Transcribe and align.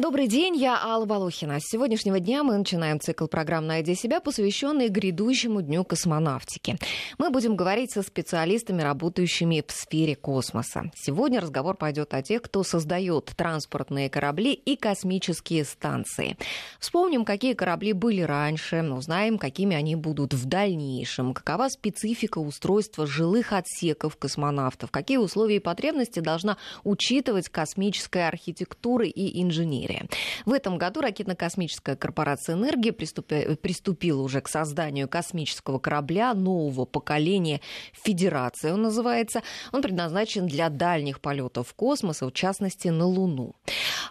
Добрый 0.00 0.26
день, 0.26 0.56
я 0.56 0.82
Алла 0.82 1.04
Волохина. 1.04 1.60
С 1.60 1.64
сегодняшнего 1.70 2.18
дня 2.18 2.42
мы 2.42 2.56
начинаем 2.56 2.98
цикл 2.98 3.26
программ 3.26 3.66
«Найди 3.66 3.94
себя», 3.94 4.20
посвященный 4.20 4.88
грядущему 4.88 5.60
Дню 5.60 5.84
космонавтики. 5.84 6.78
Мы 7.18 7.28
будем 7.28 7.56
говорить 7.56 7.92
со 7.92 8.00
специалистами, 8.00 8.80
работающими 8.80 9.62
в 9.66 9.70
сфере 9.70 10.16
космоса. 10.16 10.90
Сегодня 10.94 11.42
разговор 11.42 11.76
пойдет 11.76 12.14
о 12.14 12.22
тех, 12.22 12.40
кто 12.40 12.62
создает 12.62 13.32
транспортные 13.36 14.08
корабли 14.08 14.54
и 14.54 14.76
космические 14.76 15.66
станции. 15.66 16.38
Вспомним, 16.80 17.26
какие 17.26 17.52
корабли 17.52 17.92
были 17.92 18.22
раньше, 18.22 18.82
узнаем, 18.82 19.36
какими 19.36 19.76
они 19.76 19.94
будут 19.94 20.32
в 20.32 20.46
дальнейшем, 20.46 21.34
какова 21.34 21.68
специфика 21.68 22.38
устройства 22.38 23.06
жилых 23.06 23.52
отсеков 23.52 24.16
космонавтов, 24.16 24.90
какие 24.90 25.18
условия 25.18 25.56
и 25.56 25.60
потребности 25.60 26.20
должна 26.20 26.56
учитывать 26.82 27.50
космическая 27.50 28.28
архитектура 28.28 29.04
и 29.04 29.42
инженерия 29.42 29.81
мире. 29.82 30.06
В 30.46 30.52
этом 30.52 30.78
году 30.78 31.00
ракетно-космическая 31.00 31.96
корпорация 31.96 32.54
«Энергия» 32.54 32.92
приступи, 32.92 33.56
приступила 33.56 34.22
уже 34.22 34.40
к 34.40 34.48
созданию 34.48 35.08
космического 35.08 35.78
корабля 35.78 36.34
нового 36.34 36.84
поколения 36.84 37.60
«Федерация» 37.92 38.74
он 38.74 38.82
называется. 38.82 39.42
Он 39.72 39.82
предназначен 39.82 40.46
для 40.46 40.68
дальних 40.68 41.20
полетов 41.20 41.68
в 41.68 41.74
космос, 41.74 42.20
в 42.20 42.30
частности 42.32 42.88
на 42.88 43.06
Луну. 43.06 43.54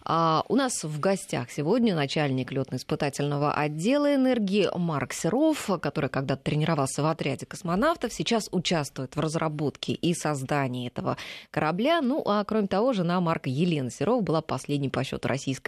А 0.04 0.44
у 0.50 0.56
нас 0.56 0.84
в 0.84 1.00
гостях 1.00 1.52
сегодня 1.52 1.96
начальник 1.96 2.52
летно-испытательного 2.52 3.54
отдела 3.54 4.16
энергии 4.16 4.70
Марк 4.76 5.14
Серов, 5.14 5.70
который 5.82 6.10
когда-то 6.10 6.44
тренировался 6.44 7.04
в 7.04 7.06
отряде 7.06 7.46
космонавтов, 7.46 8.14
сейчас 8.14 8.50
участвует 8.52 9.16
в 9.16 9.20
разработке 9.20 9.94
и 9.94 10.14
создании 10.14 10.88
этого 10.88 11.18
корабля. 11.52 12.02
Ну, 12.02 12.24
а 12.26 12.44
кроме 12.44 12.68
того, 12.68 12.94
жена 12.94 13.22
Марка 13.22 13.50
Елена 13.50 13.90
Серов 13.90 14.24
была 14.24 14.42
последней 14.42 14.90
по 14.90 15.04
счету 15.04 15.28
российской 15.28 15.61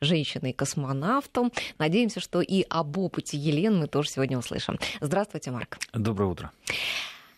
женщиной-космонавтом. 0.00 1.52
Надеемся, 1.78 2.20
что 2.20 2.40
и 2.40 2.64
об 2.68 2.98
опыте 2.98 3.36
Елены 3.36 3.80
мы 3.80 3.86
тоже 3.86 4.10
сегодня 4.10 4.38
услышим. 4.38 4.78
Здравствуйте, 5.00 5.50
Марк. 5.50 5.78
Доброе 5.92 6.30
утро. 6.30 6.52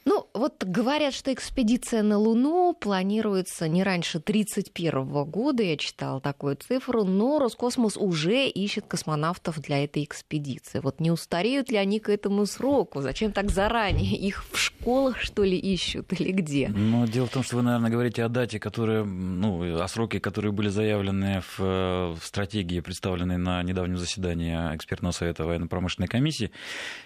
Ну, 0.05 0.29
вот 0.35 0.65
говорят, 0.65 1.15
что 1.15 1.33
экспедиция 1.33 2.03
на 2.03 2.19
Луну 2.19 2.75
планируется 2.75 3.69
не 3.69 3.83
раньше 3.83 4.19
1931 4.19 5.25
года, 5.25 5.63
я 5.63 5.77
читала 5.77 6.21
такую 6.21 6.57
цифру, 6.57 7.05
но 7.05 7.39
Роскосмос 7.39 7.97
уже 7.97 8.49
ищет 8.49 8.87
космонавтов 8.89 9.61
для 9.61 9.85
этой 9.85 10.03
экспедиции. 10.05 10.81
Вот 10.81 11.01
не 11.01 11.11
устареют 11.11 11.71
ли 11.71 11.77
они 11.77 12.01
к 12.01 12.09
этому 12.09 12.47
сроку? 12.47 13.01
Зачем 13.01 13.33
так 13.33 13.51
заранее? 13.51 14.17
Их 14.17 14.45
в 14.51 14.59
школах, 14.59 15.21
что 15.21 15.45
ли, 15.45 15.57
ищут 15.57 16.13
или 16.13 16.33
где? 16.33 16.69
Ну, 16.69 17.07
дело 17.07 17.27
в 17.27 17.31
том, 17.31 17.43
что 17.43 17.57
вы, 17.57 17.63
наверное, 17.63 17.91
говорите 17.91 18.25
о 18.25 18.29
дате, 18.29 18.59
которая, 18.59 19.05
ну, 19.05 19.81
о 19.81 19.89
сроке, 19.89 20.19
которые 20.19 20.53
были 20.53 20.69
заявлены 20.69 21.43
в, 21.57 22.17
в 22.19 22.21
стратегии, 22.23 22.81
представленной 22.81 23.37
на 23.37 23.63
недавнем 23.63 23.99
заседании 23.99 24.55
экспертного 24.75 25.13
совета 25.13 25.45
военно-промышленной 25.45 26.09
комиссии. 26.09 26.51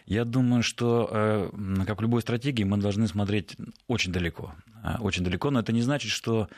Я 0.06 0.24
думаю, 0.24 0.62
что, 0.62 1.08
э, 1.10 1.50
как 1.86 1.98
в 1.98 2.02
любой 2.02 2.22
стратегии, 2.22 2.64
мы 2.64 2.76
должны 2.86 3.08
смотреть 3.08 3.56
очень 3.88 4.12
далеко. 4.12 4.54
А, 4.84 4.98
очень 5.00 5.24
далеко, 5.24 5.50
но 5.50 5.58
это 5.58 5.72
не 5.72 5.82
значит, 5.82 6.12
что 6.12 6.48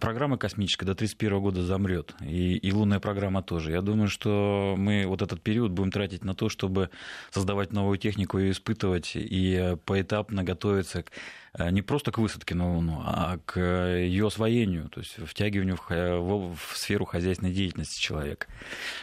программа 0.00 0.38
космическая 0.38 0.86
до 0.86 0.92
1931 0.92 1.40
года 1.42 1.62
замрет, 1.62 2.14
и, 2.22 2.56
и 2.56 2.72
лунная 2.72 2.98
программа 2.98 3.42
тоже. 3.42 3.72
Я 3.72 3.82
думаю, 3.82 4.08
что 4.08 4.74
мы 4.78 5.04
вот 5.06 5.20
этот 5.20 5.42
период 5.42 5.72
будем 5.72 5.90
тратить 5.90 6.24
на 6.24 6.34
то, 6.34 6.48
чтобы 6.48 6.88
создавать 7.30 7.72
новую 7.72 7.98
технику 7.98 8.38
и 8.38 8.50
испытывать, 8.52 9.12
и 9.14 9.76
поэтапно 9.84 10.44
готовиться 10.44 11.02
к, 11.02 11.12
а, 11.52 11.70
не 11.70 11.82
просто 11.82 12.10
к 12.10 12.16
высадке 12.16 12.54
на 12.54 12.72
Луну, 12.72 13.02
а 13.04 13.38
к 13.44 13.60
ее 13.60 14.28
освоению, 14.28 14.88
то 14.88 15.00
есть 15.00 15.16
втягиванию 15.26 15.76
в, 15.76 15.90
в, 15.90 16.56
в 16.56 16.78
сферу 16.78 17.04
хозяйственной 17.04 17.52
деятельности 17.52 18.00
человека. 18.00 18.46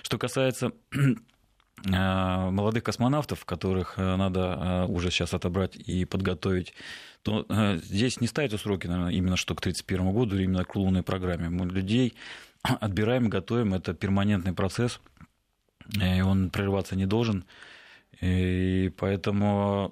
Что 0.02 0.17
касается 0.17 0.71
Э, 0.92 1.36
молодых 1.86 2.83
космонавтов, 2.83 3.45
которых 3.45 3.94
э, 3.97 4.16
надо 4.16 4.39
э, 4.59 4.86
уже 4.92 5.11
сейчас 5.11 5.33
отобрать 5.33 5.75
и 5.75 6.06
подготовить, 6.06 6.73
то 7.21 7.45
здесь 7.83 8.21
не 8.21 8.27
ставятся 8.27 8.58
сроки, 8.58 8.88
наверное, 8.88 9.11
именно 9.11 9.36
что 9.36 9.54
к 9.54 9.60
1931 9.60 10.14
году, 10.14 10.37
именно 10.37 10.64
к 10.64 10.76
лунной 10.76 11.04
программе. 11.04 11.49
Мы 11.49 11.66
людей 11.66 12.14
отбираем, 12.61 13.30
готовим, 13.30 13.73
это 13.73 13.93
перманентный 13.93 14.54
процесс, 14.54 15.02
и 16.02 16.21
он 16.21 16.49
прерываться 16.49 16.95
не 16.95 17.05
должен. 17.05 17.45
И 18.22 18.92
поэтому 18.98 19.92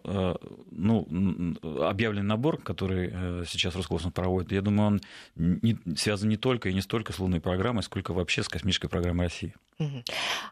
ну, 0.71 1.55
объявленный 1.81 2.27
набор, 2.27 2.57
который 2.61 3.09
сейчас 3.45 3.75
Роскосмос 3.75 4.13
проводит, 4.13 4.51
я 4.51 4.61
думаю, 4.61 4.87
он 4.87 5.01
не, 5.35 5.77
связан 5.95 6.29
не 6.29 6.37
только 6.37 6.69
и 6.69 6.73
не 6.73 6.81
столько 6.81 7.13
с 7.13 7.19
лунной 7.19 7.39
программой, 7.39 7.83
сколько 7.83 8.13
вообще 8.13 8.43
с 8.43 8.47
космической 8.47 8.87
программой 8.87 9.25
России. 9.25 9.53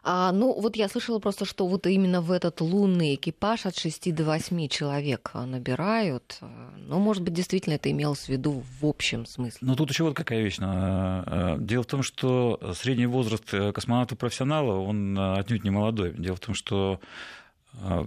А, 0.02 0.32
ну, 0.32 0.60
вот 0.60 0.76
я 0.76 0.88
слышала 0.88 1.18
просто, 1.18 1.44
что 1.46 1.66
вот 1.66 1.86
именно 1.86 2.20
в 2.20 2.30
этот 2.30 2.60
лунный 2.60 3.14
экипаж 3.14 3.64
от 3.66 3.76
6 3.76 4.14
до 4.14 4.24
8 4.24 4.68
человек 4.68 5.30
набирают. 5.34 6.38
Ну, 6.76 6.98
может 6.98 7.22
быть, 7.22 7.32
действительно 7.32 7.74
это 7.74 7.90
имелось 7.90 8.26
в 8.26 8.28
виду 8.28 8.62
в 8.80 8.86
общем 8.86 9.24
смысле. 9.24 9.58
Ну, 9.62 9.76
тут 9.76 9.90
еще 9.90 10.04
вот 10.04 10.14
какая 10.14 10.42
вещь. 10.42 10.58
Э, 10.60 11.56
дело 11.58 11.82
в 11.82 11.86
том, 11.86 12.02
что 12.02 12.60
средний 12.74 13.06
возраст 13.06 13.52
э, 13.54 13.72
космонавта-профессионала, 13.72 14.78
он 14.78 15.18
э, 15.18 15.38
отнюдь 15.38 15.64
не 15.64 15.70
молодой. 15.70 16.12
Дело 16.12 16.36
в 16.36 16.40
том, 16.40 16.54
что 16.54 17.00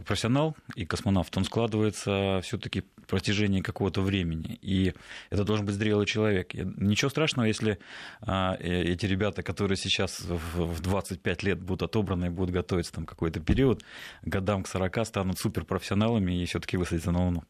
профессионал 0.05 0.55
и 0.75 0.85
космонавт, 0.85 1.35
он 1.37 1.43
складывается 1.43 2.41
все-таки 2.43 2.83
протяжении 3.07 3.61
какого-то 3.61 4.01
времени. 4.01 4.59
И 4.61 4.93
это 5.29 5.43
должен 5.43 5.65
быть 5.65 5.75
зрелый 5.75 6.05
человек. 6.05 6.53
Ничего 6.53 7.09
страшного, 7.09 7.47
если 7.47 7.79
а, 8.21 8.55
эти 8.59 9.05
ребята, 9.05 9.41
которые 9.41 9.77
сейчас 9.77 10.19
в 10.21 10.81
25 10.81 11.43
лет 11.43 11.59
будут 11.59 11.83
отобраны 11.83 12.25
и 12.25 12.29
будут 12.29 12.53
готовиться 12.53 12.93
там 12.93 13.05
какой-то 13.05 13.39
период, 13.39 13.83
годам 14.23 14.63
к 14.63 14.67
40 14.67 15.05
станут 15.05 15.39
суперпрофессионалами 15.39 16.41
и 16.41 16.45
все-таки 16.45 16.77
высадятся 16.77 17.11
на 17.11 17.25
Луну. 17.25 17.43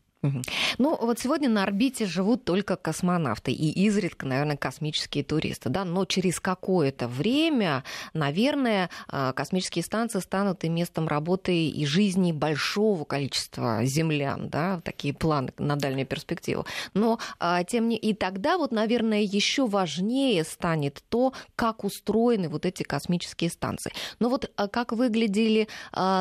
Ну, 0.80 0.98
вот 1.00 1.20
сегодня 1.20 1.48
на 1.48 1.64
орбите 1.64 2.08
живут 2.08 2.44
только 2.44 2.76
космонавты 2.76 3.52
и 3.52 3.70
изредка, 3.86 4.26
наверное, 4.26 4.58
космические 4.58 5.24
туристы, 5.24 5.70
да, 5.70 5.86
но 5.86 6.06
через 6.06 6.40
какое-то 6.40 7.08
время, 7.08 7.84
наверное, 8.14 8.90
а, 9.08 9.34
космические 9.34 9.84
станции 9.84 10.20
станут 10.20 10.64
и 10.64 10.70
местом 10.70 11.08
работы 11.08 11.68
и 11.68 11.86
жизни 11.86 12.32
большого 12.32 13.06
количества 13.06 13.86
землян, 13.86 14.50
да, 14.50 14.82
такие 14.84 15.14
планы 15.14 15.54
на 15.60 15.76
дальнюю 15.76 16.08
перспективу. 16.08 16.66
Но 16.96 17.20
а, 17.40 17.64
тем 17.64 17.88
не 17.88 17.98
и 17.98 18.14
тогда 18.14 18.58
вот, 18.58 18.72
наверное, 18.72 19.22
еще 19.22 19.68
важнее 19.68 20.44
станет 20.44 21.04
то, 21.10 21.34
как 21.56 21.84
устроены 21.84 22.50
вот 22.50 22.66
эти 22.66 22.82
космические 22.82 23.52
станции. 23.52 23.92
Но 24.20 24.30
вот 24.30 24.52
а, 24.56 24.68
как 24.68 24.94
выглядели 24.94 25.68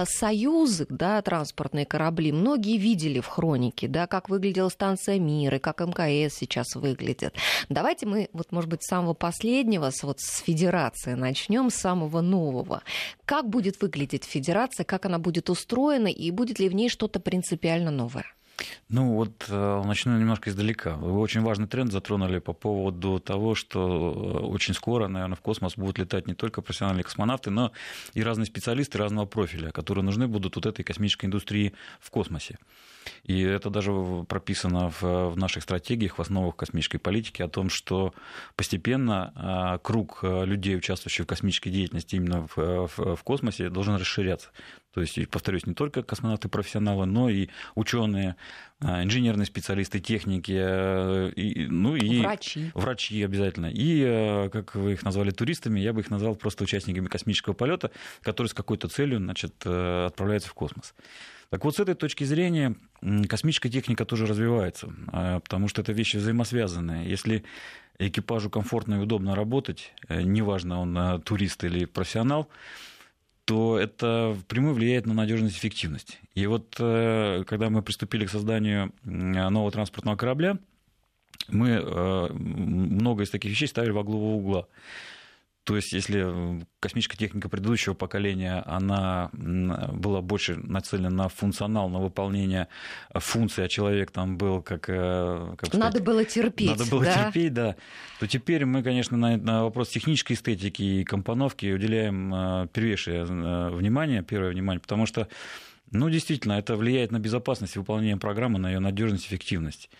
союзы, 0.04 0.86
да, 0.88 1.22
транспортные 1.22 1.86
корабли, 1.86 2.32
многие 2.32 2.76
видели 2.76 3.20
в 3.20 3.26
хронике 3.26 3.85
фотографии, 3.86 3.92
да, 3.92 4.06
как 4.06 4.28
выглядела 4.28 4.68
станция 4.68 5.18
Мир 5.18 5.54
и 5.54 5.58
как 5.58 5.80
МКС 5.80 6.36
сейчас 6.36 6.74
выглядит. 6.74 7.34
Давайте 7.68 8.06
мы, 8.06 8.28
вот, 8.32 8.52
может 8.52 8.70
быть, 8.70 8.82
с 8.82 8.88
самого 8.88 9.14
последнего, 9.14 9.90
с, 9.90 10.02
вот 10.02 10.20
с 10.20 10.42
Федерации 10.42 11.14
начнем, 11.14 11.70
с 11.70 11.74
самого 11.74 12.20
нового. 12.20 12.82
Как 13.24 13.48
будет 13.48 13.80
выглядеть 13.82 14.24
Федерация, 14.24 14.84
как 14.84 15.06
она 15.06 15.18
будет 15.18 15.50
устроена 15.50 16.08
и 16.08 16.30
будет 16.30 16.58
ли 16.58 16.68
в 16.68 16.74
ней 16.74 16.88
что-то 16.88 17.20
принципиально 17.20 17.90
новое? 17.90 18.24
Ну 18.88 19.14
вот 19.14 19.46
э, 19.48 19.82
начну 19.84 20.18
немножко 20.18 20.48
издалека. 20.48 20.96
Вы 20.96 21.20
очень 21.20 21.42
важный 21.42 21.66
тренд 21.66 21.92
затронули 21.92 22.38
по 22.38 22.54
поводу 22.54 23.20
того, 23.20 23.54
что 23.54 23.80
э, 23.80 24.46
очень 24.46 24.74
скоро, 24.74 25.08
наверное, 25.08 25.36
в 25.36 25.40
космос 25.40 25.76
будут 25.76 25.98
летать 25.98 26.26
не 26.26 26.34
только 26.34 26.62
профессиональные 26.62 27.04
космонавты, 27.04 27.50
но 27.50 27.72
и 28.14 28.22
разные 28.22 28.46
специалисты 28.46 28.96
разного 28.96 29.26
профиля, 29.26 29.70
которые 29.72 30.04
нужны 30.04 30.26
будут 30.26 30.56
вот 30.56 30.64
этой 30.64 30.84
космической 30.84 31.26
индустрии 31.26 31.74
в 32.00 32.10
космосе. 32.10 32.58
И 33.24 33.40
это 33.40 33.70
даже 33.70 33.92
прописано 34.28 34.90
в, 34.90 35.30
в 35.30 35.36
наших 35.36 35.62
стратегиях, 35.62 36.18
в 36.18 36.22
основах 36.22 36.56
космической 36.56 36.98
политики 36.98 37.42
о 37.42 37.48
том, 37.48 37.70
что 37.70 38.14
постепенно 38.54 39.32
а, 39.34 39.78
круг 39.78 40.20
а, 40.22 40.44
людей, 40.44 40.76
участвующих 40.76 41.24
в 41.24 41.28
космической 41.28 41.70
деятельности 41.70 42.16
именно 42.16 42.46
в, 42.54 42.88
в, 42.96 43.16
в 43.16 43.22
космосе, 43.22 43.68
должен 43.68 43.96
расширяться. 43.96 44.50
То 44.92 45.02
есть, 45.02 45.28
повторюсь, 45.28 45.66
не 45.66 45.74
только 45.74 46.02
космонавты-профессионалы, 46.02 47.04
но 47.04 47.28
и 47.28 47.48
ученые, 47.74 48.36
а, 48.80 49.02
инженерные 49.02 49.46
специалисты, 49.46 50.00
техники, 50.00 50.52
и, 50.52 51.66
ну 51.68 51.96
и 51.96 52.20
врачи. 52.20 52.70
врачи 52.74 53.22
обязательно. 53.22 53.70
И, 53.72 54.48
как 54.50 54.74
вы 54.74 54.92
их 54.92 55.02
назвали, 55.02 55.30
туристами, 55.30 55.80
я 55.80 55.92
бы 55.92 56.00
их 56.00 56.10
назвал 56.10 56.34
просто 56.34 56.64
участниками 56.64 57.06
космического 57.06 57.52
полета, 57.52 57.90
которые 58.22 58.50
с 58.50 58.54
какой-то 58.54 58.88
целью 58.88 59.18
значит, 59.18 59.66
отправляются 59.66 60.48
в 60.48 60.54
космос. 60.54 60.94
Так 61.50 61.64
вот, 61.64 61.76
с 61.76 61.80
этой 61.80 61.94
точки 61.94 62.24
зрения 62.24 62.74
космическая 63.28 63.68
техника 63.68 64.04
тоже 64.04 64.26
развивается, 64.26 64.92
а, 65.08 65.40
потому 65.40 65.68
что 65.68 65.82
это 65.82 65.92
вещи 65.92 66.16
взаимосвязанные. 66.16 67.08
Если 67.08 67.44
экипажу 67.98 68.50
комфортно 68.50 68.94
и 68.94 68.98
удобно 68.98 69.34
работать, 69.34 69.92
э, 70.08 70.22
неважно, 70.22 70.80
он 70.80 70.96
э, 70.96 71.18
турист 71.20 71.64
или 71.64 71.84
профессионал, 71.84 72.48
то 73.44 73.78
это 73.78 74.36
впрямую 74.40 74.74
влияет 74.74 75.06
на 75.06 75.14
надежность 75.14 75.56
и 75.56 75.58
эффективность. 75.58 76.18
И 76.34 76.46
вот 76.46 76.76
э, 76.80 77.44
когда 77.46 77.70
мы 77.70 77.82
приступили 77.82 78.26
к 78.26 78.30
созданию 78.30 78.92
нового 79.04 79.70
транспортного 79.70 80.16
корабля, 80.16 80.58
мы 81.48 81.80
много 82.32 83.22
из 83.22 83.30
таких 83.30 83.52
вещей 83.52 83.68
ставили 83.68 83.92
во 83.92 84.02
главу 84.02 84.38
угла. 84.38 84.66
То 85.66 85.74
есть, 85.74 85.92
если 85.92 86.64
космическая 86.78 87.16
техника 87.16 87.48
предыдущего 87.48 87.92
поколения, 87.92 88.62
она 88.66 89.30
была 89.32 90.22
больше 90.22 90.54
нацелена 90.54 91.10
на 91.10 91.28
функционал, 91.28 91.88
на 91.88 91.98
выполнение 91.98 92.68
функций, 93.12 93.64
а 93.64 93.68
человек 93.68 94.12
там 94.12 94.38
был 94.38 94.62
как... 94.62 94.88
Э, 94.88 95.56
как 95.58 95.68
сказать, 95.70 95.84
надо 95.84 96.00
было 96.00 96.24
терпеть. 96.24 96.68
Надо 96.68 96.86
было 96.86 97.04
да? 97.04 97.24
терпеть, 97.24 97.52
да. 97.52 97.74
То 98.20 98.28
теперь 98.28 98.64
мы, 98.64 98.84
конечно, 98.84 99.16
на, 99.16 99.36
на 99.38 99.64
вопрос 99.64 99.88
технической 99.88 100.36
эстетики 100.36 100.82
и 100.82 101.04
компоновки 101.04 101.66
уделяем 101.66 102.32
э, 102.32 102.68
первейшее 102.72 103.26
э, 103.28 103.70
внимание, 103.70 104.22
первое 104.22 104.50
внимание, 104.50 104.80
потому 104.80 105.04
что, 105.04 105.26
ну, 105.90 106.08
действительно, 106.08 106.52
это 106.52 106.76
влияет 106.76 107.10
на 107.10 107.18
безопасность 107.18 107.74
выполнения 107.76 108.18
программы, 108.18 108.60
на 108.60 108.70
ее 108.70 108.78
надежность, 108.78 109.26
эффективность. 109.26 109.90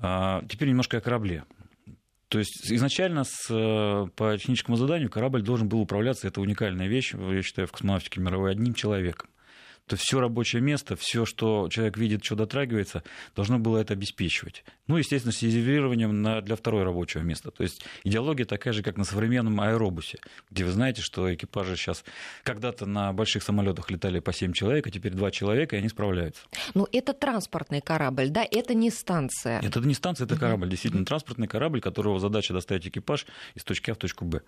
А 0.00 0.42
теперь 0.48 0.68
немножко 0.70 0.96
о 0.96 1.00
корабле. 1.00 1.44
То 2.30 2.38
есть 2.38 2.70
изначально 2.70 3.24
с, 3.24 3.48
э, 3.50 4.06
по 4.14 4.38
техническому 4.38 4.76
заданию 4.76 5.10
корабль 5.10 5.42
должен 5.42 5.68
был 5.68 5.80
управляться, 5.80 6.28
это 6.28 6.40
уникальная 6.40 6.86
вещь, 6.86 7.12
я 7.12 7.42
считаю, 7.42 7.66
в 7.66 7.72
космонавтике 7.72 8.20
мировой, 8.20 8.52
одним 8.52 8.72
человеком. 8.72 9.29
То 9.90 9.96
все 9.96 10.20
рабочее 10.20 10.62
место, 10.62 10.94
все, 10.94 11.26
что 11.26 11.68
человек 11.68 11.98
видит, 11.98 12.24
что 12.24 12.36
дотрагивается, 12.36 13.02
должно 13.34 13.58
было 13.58 13.78
это 13.78 13.94
обеспечивать. 13.94 14.62
Ну, 14.86 14.98
естественно, 14.98 15.32
с 15.32 15.42
резервированием 15.42 16.22
на, 16.22 16.40
для 16.42 16.54
второго 16.54 16.84
рабочего 16.84 17.22
места. 17.22 17.50
То 17.50 17.64
есть 17.64 17.84
идеология 18.04 18.46
такая 18.46 18.72
же, 18.72 18.84
как 18.84 18.96
на 18.96 19.02
современном 19.02 19.60
аэробусе, 19.60 20.20
где 20.48 20.64
вы 20.64 20.70
знаете, 20.70 21.02
что 21.02 21.34
экипажи 21.34 21.74
сейчас 21.74 22.04
когда-то 22.44 22.86
на 22.86 23.12
больших 23.12 23.42
самолетах 23.42 23.90
летали 23.90 24.20
по 24.20 24.32
7 24.32 24.52
человек, 24.52 24.86
а 24.86 24.92
теперь 24.92 25.12
2 25.12 25.28
человека, 25.32 25.74
и 25.74 25.80
они 25.80 25.88
справляются. 25.88 26.42
Ну, 26.74 26.86
это 26.92 27.12
транспортный 27.12 27.80
корабль, 27.80 28.28
да, 28.28 28.46
это 28.48 28.74
не 28.74 28.90
станция. 28.90 29.60
Это 29.60 29.80
не 29.80 29.94
станция, 29.94 30.26
это 30.26 30.36
корабль, 30.36 30.68
действительно, 30.68 31.04
транспортный 31.04 31.48
корабль, 31.48 31.80
которого 31.80 32.20
задача 32.20 32.52
доставить 32.52 32.86
экипаж 32.86 33.26
из 33.56 33.64
точки 33.64 33.90
А 33.90 33.94
в 33.94 33.96
точку 33.96 34.24
Б. 34.24 34.42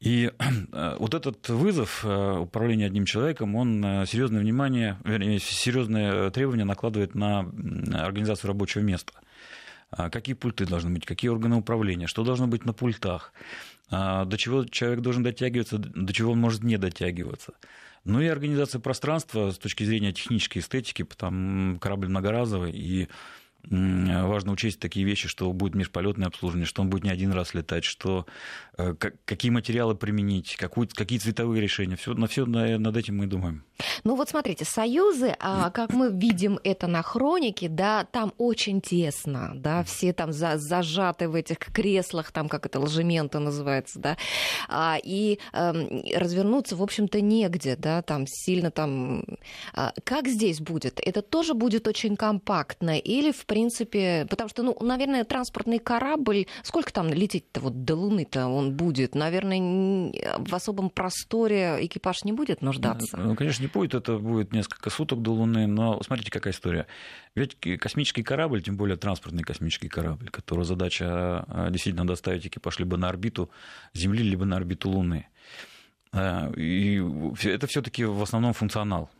И 0.00 0.30
э, 0.72 0.96
вот 0.98 1.14
этот 1.14 1.48
вызов 1.48 2.04
э, 2.04 2.38
управления 2.38 2.86
одним 2.86 3.04
человеком, 3.04 3.56
он 3.56 3.84
э, 3.84 4.06
серьезное 4.06 4.40
внимание, 4.40 4.98
вернее, 5.04 5.38
серьезное 5.38 6.30
требование 6.30 6.64
накладывает 6.64 7.14
на 7.14 7.40
организацию 7.40 8.48
рабочего 8.48 8.82
места. 8.82 9.12
А 9.90 10.10
какие 10.10 10.34
пульты 10.34 10.66
должны 10.66 10.90
быть, 10.90 11.06
какие 11.06 11.30
органы 11.30 11.56
управления, 11.56 12.06
что 12.06 12.22
должно 12.22 12.46
быть 12.46 12.64
на 12.64 12.74
пультах, 12.74 13.32
а 13.90 14.26
до 14.26 14.36
чего 14.36 14.64
человек 14.66 15.00
должен 15.00 15.22
дотягиваться, 15.22 15.78
до 15.78 16.12
чего 16.12 16.32
он 16.32 16.40
может 16.40 16.62
не 16.62 16.76
дотягиваться. 16.76 17.54
Ну 18.04 18.20
и 18.20 18.26
организация 18.26 18.80
пространства 18.80 19.50
с 19.50 19.58
точки 19.58 19.84
зрения 19.84 20.12
технической 20.12 20.60
эстетики, 20.60 21.02
потому 21.02 21.78
корабль 21.78 22.08
многоразовый, 22.08 22.72
и 22.72 23.08
важно 23.70 24.52
учесть 24.52 24.80
такие 24.80 25.04
вещи, 25.04 25.28
что 25.28 25.52
будет 25.52 25.74
межполетное 25.74 26.28
обслуживание, 26.28 26.66
что 26.66 26.82
он 26.82 26.90
будет 26.90 27.04
не 27.04 27.10
один 27.10 27.32
раз 27.32 27.54
летать, 27.54 27.84
что 27.84 28.26
э, 28.76 28.94
какие 29.24 29.50
материалы 29.50 29.94
применить, 29.94 30.56
какую, 30.56 30.88
какие 30.92 31.18
цветовые 31.18 31.60
решения. 31.60 31.96
Все, 31.96 32.14
на 32.14 32.26
все 32.26 32.46
над 32.46 32.96
этим 32.96 33.18
мы 33.18 33.26
думаем. 33.26 33.64
Ну 34.04 34.16
вот 34.16 34.28
смотрите, 34.28 34.64
союзы, 34.64 35.36
а, 35.38 35.70
как 35.70 35.92
мы 35.92 36.10
видим 36.10 36.58
это 36.64 36.86
на 36.86 37.02
хронике, 37.02 37.68
да, 37.68 38.04
там 38.04 38.32
очень 38.38 38.80
тесно, 38.80 39.52
да, 39.54 39.84
все 39.84 40.12
там 40.12 40.32
за, 40.32 40.58
зажаты 40.58 41.28
в 41.28 41.34
этих 41.34 41.58
креслах, 41.58 42.32
там 42.32 42.48
как 42.48 42.66
это 42.66 42.80
ложемента 42.80 43.38
называется, 43.38 43.98
да, 43.98 44.16
а, 44.68 44.98
и 45.02 45.38
а, 45.52 45.72
развернуться, 46.16 46.76
в 46.76 46.82
общем-то, 46.82 47.20
негде, 47.20 47.76
да, 47.76 48.02
там 48.02 48.26
сильно 48.26 48.70
там... 48.70 49.24
А, 49.74 49.92
как 50.04 50.28
здесь 50.28 50.60
будет? 50.60 51.00
Это 51.04 51.22
тоже 51.22 51.54
будет 51.54 51.86
очень 51.86 52.16
компактно 52.16 52.98
или, 52.98 53.30
в 53.30 53.46
принципе, 53.46 53.57
потому 54.28 54.48
что, 54.48 54.62
ну, 54.62 54.76
наверное, 54.80 55.24
транспортный 55.24 55.78
корабль, 55.78 56.46
сколько 56.62 56.92
там 56.92 57.08
лететь-то 57.08 57.60
вот 57.60 57.84
до 57.84 57.94
Луны-то 57.96 58.46
он 58.46 58.74
будет? 58.74 59.14
Наверное, 59.14 60.12
в 60.38 60.54
особом 60.54 60.90
просторе 60.90 61.78
экипаж 61.80 62.24
не 62.24 62.32
будет 62.32 62.62
нуждаться? 62.62 63.16
Ну, 63.16 63.34
конечно, 63.34 63.62
не 63.62 63.68
будет, 63.68 63.94
это 63.94 64.18
будет 64.18 64.52
несколько 64.52 64.90
суток 64.90 65.22
до 65.22 65.32
Луны, 65.32 65.66
но 65.66 66.02
смотрите, 66.02 66.30
какая 66.30 66.52
история. 66.52 66.86
Ведь 67.34 67.56
космический 67.80 68.22
корабль, 68.22 68.62
тем 68.62 68.76
более 68.76 68.96
транспортный 68.96 69.42
космический 69.42 69.88
корабль, 69.88 70.30
которого 70.30 70.64
задача 70.64 71.44
а, 71.48 71.70
действительно 71.70 72.06
доставить 72.06 72.46
экипаж 72.46 72.78
либо 72.78 72.96
на 72.96 73.08
орбиту 73.08 73.50
Земли, 73.94 74.22
либо 74.22 74.44
на 74.44 74.56
орбиту 74.56 74.90
Луны. 74.90 75.28
А, 76.12 76.50
и 76.56 77.02
это 77.44 77.66
все-таки 77.66 78.04
в 78.04 78.22
основном 78.22 78.52
функционал. 78.52 79.10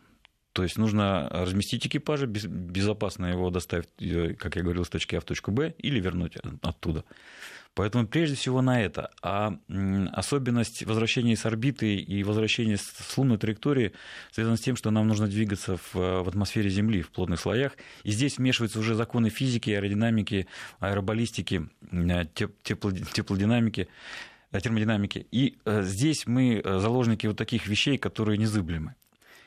То 0.53 0.63
есть 0.63 0.77
нужно 0.77 1.27
разместить 1.29 1.85
экипажа, 1.85 2.25
безопасно 2.25 3.27
его 3.27 3.49
доставить, 3.49 3.89
э, 3.99 4.33
как 4.33 4.55
я 4.55 4.63
говорил, 4.63 4.83
с 4.83 4.89
точки 4.89 5.15
А 5.15 5.21
в 5.21 5.23
точку 5.23 5.51
Б 5.51 5.75
или 5.77 5.99
вернуть 5.99 6.37
оттуда. 6.61 7.05
Поэтому 7.75 8.07
прежде 8.07 8.35
всего 8.35 8.61
на 8.61 8.81
это. 8.81 9.11
А 9.21 9.57
особенность 10.11 10.83
возвращения 10.83 11.37
с 11.37 11.45
орбиты 11.45 11.95
и 11.95 12.23
возвращения 12.23 12.77
с 12.77 13.17
лунной 13.17 13.37
траектории 13.37 13.93
связана 14.31 14.57
с 14.57 14.61
тем, 14.61 14.75
что 14.75 14.91
нам 14.91 15.07
нужно 15.07 15.27
двигаться 15.27 15.77
в, 15.77 15.93
в 15.93 16.27
атмосфере 16.27 16.69
Земли, 16.69 17.03
в 17.03 17.11
плотных 17.11 17.39
слоях. 17.39 17.77
И 18.03 18.11
здесь 18.11 18.37
вмешиваются 18.37 18.79
уже 18.79 18.95
законы 18.95 19.29
физики, 19.29 19.69
аэродинамики, 19.69 20.47
аэробаллистики, 20.79 21.69
э, 21.91 22.25
тепло, 22.63 22.91
теплодинамики 22.91 23.87
э, 24.51 24.59
термодинамики. 24.59 25.27
И 25.31 25.57
здесь 25.65 26.25
мы 26.25 26.61
заложники 26.65 27.27
вот 27.27 27.37
таких 27.37 27.67
вещей, 27.67 27.99
которые 27.99 28.39
незыблемы. 28.39 28.95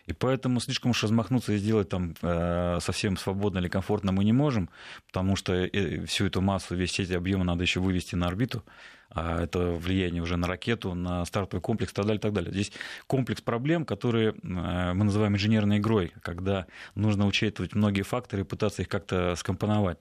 И 0.07 0.13
поэтому 0.13 0.61
слишком 0.61 0.91
уж 0.91 1.03
размахнуться 1.03 1.53
и 1.53 1.59
сделать 1.59 1.89
там 1.89 2.15
э, 2.23 2.79
совсем 2.81 3.17
свободно 3.17 3.59
или 3.59 3.69
комфортно 3.69 4.11
мы 4.11 4.25
не 4.25 4.33
можем, 4.33 4.69
потому 5.07 5.37
что 5.37 5.55
э, 5.55 6.05
всю 6.07 6.27
эту 6.27 6.41
массу, 6.41 6.75
весь 6.75 6.99
эти 6.99 7.13
объемы 7.13 7.45
надо 7.45 7.63
еще 7.63 7.79
вывести 7.79 8.17
на 8.17 8.27
орбиту, 8.27 8.65
а 9.11 9.43
это 9.43 9.73
влияние 9.73 10.23
уже 10.23 10.37
на 10.37 10.49
ракету, 10.49 10.95
на 10.95 11.25
стартовый 11.25 11.63
комплекс 11.63 11.93
и 11.93 11.95
так 11.95 12.07
далее, 12.07 12.21
так 12.21 12.33
далее. 12.33 12.53
Здесь 12.53 12.73
комплекс 13.07 13.41
проблем, 13.41 13.85
которые 13.85 14.31
э, 14.31 14.33
мы 14.93 15.05
называем 15.05 15.37
инженерной 15.37 15.79
игрой, 15.79 16.13
когда 16.23 16.67
нужно 16.97 17.27
учитывать 17.27 17.75
многие 17.75 18.03
факторы 18.03 18.43
и 18.43 18.45
пытаться 18.45 18.83
их 18.83 18.89
как-то 18.89 19.37
скомпоновать. 19.37 19.99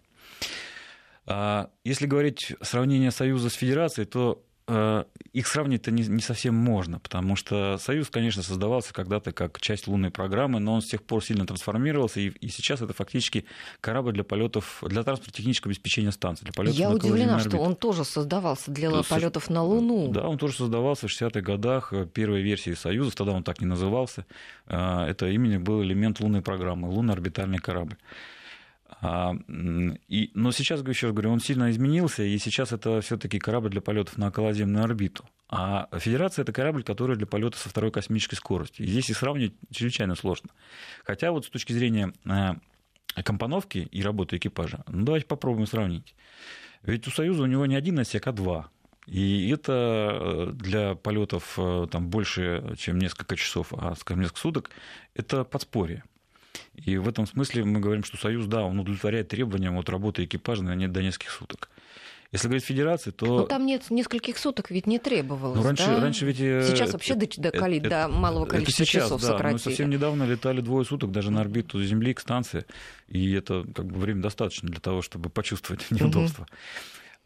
А 1.28 1.70
если 1.84 2.08
говорить 2.08 2.56
сравнение 2.62 3.12
Союза 3.12 3.50
с 3.50 3.54
Федерацией, 3.54 4.08
то 4.08 4.44
их 4.68 5.48
сравнить-то 5.48 5.92
не, 5.92 6.04
не 6.04 6.22
совсем 6.22 6.56
можно, 6.56 7.00
потому 7.00 7.36
что 7.36 7.78
Союз, 7.78 8.10
конечно, 8.10 8.44
создавался 8.44 8.94
когда-то 8.94 9.32
как 9.32 9.60
часть 9.60 9.88
лунной 9.88 10.12
программы, 10.12 10.60
но 10.60 10.74
он 10.74 10.82
с 10.82 10.86
тех 10.86 11.04
пор 11.04 11.24
сильно 11.24 11.46
трансформировался, 11.46 12.20
и, 12.20 12.28
и 12.30 12.48
сейчас 12.50 12.82
это 12.82 12.94
фактически 12.94 13.46
корабль 13.80 14.14
для 14.14 14.24
полетов, 14.24 14.84
для 14.86 15.04
транспортно-технического 15.04 15.72
обеспечения 15.72 16.12
станции. 16.12 16.46
Для 16.46 16.54
полетов 16.54 16.78
Я 16.78 16.90
удивлена, 16.92 17.40
что 17.40 17.58
он 17.58 17.76
тоже 17.76 18.04
создавался 18.04 18.72
для 18.72 18.92
то, 18.92 19.04
полетов 19.04 19.50
на 19.50 19.64
Луну. 19.64 20.12
Да, 20.12 20.28
он 20.28 20.38
тоже 20.38 20.56
создавался 20.56 21.08
в 21.08 21.12
60-х 21.12 21.42
годах, 21.42 21.94
э, 21.94 22.06
первой 22.06 22.42
версии 22.42 22.74
Союза, 22.74 23.16
тогда 23.16 23.34
он 23.34 23.44
так 23.44 23.62
не 23.62 23.68
назывался. 23.68 24.26
Э, 24.68 25.06
это 25.06 25.28
именно 25.28 25.60
был 25.60 25.82
элемент 25.84 26.20
лунной 26.20 26.42
программы, 26.42 26.90
лунный 26.90 27.14
орбитальный 27.14 27.60
корабль. 27.60 27.98
А, 29.02 29.34
и, 30.08 30.32
но 30.36 30.52
сейчас, 30.52 30.86
еще 30.86 31.12
говорю, 31.12 31.32
он 31.32 31.40
сильно 31.40 31.72
изменился, 31.72 32.22
и 32.22 32.38
сейчас 32.38 32.72
это 32.72 33.02
все-таки 33.02 33.40
корабль 33.40 33.72
для 33.72 33.82
полетов 33.82 34.18
на 34.18 34.28
околоземную 34.28 34.84
орбиту. 34.84 35.26
А 35.50 35.90
Федерация 35.98 36.44
это 36.44 36.54
корабль, 36.54 36.84
который 36.84 37.18
для 37.18 37.26
полета 37.26 37.58
со 37.58 37.68
второй 37.68 37.92
космической 37.92 38.36
скоростью. 38.36 38.86
Здесь 38.86 39.10
и 39.10 39.14
сравнить 39.14 39.56
чрезвычайно 39.72 40.16
сложно. 40.16 40.52
Хотя 41.04 41.32
вот 41.32 41.46
с 41.46 41.50
точки 41.50 41.74
зрения 41.74 42.14
э, 42.26 43.24
компоновки 43.24 43.90
и 43.92 44.04
работы 44.04 44.38
экипажа, 44.38 44.84
ну 44.88 45.04
давайте 45.04 45.26
попробуем 45.26 45.66
сравнить. 45.66 46.16
Ведь 46.84 47.08
у 47.08 47.12
Союза 47.12 47.44
у 47.44 47.48
него 47.48 47.66
не 47.66 47.76
один 47.76 48.00
отсек, 48.00 48.28
а 48.28 48.32
два. 48.32 48.70
И 49.08 49.50
это 49.50 50.12
э, 50.14 50.52
для 50.54 50.94
полетов 50.94 51.56
э, 51.58 51.88
там, 51.92 52.08
больше, 52.10 52.76
чем 52.78 53.00
несколько 53.00 53.36
часов, 53.36 53.74
а, 53.74 53.96
скажем, 53.96 54.22
несколько 54.22 54.40
суток, 54.40 54.70
это 55.16 55.44
подспорье. 55.44 56.04
И 56.76 56.98
в 56.98 57.08
этом 57.08 57.28
смысле 57.28 57.66
мы 57.66 57.80
говорим, 57.80 58.04
что 58.04 58.18
Союз, 58.18 58.46
да, 58.46 58.64
он 58.64 58.80
удовлетворяет 58.80 59.28
требованиям 59.28 59.78
от 59.78 59.90
работы 59.90 60.24
экипажа 60.24 60.64
на 60.64 60.88
до 60.88 61.04
нескольких 61.04 61.32
суток. 61.32 61.70
Если 62.32 62.48
говорить 62.48 62.64
Федерации, 62.64 63.12
то... 63.12 63.42
Ну, 63.42 63.46
там 63.46 63.66
нет 63.66 63.84
нескольких 63.90 64.38
суток 64.38 64.72
ведь 64.72 64.88
не 64.88 65.00
требовалось, 65.00 65.58
ну, 65.58 65.64
раньше, 65.64 65.86
да? 65.86 66.00
раньше 66.00 66.26
ведь... 66.26 66.40
Э, 66.40 66.66
сейчас 66.66 66.94
вообще 66.94 67.16
до, 67.16 67.28
до, 67.28 67.52
коли, 67.52 67.80
это, 67.80 67.90
до 67.90 68.08
малого 68.08 68.46
количества 68.46 68.86
сейчас, 68.86 69.04
часов 69.04 69.22
да, 69.22 69.28
сократили. 69.28 69.54
Мы 69.54 69.60
совсем 69.60 69.90
недавно 69.90 70.24
летали 70.24 70.62
двое 70.62 70.86
суток 70.86 71.12
даже 71.12 71.30
на 71.30 71.42
орбиту 71.42 71.84
Земли 71.84 72.14
к 72.14 72.22
станции, 72.22 72.66
и 73.10 73.34
это 73.34 73.66
как 73.76 73.86
бы 73.86 74.00
время 74.00 74.22
достаточно 74.22 74.70
для 74.70 74.80
того, 74.80 75.02
чтобы 75.02 75.30
почувствовать 75.30 75.86
неудобство. 75.92 76.44
Угу. 76.44 76.52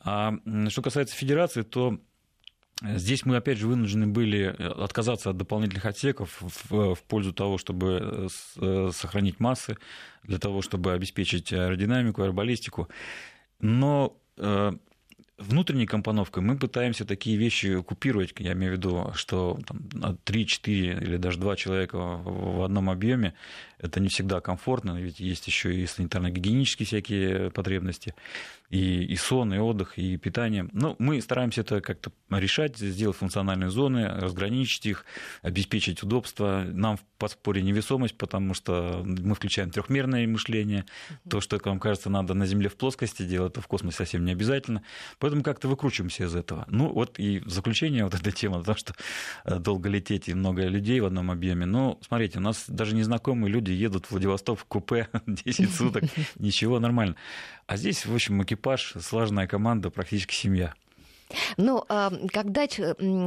А 0.06 0.34
что 0.70 0.82
касается 0.82 1.16
Федерации, 1.16 1.62
то 1.62 2.00
Здесь 2.82 3.26
мы, 3.26 3.38
опять 3.38 3.58
же, 3.58 3.68
вынуждены 3.68 4.06
были 4.06 4.48
э, 4.48 4.68
отказаться 4.84 5.30
от 5.30 5.38
дополнительных 5.38 5.86
отсеков 5.86 6.42
в, 6.42 6.96
в 6.96 7.04
пользу 7.04 7.32
того, 7.32 7.58
чтобы 7.58 8.00
э, 8.02 8.28
э, 8.58 8.90
сохранить 8.94 9.40
массы, 9.40 9.78
для 10.24 10.40
того, 10.40 10.62
чтобы 10.62 10.92
обеспечить 10.92 11.54
аэродинамику, 11.54 12.24
аэробаллистику. 12.24 12.90
Но 13.60 14.18
внутренней 15.38 15.86
компоновкой 15.86 16.44
мы 16.44 16.58
пытаемся 16.58 17.06
такие 17.06 17.38
вещи 17.38 17.82
купировать. 17.82 18.34
Я 18.40 18.54
имею 18.54 18.74
в 18.74 18.76
виду, 18.78 19.12
что 19.14 19.60
там, 19.68 20.18
3, 20.24 20.48
4 20.48 20.94
или 21.02 21.18
даже 21.18 21.40
2 21.40 21.56
человека 21.56 21.98
в 21.98 22.64
одном 22.64 22.90
объеме 22.90 23.34
это 23.78 24.00
не 24.00 24.08
всегда 24.08 24.40
комфортно, 24.40 25.00
ведь 25.00 25.20
есть 25.20 25.48
еще 25.48 25.76
и 25.76 25.86
санитарно-гигиенические 25.86 26.86
всякие 26.86 27.52
потребности, 27.52 28.16
и, 28.70 29.04
и 29.04 29.16
сон, 29.16 29.54
и 29.54 29.58
отдых, 29.58 29.98
и 29.98 30.18
питание. 30.18 30.68
Но 30.72 30.96
мы 31.00 31.22
стараемся 31.22 31.62
это 31.62 31.82
как-то 31.82 32.12
решать, 32.30 32.78
сделать 32.78 33.18
функциональные 33.18 33.70
зоны, 33.70 34.08
разграничить 34.08 34.86
их, 34.86 35.06
обеспечить 35.42 36.04
удобство. 36.04 36.64
Нам 36.66 36.98
в 36.98 37.04
подспорье 37.18 37.64
невесомость, 37.64 38.18
потому 38.18 38.54
что 38.54 39.04
мы 39.06 39.36
включаем 39.36 39.70
трехмерное 39.70 40.28
мышление. 40.28 40.86
То, 41.30 41.42
что, 41.42 41.58
как 41.58 41.68
вам 41.68 41.80
кажется, 41.80 42.10
надо 42.10 42.34
на 42.34 42.46
Земле 42.46 42.70
в 42.70 42.76
плоскости 42.76 43.24
делать, 43.24 43.54
то 43.54 43.62
в 43.62 43.68
космосе 43.68 43.98
совсем 43.98 44.26
не 44.26 44.32
обязательно. 44.32 44.84
Поэтому 45.20 45.44
как-то 45.44 45.68
выкручиваемся 45.68 46.26
из 46.26 46.36
этого. 46.36 46.66
Ну 46.70 46.92
вот 46.92 47.20
и 47.20 47.40
в 47.40 47.50
заключение 47.50 48.04
вот 48.04 48.14
эта 48.14 48.32
тема, 48.32 48.60
потому 48.60 48.78
что 48.78 48.94
э, 49.46 49.60
долго 49.60 49.90
лететь 49.90 50.28
и 50.28 50.34
много 50.34 50.68
людей 50.68 51.00
в 51.00 51.06
одном 51.06 51.32
объеме. 51.32 51.66
Но 51.66 52.00
смотрите, 52.06 52.40
у 52.40 52.42
нас 52.42 52.66
даже 52.68 52.96
незнакомые 52.96 53.52
люди 53.52 53.72
едут 53.72 54.08
в 54.08 54.12
Владивосток 54.12 54.60
в 54.60 54.66
купе 54.66 55.08
10 55.28 55.74
суток, 55.74 56.04
ничего, 56.40 56.80
нормально. 56.80 57.16
А 57.68 57.78
здесь, 57.78 58.06
в 58.06 58.14
общем, 58.14 58.44
экипаж, 58.44 58.55
слаженная 59.00 59.48
команда, 59.48 59.90
практически 59.90 60.34
семья. 60.34 60.74
Ну, 61.58 61.84
а, 61.90 62.12
когда 62.32 62.68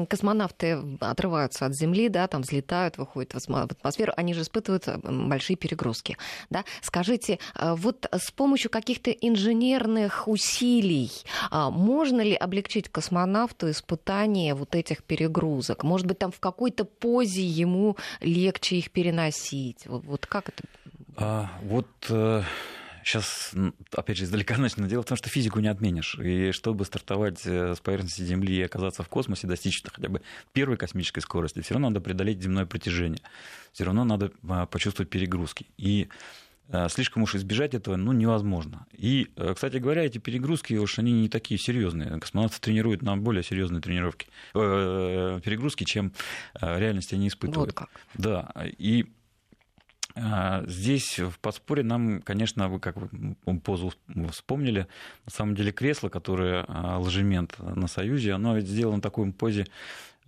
космонавты 0.09 0.79
отрываются 1.01 1.67
от 1.67 1.75
Земли, 1.75 2.09
да, 2.09 2.27
там 2.29 2.43
взлетают, 2.43 2.97
выходят 2.97 3.35
в 3.35 3.55
атмосферу, 3.55 4.13
они 4.17 4.35
же 4.35 4.43
испытывают 4.43 4.87
э, 4.87 4.99
большие 5.03 5.57
перегрузки. 5.57 6.17
Да? 6.51 6.65
Скажите, 6.81 7.39
а 7.55 7.75
вот 7.75 8.07
с 8.13 8.31
помощью 8.31 8.71
каких-то 8.71 9.11
инженерных 9.11 10.29
усилий 10.29 11.11
а, 11.51 11.71
можно 11.71 12.21
ли 12.21 12.35
облегчить 12.35 12.89
космонавту 12.89 13.71
испытание 13.71 14.55
вот 14.55 14.75
этих 14.75 15.03
перегрузок? 15.03 15.83
Может 15.83 16.07
быть, 16.07 16.19
там 16.19 16.31
в 16.31 16.41
какой-то 16.41 16.85
позе 16.85 17.45
ему 17.45 17.97
легче 18.21 18.77
их 18.77 18.91
переносить? 18.91 19.87
Вот, 19.87 20.05
вот 20.05 20.27
как 20.27 20.51
это? 20.51 20.63
А, 21.17 21.51
вот 21.63 21.89
э, 22.11 22.43
сейчас, 23.09 23.53
опять 23.93 24.19
же, 24.19 24.25
издалека 24.25 24.57
начну. 24.59 24.87
Дело 24.87 25.03
в 25.03 25.07
том, 25.07 25.17
что 25.17 25.29
физику 25.29 25.61
не 25.61 25.69
отменишь. 25.69 26.17
И 26.19 26.53
чтобы 26.53 26.85
стартовать 26.85 27.41
э, 27.47 27.75
с 27.75 27.81
поверхности 27.81 28.23
Земли 28.23 28.57
и 28.57 28.63
оказаться 28.63 29.03
в 29.03 29.09
космосе, 29.09 29.47
достичь 29.47 29.83
хотя 29.85 30.09
бы 30.09 30.21
первой 30.53 30.77
космической 30.77 31.21
скорости, 31.21 31.61
все 31.61 31.75
равно 31.75 31.89
надо 31.89 32.01
преодолеть 32.01 32.43
земное 32.43 32.67
притяжение. 32.67 33.23
Все 33.73 33.85
равно 33.85 34.05
надо 34.05 34.31
а, 34.49 34.67
почувствовать 34.67 35.11
перегрузки. 35.11 35.67
И 35.79 36.09
э, 36.69 36.89
слишком 36.91 37.23
уж 37.23 37.35
избежать 37.35 37.75
этого 37.75 37.97
ну, 37.97 38.13
невозможно. 38.13 38.87
И, 38.93 39.29
э, 39.37 39.55
кстати 39.55 39.79
говоря, 39.79 40.05
эти 40.05 40.19
перегрузки 40.19 40.75
уж 40.75 40.99
они 40.99 41.13
не 41.13 41.29
такие 41.29 41.59
серьезные. 41.59 42.21
Космонавты 42.21 42.61
тренируют 42.61 43.03
на 43.03 43.17
более 43.17 43.43
серьезные 43.43 43.81
тренировки, 43.81 44.27
э, 44.55 45.41
перегрузки, 45.43 45.85
чем 45.85 46.13
в 46.61 46.79
реальности 46.79 47.15
они 47.15 47.29
испытывают. 47.29 47.71
Вот 47.71 47.75
как. 47.75 47.91
Да. 48.15 48.53
И 48.77 49.07
здесь 50.67 51.19
в 51.19 51.39
подспорье 51.39 51.85
нам, 51.85 52.23
конечно, 52.23 52.69
вы 52.69 52.81
как 52.81 52.97
позу 53.65 53.93
вспомнили, 54.31 54.87
на 55.25 55.31
самом 55.31 55.55
деле 55.55 55.73
кресло, 55.73 56.09
которое 56.09 56.65
а, 56.67 56.99
ложемент 56.99 57.57
на 57.59 57.87
Союзе, 57.87 58.33
оно 58.33 58.57
ведь 58.57 58.67
сделано 58.67 58.99
в 58.99 59.03
такой 59.03 59.33
позе, 59.33 59.67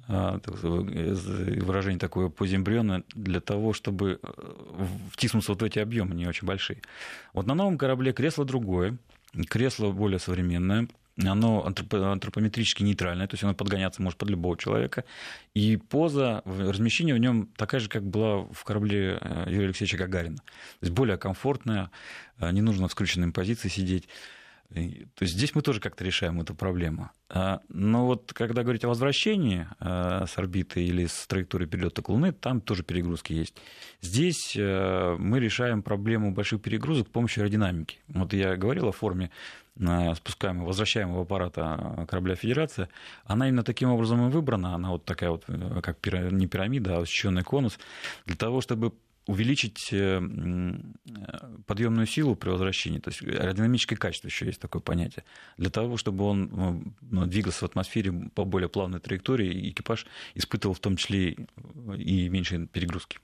а, 0.08 0.40
выражение 0.48 1.98
такое 1.98 2.28
позе 2.28 2.56
эмбриона, 2.56 3.04
для 3.14 3.40
того, 3.40 3.72
чтобы 3.72 4.18
э, 4.22 4.28
втиснуться 5.12 5.52
вот 5.52 5.62
в 5.62 5.64
эти 5.64 5.78
объемы 5.78 6.14
не 6.14 6.26
очень 6.26 6.46
большие. 6.46 6.82
Вот 7.32 7.46
на 7.46 7.54
новом 7.54 7.78
корабле 7.78 8.12
кресло 8.12 8.44
другое, 8.44 8.96
кресло 9.48 9.92
более 9.92 10.18
современное, 10.18 10.88
оно 11.16 11.64
антропометрически 11.64 12.82
нейтральное, 12.82 13.26
то 13.26 13.34
есть 13.34 13.44
оно 13.44 13.54
подгоняться 13.54 14.02
может 14.02 14.18
под 14.18 14.30
любого 14.30 14.56
человека. 14.56 15.04
И 15.54 15.76
поза 15.76 16.42
размещения 16.44 17.14
в 17.14 17.18
нем 17.18 17.48
такая 17.56 17.80
же, 17.80 17.88
как 17.88 18.04
была 18.04 18.44
в 18.44 18.64
корабле 18.64 19.18
э, 19.20 19.44
Юрия 19.48 19.66
Алексеевича 19.66 19.98
Гагарина. 19.98 20.36
То 20.36 20.42
есть 20.82 20.92
более 20.92 21.18
комфортная, 21.18 21.90
э, 22.38 22.50
не 22.52 22.62
нужно 22.62 22.88
в 22.88 22.92
скрученной 22.92 23.32
позиции 23.32 23.68
сидеть. 23.68 24.08
То 24.72 25.24
есть 25.24 25.34
здесь 25.34 25.52
мы 25.56 25.62
тоже 25.62 25.80
как-то 25.80 26.04
решаем 26.04 26.40
эту 26.40 26.54
проблему. 26.54 27.10
А, 27.28 27.60
но 27.68 28.06
вот 28.06 28.32
когда 28.32 28.62
говорить 28.62 28.84
о 28.84 28.88
возвращении 28.88 29.66
э, 29.80 30.26
с 30.28 30.38
орбиты 30.38 30.84
или 30.84 31.06
с 31.06 31.26
траектории 31.26 31.66
перелета 31.66 32.02
к 32.02 32.08
Луны, 32.08 32.30
там 32.30 32.60
тоже 32.60 32.84
перегрузки 32.84 33.32
есть. 33.32 33.56
Здесь 34.00 34.54
мы 34.56 35.40
решаем 35.40 35.82
проблему 35.82 36.32
больших 36.32 36.62
перегрузок 36.62 37.08
с 37.08 37.10
помощью 37.10 37.42
аэродинамики. 37.42 37.98
Вот 38.06 38.32
я 38.32 38.56
говорил 38.56 38.86
о 38.86 38.92
форме 38.92 39.32
спускаемого, 40.16 40.66
возвращаемого 40.66 41.22
аппарата 41.22 42.06
корабля 42.08 42.34
Федерация, 42.34 42.88
она 43.24 43.48
именно 43.48 43.64
таким 43.64 43.90
образом 43.90 44.28
и 44.28 44.30
выбрана, 44.30 44.74
она 44.74 44.90
вот 44.90 45.04
такая 45.04 45.30
вот, 45.30 45.44
э, 45.48 45.80
как 45.82 45.98
не 46.32 46.46
пирамида, 46.46 46.98
а 46.98 47.02
освещенный 47.02 47.42
конус, 47.42 47.78
для 48.26 48.36
того, 48.36 48.60
чтобы 48.60 48.92
увеличить 49.26 49.90
э, 49.92 50.20
подъемную 51.66 52.06
силу 52.06 52.34
при 52.34 52.50
возвращении, 52.50 52.98
то 52.98 53.10
есть 53.10 53.22
аэродинамическое 53.22 53.96
качество 53.96 54.28
еще 54.28 54.46
есть 54.46 54.60
такое 54.60 54.82
понятие, 54.82 55.24
для 55.56 55.70
того, 55.70 55.96
чтобы 55.96 56.24
он 56.24 56.94
ну, 57.00 57.26
двигался 57.26 57.60
в 57.60 57.62
атмосфере 57.70 58.12
по 58.34 58.44
более 58.44 58.68
плавной 58.68 58.98
траектории, 58.98 59.52
и 59.52 59.70
экипаж 59.70 60.06
испытывал 60.34 60.74
в 60.74 60.80
том 60.80 60.96
числе 60.96 61.36
и 61.96 62.28
меньшие 62.28 62.66
перегрузки. 62.66 63.18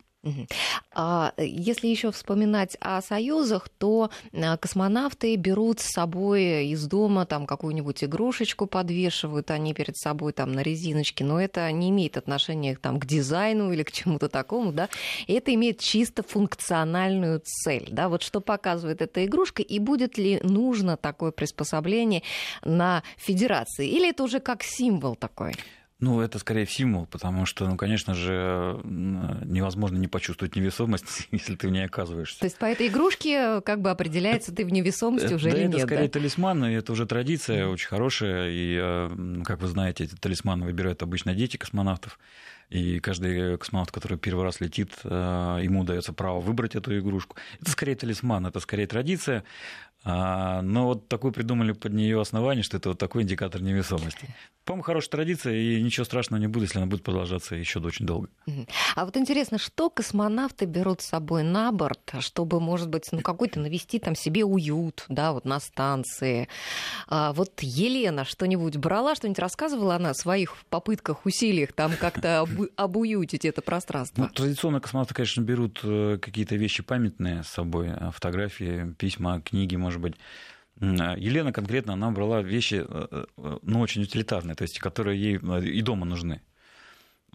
А 0.94 1.32
если 1.36 1.88
еще 1.88 2.10
вспоминать 2.10 2.76
о 2.80 3.00
союзах, 3.02 3.68
то 3.68 4.10
а, 4.32 4.56
космонавты 4.56 5.36
берут 5.36 5.80
с 5.80 5.92
собой 5.92 6.66
из 6.68 6.86
дома 6.86 7.26
там 7.26 7.46
какую-нибудь 7.46 8.04
игрушечку 8.04 8.66
подвешивают 8.66 9.50
они 9.50 9.74
перед 9.74 9.96
собой 9.96 10.32
там 10.32 10.52
на 10.52 10.60
резиночке, 10.60 11.24
но 11.24 11.40
это 11.40 11.70
не 11.70 11.90
имеет 11.90 12.16
отношения 12.16 12.76
там, 12.76 12.98
к 12.98 13.06
дизайну 13.06 13.72
или 13.72 13.82
к 13.82 13.92
чему-то 13.92 14.28
такому, 14.28 14.72
да, 14.72 14.88
это 15.28 15.54
имеет 15.54 15.80
чисто 15.80 16.22
функциональную 16.22 17.42
цель, 17.44 17.88
да, 17.90 18.08
вот 18.08 18.22
что 18.22 18.40
показывает 18.40 19.02
эта 19.02 19.24
игрушка, 19.24 19.62
и 19.62 19.78
будет 19.78 20.18
ли 20.18 20.40
нужно 20.42 20.96
такое 20.96 21.30
приспособление 21.30 22.22
на 22.64 23.02
Федерации, 23.16 23.88
или 23.88 24.10
это 24.10 24.22
уже 24.22 24.40
как 24.40 24.62
символ 24.62 25.14
такой? 25.14 25.54
Ну, 25.98 26.20
это 26.20 26.38
скорее 26.38 26.66
символ, 26.66 27.06
потому 27.06 27.46
что, 27.46 27.66
ну, 27.66 27.78
конечно 27.78 28.12
же, 28.12 28.78
невозможно 28.84 29.96
не 29.96 30.08
почувствовать 30.08 30.54
невесомость, 30.54 31.28
если 31.30 31.56
ты 31.56 31.68
в 31.68 31.70
ней 31.70 31.86
оказываешься. 31.86 32.38
То 32.38 32.44
есть 32.44 32.58
по 32.58 32.66
этой 32.66 32.88
игрушке 32.88 33.62
как 33.62 33.80
бы 33.80 33.90
определяется, 33.90 34.54
ты 34.54 34.66
в 34.66 34.72
невесомости 34.72 35.32
уже 35.32 35.50
да, 35.50 35.56
или 35.56 35.60
это 35.60 35.68
нет? 35.68 35.76
Это 35.78 35.86
скорее 35.86 36.08
да? 36.08 36.12
талисман, 36.12 36.64
и 36.66 36.72
это 36.74 36.92
уже 36.92 37.06
традиция 37.06 37.66
очень 37.66 37.88
хорошая. 37.88 38.50
И, 38.50 38.78
э, 38.78 39.42
как 39.44 39.62
вы 39.62 39.68
знаете, 39.68 40.04
эти 40.04 40.14
талисманы 40.14 40.66
выбирают 40.66 41.02
обычно 41.02 41.34
дети 41.34 41.56
космонавтов. 41.56 42.18
И 42.68 42.98
каждый 42.98 43.56
космонавт, 43.56 43.90
который 43.90 44.18
первый 44.18 44.44
раз 44.44 44.60
летит, 44.60 44.90
э, 45.04 45.60
ему 45.62 45.84
дается 45.84 46.12
право 46.12 46.40
выбрать 46.40 46.74
эту 46.74 46.98
игрушку. 46.98 47.36
Это 47.60 47.70
скорее 47.70 47.94
талисман, 47.94 48.46
это 48.46 48.60
скорее 48.60 48.86
традиция. 48.86 49.44
А, 50.08 50.62
но 50.62 50.86
вот 50.86 51.08
такой 51.08 51.32
придумали 51.32 51.72
под 51.72 51.92
нее 51.92 52.20
основание, 52.20 52.62
что 52.62 52.76
это 52.76 52.90
вот 52.90 52.98
такой 52.98 53.24
индикатор 53.24 53.60
невесомости. 53.60 54.28
По-моему, 54.64 54.84
хорошая 54.84 55.10
традиция, 55.10 55.54
и 55.54 55.82
ничего 55.82 56.04
страшного 56.04 56.40
не 56.40 56.46
будет, 56.46 56.64
если 56.68 56.78
она 56.78 56.86
будет 56.86 57.02
продолжаться 57.02 57.56
еще 57.56 57.80
очень 57.80 58.06
долго. 58.06 58.28
А 58.94 59.04
вот 59.04 59.16
интересно, 59.16 59.58
что 59.58 59.90
космонавты 59.90 60.64
берут 60.64 61.02
с 61.02 61.06
собой 61.06 61.42
на 61.42 61.72
борт, 61.72 62.14
чтобы, 62.20 62.60
может 62.60 62.88
быть, 62.88 63.08
ну, 63.10 63.20
какой-то 63.20 63.58
навести 63.58 63.98
там 63.98 64.14
себе 64.14 64.44
уют, 64.44 65.04
да, 65.08 65.32
вот 65.32 65.44
на 65.44 65.58
станции. 65.58 66.48
А 67.08 67.32
вот 67.32 67.60
Елена 67.62 68.24
что-нибудь 68.24 68.76
брала, 68.76 69.16
что-нибудь 69.16 69.40
рассказывала 69.40 69.96
она 69.96 70.10
о 70.10 70.14
своих 70.14 70.56
попытках, 70.68 71.26
усилиях 71.26 71.72
там 71.72 71.92
как-то 72.00 72.46
обуютить 72.76 73.44
это 73.44 73.60
пространство? 73.60 74.22
Ну, 74.22 74.28
традиционно 74.28 74.80
космонавты, 74.80 75.14
конечно, 75.14 75.40
берут 75.40 75.80
э, 75.82 76.18
какие-то 76.22 76.54
вещи 76.54 76.84
памятные 76.84 77.42
с 77.42 77.48
собой, 77.48 77.92
фотографии, 78.12 78.94
письма, 78.98 79.40
книги, 79.40 79.74
может 79.76 79.95
быть. 80.00 80.16
А, 80.80 81.16
Елена 81.16 81.52
конкретно, 81.52 81.94
она 81.94 82.10
брала 82.10 82.42
вещи, 82.42 82.84
э, 82.86 83.26
э, 83.38 83.58
ну, 83.62 83.80
очень 83.80 84.02
утилитарные, 84.02 84.54
то 84.54 84.62
есть, 84.62 84.78
которые 84.78 85.20
ей 85.20 85.38
э, 85.42 85.64
и 85.64 85.82
дома 85.82 86.06
нужны. 86.06 86.42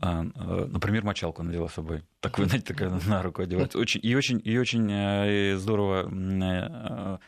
А, 0.03 0.23
например, 0.23 1.03
мочалку 1.03 1.43
надела 1.43 1.67
с 1.67 1.73
собой. 1.73 2.03
Так 2.21 2.39
вы, 2.39 2.45
знаете, 2.45 2.73
такая 2.73 2.89
на 2.89 3.21
руку 3.21 3.43
одевается. 3.43 3.77
Очень, 3.77 3.99
и, 4.03 4.15
очень, 4.15 4.41
и 4.43 4.57
очень 4.57 5.57
здорово 5.59 7.19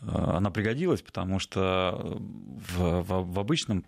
она 0.00 0.50
пригодилась, 0.50 1.02
потому 1.02 1.38
что 1.38 2.18
в, 2.18 3.02
в, 3.02 3.32
в 3.34 3.38
обычном 3.38 3.84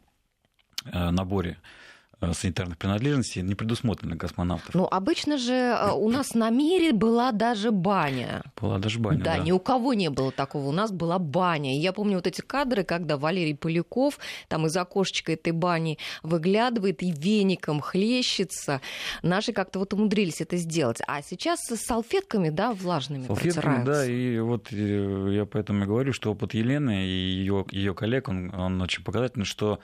наборе 0.84 1.52
Э, 1.52 1.87
санитарных 2.32 2.78
принадлежностей 2.78 3.42
не 3.42 3.54
предусмотрено 3.54 4.16
космонавтов. 4.16 4.74
Ну, 4.74 4.86
обычно 4.86 5.38
же 5.38 5.52
э, 5.52 5.92
у 5.92 6.08
нас 6.08 6.34
на 6.34 6.50
мире 6.50 6.92
была 6.92 7.32
даже 7.32 7.70
баня. 7.70 8.42
Была 8.60 8.78
даже 8.78 8.98
баня, 8.98 9.18
да. 9.18 9.36
Да, 9.36 9.38
ни 9.38 9.52
у 9.52 9.58
кого 9.58 9.94
не 9.94 10.10
было 10.10 10.32
такого. 10.32 10.66
У 10.68 10.72
нас 10.72 10.90
была 10.90 11.18
баня. 11.18 11.76
И 11.76 11.78
я 11.78 11.92
помню 11.92 12.16
вот 12.16 12.26
эти 12.26 12.40
кадры, 12.40 12.82
когда 12.82 13.16
Валерий 13.16 13.54
Поляков 13.54 14.18
там 14.48 14.66
из 14.66 14.76
окошечка 14.76 15.32
этой 15.32 15.52
бани 15.52 15.98
выглядывает 16.22 17.02
и 17.02 17.12
веником 17.12 17.80
хлещется. 17.80 18.80
Наши 19.22 19.52
как-то 19.52 19.78
вот 19.78 19.94
умудрились 19.94 20.40
это 20.40 20.56
сделать. 20.56 21.00
А 21.06 21.22
сейчас 21.22 21.60
с 21.60 21.76
салфетками, 21.76 22.50
да, 22.50 22.72
влажными 22.72 23.26
Салфетками, 23.26 23.84
да, 23.84 24.04
и 24.04 24.38
вот 24.40 24.68
э, 24.72 25.28
я 25.32 25.46
поэтому 25.46 25.84
и 25.84 25.86
говорю, 25.86 26.12
что 26.12 26.32
опыт 26.32 26.54
Елены 26.54 27.06
и 27.06 27.10
ее, 27.10 27.64
ее 27.70 27.94
коллег, 27.94 28.28
он, 28.28 28.52
он 28.54 28.80
очень 28.82 29.04
показательный, 29.04 29.44
что 29.44 29.78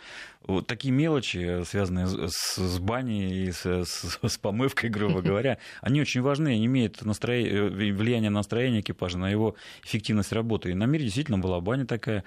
вот 0.47 0.67
такие 0.67 0.93
мелочи, 0.93 1.65
связанные 1.65 2.07
с, 2.07 2.57
с 2.57 2.79
баней 2.79 3.47
и 3.47 3.53
с, 3.53 3.65
с, 3.65 4.19
с 4.23 4.39
помывкой, 4.39 4.91
грубо 4.91 5.23
говоря, 5.23 5.59
они 5.81 6.01
очень 6.01 6.21
важны, 6.21 6.49
они 6.49 6.67
имеют 6.67 7.03
настроение, 7.05 7.53
э, 7.53 7.93
влияние 7.93 8.31
на 8.31 8.41
настроение 8.41 8.81
экипажа, 8.81 9.19
на 9.19 9.31
его 9.31 9.57
эффективность 9.85 10.33
работы. 10.33 10.71
И 10.71 10.75
на 10.75 10.85
мире 10.85 11.05
действительно 11.05 11.39
была 11.39 11.61
баня 11.61 11.87
такая, 11.87 12.25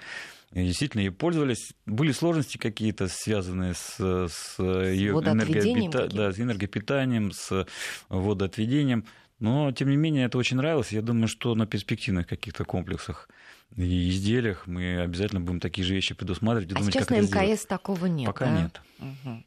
и 0.52 0.64
действительно 0.64 1.02
ей 1.02 1.10
пользовались. 1.10 1.72
Были 1.86 2.12
сложности 2.12 2.56
какие-то, 2.56 3.08
связанные 3.08 3.74
с, 3.74 3.96
с 3.98 4.58
ее 4.58 5.12
энергопита... 5.12 6.08
да, 6.08 6.32
с 6.32 6.40
энергопитанием, 6.40 7.32
с 7.32 7.66
водоотведением. 8.08 9.04
Но, 9.40 9.70
тем 9.72 9.90
не 9.90 9.96
менее, 9.96 10.26
это 10.26 10.36
очень 10.38 10.56
нравилось. 10.56 10.92
Я 10.92 11.02
думаю, 11.02 11.28
что 11.28 11.54
на 11.54 11.66
перспективных 11.66 12.26
каких-то 12.26 12.64
комплексах 12.64 13.28
и 13.76 14.08
изделиях 14.10 14.66
мы 14.66 15.00
обязательно 15.00 15.40
будем 15.40 15.60
такие 15.60 15.86
же 15.86 15.94
вещи 15.94 16.14
предусматривать. 16.14 16.72
А 16.72 16.78
думать, 16.78 16.92
сейчас 16.92 17.08
на 17.10 17.20
МКС 17.20 17.28
сделать. 17.28 17.68
такого 17.68 18.06
нет, 18.06 18.26
Пока 18.26 18.46
да? 18.46 18.62
нет. 18.62 18.80
Угу. 18.98 19.44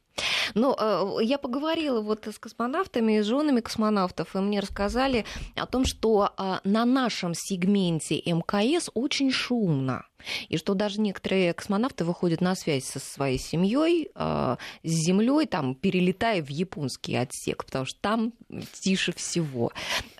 Ну, 0.56 0.76
э, 0.78 1.24
я 1.24 1.38
поговорила 1.38 2.02
вот 2.02 2.28
с 2.28 2.38
космонавтами, 2.38 3.22
с 3.22 3.26
женами 3.26 3.62
космонавтов, 3.62 4.36
и 4.36 4.40
мне 4.40 4.60
рассказали 4.60 5.26
о 5.56 5.66
том, 5.66 5.86
что 5.86 6.34
э, 6.38 6.58
на 6.64 6.86
нашем 6.86 7.34
сегменте 7.34 8.22
МКС 8.26 8.90
очень 8.94 9.32
шумно. 9.32 10.06
И 10.50 10.58
что 10.58 10.76
даже 10.76 11.02
некоторые 11.02 11.54
космонавты 11.54 12.06
выходят 12.06 12.42
на 12.42 12.56
связь 12.56 12.86
со 12.86 13.00
своей 13.00 13.40
семьей, 13.40 14.10
э, 14.14 14.58
с 14.84 14.90
Землей, 14.90 15.46
там, 15.48 15.76
перелетая 15.76 16.44
в 16.44 16.50
японский 16.50 17.16
отсек, 17.16 17.66
потому 17.66 17.86
что 17.86 18.00
там 18.02 18.34
тише 18.82 19.14
всего. 19.14 19.72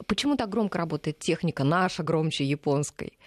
Почему 0.08 0.38
так 0.38 0.50
громко 0.50 0.78
работает 0.78 1.20
техника, 1.20 1.64
наша 1.64 2.04
громче 2.04 2.46
японской? 2.46 3.18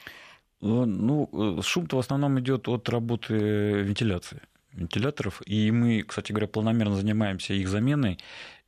Ну, 0.60 1.60
шум-то 1.62 1.96
в 1.96 1.98
основном 1.98 2.40
идет 2.40 2.68
от 2.68 2.88
работы 2.88 3.34
вентиляции 3.34 4.40
вентиляторов. 4.74 5.42
И 5.46 5.70
мы, 5.70 6.02
кстати 6.02 6.32
говоря, 6.32 6.48
планомерно 6.48 6.96
занимаемся 6.96 7.54
их 7.54 7.68
заменой. 7.68 8.18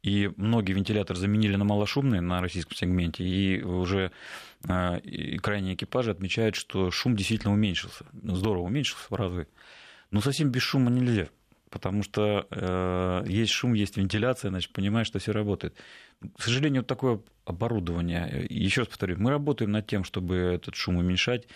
И 0.03 0.31
многие 0.37 0.73
вентиляторы 0.73 1.19
заменили 1.19 1.57
на 1.57 1.65
малошумные 1.65 2.21
на 2.21 2.41
российском 2.41 2.77
сегменте. 2.77 3.25
И 3.25 3.63
уже 3.63 4.13
а, 4.69 4.97
и 4.99 5.39
крайние 5.39 5.75
экипажи 5.75 6.11
отмечают, 6.11 6.55
что 6.55 6.91
шум 6.91 7.17
действительно 7.17 7.53
уменьшился. 7.53 8.07
Здорово 8.23 8.65
уменьшился 8.65 9.07
в 9.09 9.15
разы. 9.15 9.49
Но 10.11 10.21
совсем 10.21 10.51
без 10.51 10.63
шума 10.63 10.91
нельзя 10.91 11.29
потому 11.77 12.03
что 12.03 12.47
э, 12.51 13.25
есть 13.29 13.53
шум, 13.53 13.75
есть 13.75 13.99
вентиляция, 13.99 14.49
значит, 14.49 14.73
понимаешь, 14.73 15.09
что 15.09 15.19
все 15.19 15.33
работает. 15.33 15.77
К 16.39 16.43
сожалению, 16.43 16.81
вот 16.81 16.87
такое 16.87 17.21
оборудование, 17.45 18.47
еще 18.49 18.81
раз 18.81 18.89
повторю, 18.89 19.17
мы 19.19 19.31
работаем 19.31 19.73
над 19.73 19.87
тем, 19.87 20.03
чтобы 20.03 20.37
этот 20.37 20.75
шум 20.75 20.97
уменьшать. 20.97 21.47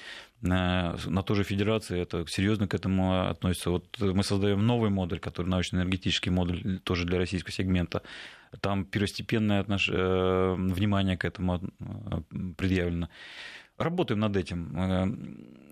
На, 0.42 0.94
на 1.06 1.22
той 1.22 1.36
же 1.36 1.44
федерации 1.44 1.98
это 1.98 2.26
серьезно 2.28 2.68
к 2.68 2.74
этому 2.74 3.30
относится. 3.30 3.70
Вот 3.70 3.98
мы 3.98 4.22
создаем 4.22 4.66
новый 4.66 4.90
модуль, 4.90 5.20
который 5.20 5.46
научно-энергетический 5.46 6.30
модуль 6.30 6.80
тоже 6.80 7.06
для 7.06 7.16
российского 7.16 7.52
сегмента. 7.52 8.02
Там 8.60 8.84
первостепенное 8.84 9.60
отнош... 9.60 9.88
Э, 9.90 10.54
внимание 10.54 11.16
к 11.16 11.24
этому 11.24 11.56
э, 11.56 12.20
предъявлено. 12.58 13.08
Работаем 13.78 14.20
над 14.20 14.36
этим 14.36 14.76
э, 14.76 15.69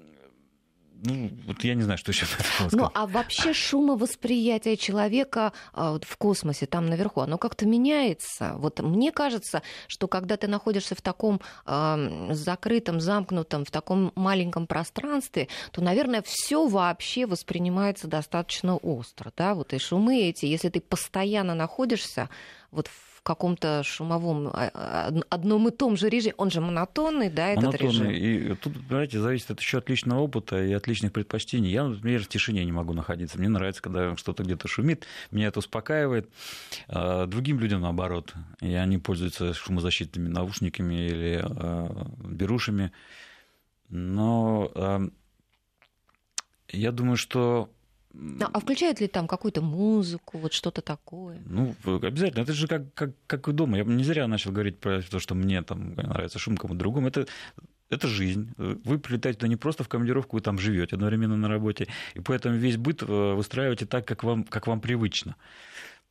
ну, 1.04 1.30
вот 1.46 1.62
я 1.64 1.74
не 1.74 1.82
знаю, 1.82 1.98
что 1.98 2.10
еще 2.10 2.26
сказать. 2.56 2.72
Ну, 2.72 2.90
а 2.94 3.06
вообще 3.06 3.52
шумовосприятие 3.52 4.76
человека 4.76 5.52
а, 5.72 5.98
в 6.00 6.16
космосе, 6.16 6.66
там 6.66 6.86
наверху, 6.86 7.20
оно 7.20 7.38
как-то 7.38 7.66
меняется. 7.66 8.54
Вот 8.56 8.80
мне 8.80 9.12
кажется, 9.12 9.62
что 9.86 10.08
когда 10.08 10.36
ты 10.36 10.48
находишься 10.48 10.94
в 10.94 11.02
таком 11.02 11.40
э, 11.66 12.28
закрытом, 12.32 13.00
замкнутом, 13.00 13.64
в 13.64 13.70
таком 13.70 14.12
маленьком 14.14 14.66
пространстве, 14.66 15.48
то, 15.70 15.82
наверное, 15.82 16.22
все 16.22 16.66
вообще 16.66 17.26
воспринимается 17.26 18.08
достаточно 18.08 18.76
остро, 18.76 19.32
да, 19.36 19.54
вот 19.54 19.72
и 19.72 19.78
шумы 19.78 20.22
эти, 20.22 20.46
если 20.46 20.68
ты 20.68 20.80
постоянно 20.80 21.54
находишься 21.54 22.28
вот 22.70 22.88
в 22.88 23.07
каком-то 23.28 23.82
шумовом 23.84 24.48
а, 24.48 24.70
а, 24.72 25.12
одном 25.28 25.68
и 25.68 25.70
том 25.70 25.98
же 25.98 26.08
режиме. 26.08 26.34
Он 26.38 26.50
же 26.50 26.62
монотонный, 26.62 27.28
да, 27.28 27.48
этот 27.48 27.64
монотонный. 27.64 27.92
режим? 27.92 28.10
И 28.10 28.54
тут, 28.54 28.72
понимаете, 28.88 29.20
зависит 29.20 29.50
от 29.50 29.60
еще 29.60 29.78
от 29.78 29.88
личного 29.90 30.20
опыта 30.20 30.64
и 30.64 30.72
от 30.72 30.86
личных 30.86 31.12
предпочтений. 31.12 31.70
Я, 31.70 31.84
например, 31.84 32.24
в 32.24 32.28
тишине 32.28 32.64
не 32.64 32.72
могу 32.72 32.94
находиться. 32.94 33.38
Мне 33.38 33.50
нравится, 33.50 33.82
когда 33.82 34.16
что-то 34.16 34.44
где-то 34.44 34.66
шумит, 34.66 35.04
меня 35.30 35.48
это 35.48 35.58
успокаивает. 35.58 36.30
А 36.88 37.26
другим 37.26 37.60
людям 37.60 37.82
наоборот. 37.82 38.32
И 38.62 38.72
они 38.72 38.96
пользуются 38.96 39.52
шумозащитными 39.52 40.28
наушниками 40.28 40.94
или 40.94 41.44
берушами. 42.26 42.92
Но 43.90 45.10
я 46.70 46.92
думаю, 46.92 47.18
что 47.18 47.70
а 48.14 48.60
включают 48.60 49.00
ли 49.00 49.08
там 49.08 49.26
какую-то 49.26 49.60
музыку, 49.62 50.38
вот 50.38 50.52
что-то 50.52 50.80
такое? 50.80 51.40
Ну, 51.46 51.74
обязательно. 51.84 52.42
Это 52.42 52.52
же 52.52 52.66
как, 52.66 52.92
как, 52.94 53.10
как 53.26 53.48
и 53.48 53.52
дома. 53.52 53.76
Я 53.78 53.84
не 53.84 54.04
зря 54.04 54.26
начал 54.26 54.50
говорить 54.50 54.78
про 54.78 55.02
то, 55.02 55.18
что 55.18 55.34
мне 55.34 55.62
там 55.62 55.94
нравится 55.94 56.38
шум 56.38 56.56
кому-то 56.56 56.78
другому. 56.78 57.08
Это 57.08 57.26
это 57.90 58.06
жизнь. 58.06 58.52
Вы 58.56 58.98
прилетаете 58.98 59.38
туда 59.38 59.48
не 59.48 59.56
просто 59.56 59.82
в 59.82 59.88
командировку, 59.88 60.36
вы 60.36 60.42
там 60.42 60.58
живете 60.58 60.96
одновременно 60.96 61.36
на 61.36 61.48
работе, 61.48 61.88
и 62.14 62.20
поэтому 62.20 62.56
весь 62.56 62.76
быт 62.76 63.02
э, 63.02 63.06
выстраиваете 63.06 63.86
так, 63.86 64.06
как 64.06 64.24
вам, 64.24 64.44
как 64.44 64.66
вам 64.66 64.80
привычно. 64.80 65.36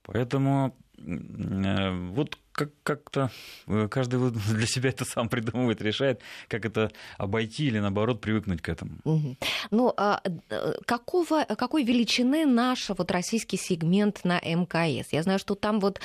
Поэтому 0.02 0.76
э, 0.98 2.10
вот 2.10 2.40
как- 2.58 2.72
как-то 2.84 3.30
э, 3.68 3.88
каждый 3.90 4.20
для 4.32 4.66
себя 4.68 4.90
это 4.90 5.06
сам 5.06 5.30
придумывает, 5.30 5.82
решает, 5.82 6.22
как 6.48 6.66
это 6.66 6.92
обойти 7.18 7.68
или, 7.68 7.80
наоборот, 7.80 8.20
привыкнуть 8.20 8.62
к 8.62 8.70
этому. 8.70 8.92
Угу. 9.04 9.38
Ну, 9.72 9.94
а 9.96 10.22
э, 10.50 10.74
какого, 10.86 11.44
какой 11.44 11.84
величины 11.84 12.46
наш 12.46 12.90
вот 12.90 13.12
российский 13.12 13.58
сегмент 13.58 14.26
на 14.26 14.40
МКС? 14.40 15.10
Я 15.14 15.24
знаю, 15.24 15.38
что 15.40 15.54
там 15.56 15.80
вот 15.80 16.02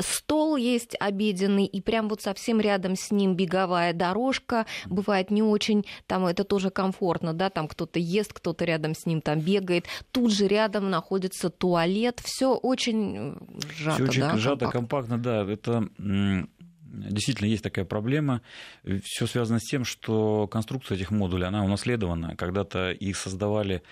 стол 0.00 0.56
есть 0.56 0.96
обеденный, 0.98 1.66
и 1.66 1.80
прям 1.80 2.08
вот 2.08 2.20
совсем 2.20 2.60
рядом 2.60 2.96
с 2.96 3.10
ним 3.12 3.36
беговая 3.36 3.92
дорожка. 3.92 4.66
Бывает 4.86 5.30
не 5.30 5.42
очень, 5.42 5.84
там 6.06 6.26
это 6.26 6.42
тоже 6.44 6.70
комфортно, 6.70 7.32
да, 7.32 7.48
там 7.48 7.68
кто-то 7.68 8.00
ест, 8.00 8.32
кто-то 8.32 8.64
рядом 8.64 8.94
с 8.94 9.06
ним 9.06 9.20
там 9.20 9.40
бегает. 9.40 9.86
Тут 10.10 10.32
же 10.32 10.48
рядом 10.48 10.90
находится 10.90 11.48
туалет. 11.48 12.20
Все 12.24 12.54
очень 12.54 13.36
сжато, 13.76 13.94
Всё 13.96 14.04
очень 14.04 14.20
да? 14.20 14.36
сжато, 14.36 14.68
компактно, 14.68 15.18
да. 15.18 15.44
Это 15.44 15.88
действительно 15.98 17.48
есть 17.48 17.62
такая 17.62 17.84
проблема. 17.84 18.42
Все 19.02 19.26
связано 19.26 19.58
с 19.58 19.64
тем, 19.64 19.84
что 19.84 20.46
конструкция 20.48 20.96
этих 20.96 21.10
модулей, 21.10 21.46
она 21.46 21.64
унаследована. 21.64 22.36
Когда-то 22.36 22.92
их 22.92 23.16
создавали 23.16 23.82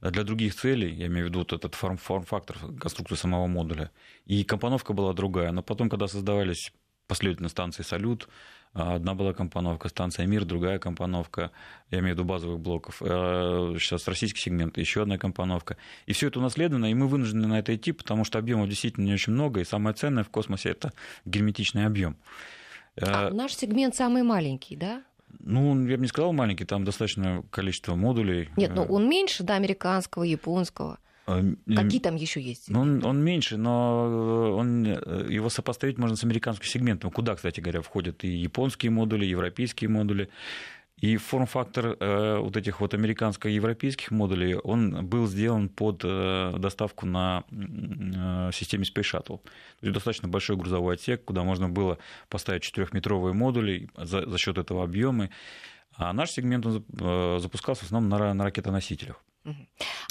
для 0.00 0.24
других 0.24 0.54
целей, 0.54 0.94
я 0.94 1.06
имею 1.06 1.26
в 1.26 1.28
виду 1.28 1.40
вот 1.40 1.52
этот 1.52 1.74
форм-фактор 1.74 2.56
конструкции 2.78 3.16
самого 3.16 3.46
модуля. 3.46 3.90
И 4.26 4.44
компоновка 4.44 4.92
была 4.92 5.12
другая. 5.12 5.52
Но 5.52 5.62
потом, 5.62 5.88
когда 5.88 6.06
создавались 6.06 6.72
последовательно 7.06 7.48
станции 7.48 7.82
«Салют», 7.82 8.28
одна 8.72 9.14
была 9.14 9.32
компоновка, 9.32 9.88
станция 9.88 10.26
«Мир», 10.26 10.44
другая 10.44 10.78
компоновка, 10.78 11.50
я 11.90 11.98
имею 11.98 12.14
в 12.14 12.18
виду 12.18 12.24
базовых 12.24 12.60
блоков. 12.60 13.00
А, 13.00 13.74
сейчас 13.78 14.06
российский 14.08 14.40
сегмент, 14.40 14.78
еще 14.78 15.02
одна 15.02 15.18
компоновка. 15.18 15.76
И 16.06 16.12
все 16.12 16.28
это 16.28 16.38
унаследовано, 16.38 16.90
и 16.90 16.94
мы 16.94 17.08
вынуждены 17.08 17.46
на 17.46 17.58
это 17.58 17.74
идти, 17.74 17.92
потому 17.92 18.24
что 18.24 18.38
объемов 18.38 18.68
действительно 18.68 19.04
не 19.04 19.14
очень 19.14 19.32
много, 19.32 19.60
и 19.60 19.64
самое 19.64 19.94
ценное 19.94 20.24
в 20.24 20.30
космосе– 20.30 20.68
это 20.70 20.92
герметичный 21.24 21.86
объем. 21.86 22.16
А, 23.00 23.30
наш 23.30 23.54
сегмент 23.54 23.94
самый 23.94 24.22
маленький, 24.22 24.76
да? 24.76 25.02
Ну, 25.40 25.86
я 25.86 25.96
бы 25.96 26.02
не 26.02 26.08
сказал 26.08 26.32
маленький, 26.32 26.64
там 26.64 26.84
достаточно 26.84 27.44
количество 27.50 27.94
модулей. 27.94 28.50
Нет, 28.56 28.72
ну 28.74 28.82
он 28.82 29.08
меньше, 29.08 29.42
да, 29.42 29.56
американского, 29.56 30.22
японского. 30.24 30.98
А, 31.28 31.44
Какие 31.76 32.00
там 32.00 32.16
еще 32.16 32.40
есть? 32.40 32.70
Ну, 32.70 32.80
он, 32.80 33.04
он 33.04 33.22
меньше, 33.22 33.58
но 33.58 34.54
он, 34.56 34.84
его 34.84 35.50
сопоставить 35.50 35.98
можно 35.98 36.16
с 36.16 36.24
американским 36.24 36.66
сегментом, 36.66 37.10
куда, 37.10 37.34
кстати 37.34 37.60
говоря, 37.60 37.82
входят 37.82 38.24
и 38.24 38.28
японские 38.28 38.90
модули, 38.90 39.26
и 39.26 39.28
европейские 39.28 39.90
модули. 39.90 40.30
И 40.96 41.16
форм-фактор 41.16 41.96
э, 42.00 42.38
вот 42.38 42.56
этих 42.56 42.80
вот 42.80 42.92
американско-европейских 42.92 44.10
модулей, 44.10 44.56
он 44.56 45.06
был 45.06 45.28
сделан 45.28 45.68
под 45.68 46.00
э, 46.02 46.54
доставку 46.58 47.06
на 47.06 47.44
э, 47.50 48.50
системе 48.52 48.84
Space 48.84 49.02
Shuttle. 49.02 49.38
То 49.38 49.82
есть 49.82 49.94
достаточно 49.94 50.28
большой 50.28 50.56
грузовой 50.56 50.94
отсек, 50.94 51.24
куда 51.24 51.44
можно 51.44 51.68
было 51.68 51.98
поставить 52.28 52.64
4-метровые 52.64 53.32
модули 53.32 53.88
за, 53.96 54.28
за 54.28 54.38
счет 54.38 54.58
этого 54.58 54.82
объема. 54.82 55.30
А 55.94 56.12
наш 56.12 56.30
сегмент 56.30 56.66
он 56.66 56.84
запускался 57.40 57.82
в 57.82 57.84
основном 57.84 58.10
на, 58.10 58.34
на 58.34 58.44
ракетоносителях. 58.44 59.22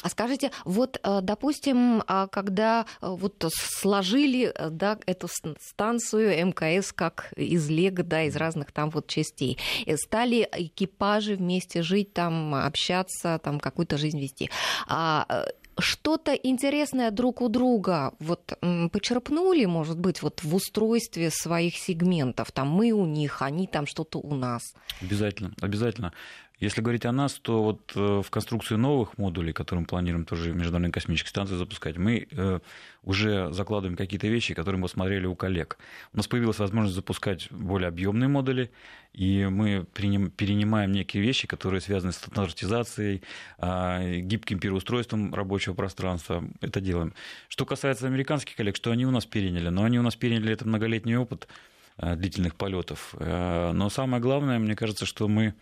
А 0.04 0.10
скажите, 0.10 0.52
вот, 0.64 1.00
э, 1.04 1.20
допустим, 1.22 2.04
а 2.08 2.28
когда 2.28 2.86
э, 3.02 3.08
вот 3.10 3.46
сложили 3.52 4.52
э, 4.54 4.70
да, 4.70 5.00
эту 5.06 5.28
станцию 5.28 6.48
МКС 6.48 6.94
как 6.94 7.34
из 7.36 7.70
Лего, 7.70 8.04
да, 8.04 8.24
из 8.24 8.36
разных 8.36 8.72
там 8.72 8.90
вот 8.90 9.08
частей, 9.08 9.58
стали 9.96 10.48
экипажи 10.52 11.36
вместе 11.36 11.82
жить, 11.82 12.14
там, 12.14 12.54
общаться, 12.54 13.40
там, 13.44 13.60
какую-то 13.60 13.98
жизнь 13.98 14.20
вести. 14.20 14.50
А 14.88 15.48
что-то 15.80 16.34
интересное 16.34 17.12
друг 17.12 17.42
у 17.42 17.50
друга 17.50 18.14
вот 18.20 18.54
почерпнули, 18.92 19.66
может 19.66 20.00
быть, 20.00 20.22
вот 20.22 20.44
в 20.44 20.56
устройстве 20.56 21.30
своих 21.30 21.76
сегментов? 21.78 22.52
Там 22.52 22.70
мы 22.70 22.92
у 22.92 23.06
них, 23.06 23.42
они 23.42 23.68
там 23.68 23.86
что-то 23.86 24.20
у 24.20 24.36
нас. 24.36 24.62
Обязательно, 25.02 25.54
обязательно. 25.62 26.14
Если 26.60 26.82
говорить 26.82 27.06
о 27.06 27.12
нас, 27.12 27.34
то 27.34 27.62
вот 27.62 27.92
э, 27.96 28.22
в 28.26 28.32
конструкцию 28.32 28.80
новых 28.80 29.20
модулей, 29.20 29.54
которые 29.54 29.82
мы 29.82 29.86
планируем 29.86 30.26
тоже 30.26 30.54
Международной 30.54 30.90
космической 30.90 31.30
станции 31.30 31.56
запускать, 31.56 31.98
мы 31.98 32.28
э, 32.32 32.60
уже 33.04 33.54
закладываем 33.54 33.96
какие-то 33.96 34.28
вещи, 34.28 34.56
которые 34.56 34.82
мы 34.82 34.90
смотрели 34.90 35.28
у 35.28 35.36
коллег. 35.36 35.78
У 36.14 36.18
нас 36.18 36.28
появилась 36.28 36.58
возможность 36.58 36.96
запускать 36.96 37.48
более 37.52 37.90
объемные 37.90 38.28
модули, 38.28 38.72
и 39.14 39.46
мы 39.46 39.86
перенимаем 39.94 40.92
некие 40.94 41.22
вещи, 41.22 41.48
которые 41.48 41.80
связаны 41.80 42.12
с 42.12 42.16
стандартизацией, 42.16 43.22
а, 43.60 44.02
гибким 44.20 44.58
переустройством 44.58 45.36
рабочего 45.36 45.76
пространства. 45.76 46.44
Это 46.62 46.82
делаем. 46.82 47.14
Что 47.50 47.68
касается 47.68 48.08
американских 48.08 48.56
коллег, 48.56 48.76
что 48.76 48.90
они 48.90 49.06
у 49.06 49.12
нас 49.12 49.28
переняли? 49.28 49.70
Но 49.70 49.84
они 49.84 50.00
у 50.00 50.04
нас 50.04 50.16
переняли 50.16 50.54
этот 50.54 50.66
многолетний 50.66 51.18
опыт 51.18 51.48
э, 51.98 52.16
длительных 52.16 52.56
полетов. 52.56 53.14
Но 53.20 53.90
самое 53.92 54.22
главное, 54.24 54.58
мне 54.58 54.76
кажется, 54.76 55.06
что 55.06 55.28
мы 55.28 55.54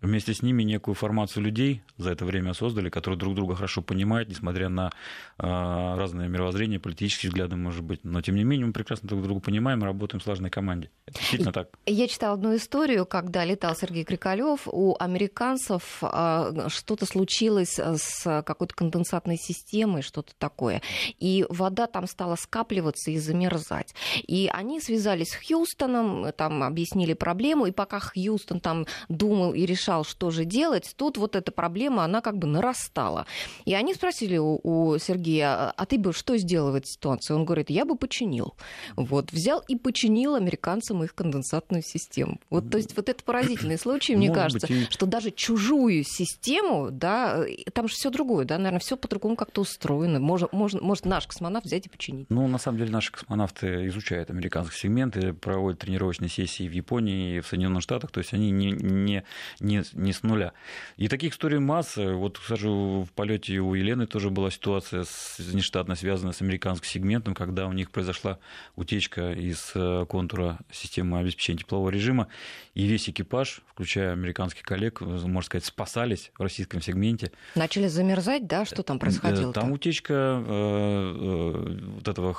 вместе 0.00 0.32
с 0.34 0.42
ними 0.42 0.62
некую 0.62 0.94
формацию 0.94 1.42
людей 1.42 1.82
за 1.96 2.10
это 2.10 2.24
время 2.24 2.54
создали, 2.54 2.88
которые 2.88 3.18
друг 3.18 3.34
друга 3.34 3.56
хорошо 3.56 3.82
понимают, 3.82 4.28
несмотря 4.28 4.68
на 4.68 4.92
э, 5.38 5.42
разные 5.42 6.28
мировоззрения, 6.28 6.78
политические 6.78 7.30
взгляды, 7.30 7.56
может 7.56 7.82
быть. 7.82 8.04
Но, 8.04 8.20
тем 8.22 8.36
не 8.36 8.44
менее, 8.44 8.66
мы 8.66 8.72
прекрасно 8.72 9.08
друг 9.08 9.22
друга 9.22 9.40
понимаем 9.40 9.80
и 9.82 9.84
работаем 9.84 10.20
в 10.20 10.24
слаженной 10.24 10.50
команде. 10.50 10.90
Это 11.06 11.18
действительно 11.18 11.52
так. 11.52 11.68
Я 11.86 12.06
читала 12.06 12.34
одну 12.34 12.54
историю, 12.54 13.06
когда 13.06 13.44
летал 13.44 13.74
Сергей 13.74 14.04
Крикалев, 14.04 14.62
у 14.66 14.96
американцев 14.98 15.98
э, 16.02 16.68
что-то 16.68 17.06
случилось 17.06 17.78
с 17.78 18.42
какой-то 18.42 18.74
конденсатной 18.74 19.36
системой, 19.36 20.02
что-то 20.02 20.32
такое. 20.38 20.82
И 21.18 21.44
вода 21.48 21.86
там 21.86 22.06
стала 22.06 22.36
скапливаться 22.36 23.10
и 23.10 23.18
замерзать. 23.18 23.94
И 24.26 24.48
они 24.52 24.80
связались 24.80 25.30
с 25.30 25.46
Хьюстоном, 25.46 26.32
там 26.36 26.62
объяснили 26.62 27.14
проблему, 27.14 27.66
и 27.66 27.72
пока 27.72 27.98
Хьюстон 27.98 28.60
там 28.60 28.86
думал 29.08 29.52
и 29.54 29.66
решал, 29.66 29.87
решал, 29.88 30.04
что 30.04 30.30
же 30.30 30.44
делать, 30.44 30.92
тут 30.96 31.16
вот 31.16 31.34
эта 31.34 31.50
проблема, 31.50 32.04
она 32.04 32.20
как 32.20 32.36
бы 32.36 32.46
нарастала. 32.46 33.26
И 33.64 33.74
они 33.74 33.94
спросили 33.94 34.36
у, 34.36 34.60
у 34.62 34.98
Сергея, 34.98 35.70
а 35.70 35.86
ты 35.86 35.98
бы 35.98 36.12
что 36.12 36.36
сделал 36.36 36.72
в 36.72 36.74
этой 36.74 36.88
ситуации? 36.88 37.34
Он 37.34 37.44
говорит, 37.44 37.70
я 37.70 37.84
бы 37.84 37.96
починил. 37.96 38.54
Вот, 38.96 39.32
взял 39.32 39.62
и 39.66 39.76
починил 39.76 40.34
американцам 40.34 41.02
их 41.02 41.14
конденсатную 41.14 41.82
систему. 41.82 42.38
Вот, 42.50 42.70
то 42.70 42.76
есть 42.76 42.96
вот 42.96 43.08
это 43.08 43.24
поразительный 43.24 43.78
случай, 43.78 44.14
мне 44.14 44.28
Может 44.28 44.42
кажется, 44.42 44.66
быть, 44.66 44.88
и... 44.88 44.90
что 44.90 45.06
даже 45.06 45.30
чужую 45.30 46.04
систему, 46.04 46.90
да, 46.90 47.44
там 47.72 47.88
же 47.88 47.94
все 47.94 48.10
другое, 48.10 48.44
да, 48.44 48.58
наверное, 48.58 48.80
все 48.80 48.96
по-другому 48.96 49.36
как-то 49.36 49.62
устроено. 49.62 50.20
Может, 50.20 50.52
может, 50.52 50.82
может 50.82 51.06
наш 51.06 51.26
космонавт 51.26 51.64
взять 51.64 51.86
и 51.86 51.88
починить. 51.88 52.26
Ну, 52.28 52.46
на 52.46 52.58
самом 52.58 52.78
деле, 52.78 52.90
наши 52.90 53.10
космонавты 53.10 53.86
изучают 53.88 54.30
американские 54.30 54.78
сегменты, 54.78 55.32
проводят 55.32 55.80
тренировочные 55.80 56.28
сессии 56.28 56.68
в 56.68 56.72
Японии 56.72 57.36
и 57.36 57.40
в 57.40 57.46
Соединенных 57.46 57.82
Штатах, 57.82 58.10
то 58.10 58.18
есть 58.18 58.34
они 58.34 58.50
не, 58.50 58.72
не, 58.72 59.24
не 59.60 59.77
не, 59.80 60.04
не 60.04 60.12
с 60.12 60.22
нуля. 60.22 60.52
И 60.96 61.08
таких 61.08 61.32
историй 61.32 61.58
масса. 61.58 62.14
Вот, 62.14 62.38
кстати, 62.38 62.64
в 62.64 63.08
полете 63.14 63.58
у 63.58 63.74
Елены 63.74 64.06
тоже 64.06 64.30
была 64.30 64.50
ситуация 64.50 65.04
с, 65.04 65.38
нештатно 65.52 65.94
связанная 65.94 66.32
с 66.32 66.42
американским 66.42 66.88
сегментом, 66.88 67.34
когда 67.34 67.66
у 67.66 67.72
них 67.72 67.90
произошла 67.90 68.38
утечка 68.76 69.32
из 69.32 69.72
э, 69.74 70.06
контура 70.08 70.58
системы 70.70 71.18
обеспечения 71.18 71.60
теплового 71.60 71.90
режима, 71.90 72.28
и 72.74 72.86
весь 72.86 73.08
экипаж, 73.08 73.60
включая 73.66 74.12
американских 74.12 74.62
коллег, 74.62 75.00
можно 75.00 75.42
сказать, 75.42 75.64
спасались 75.64 76.30
в 76.38 76.42
российском 76.42 76.80
сегменте. 76.80 77.32
Начали 77.54 77.88
замерзать, 77.88 78.46
да? 78.46 78.64
Что 78.64 78.82
там 78.82 78.98
происходило? 78.98 79.52
Там 79.52 79.72
утечка 79.72 80.14
э, 80.14 80.44
э, 80.46 81.78
вот 81.94 82.08
этого 82.08 82.34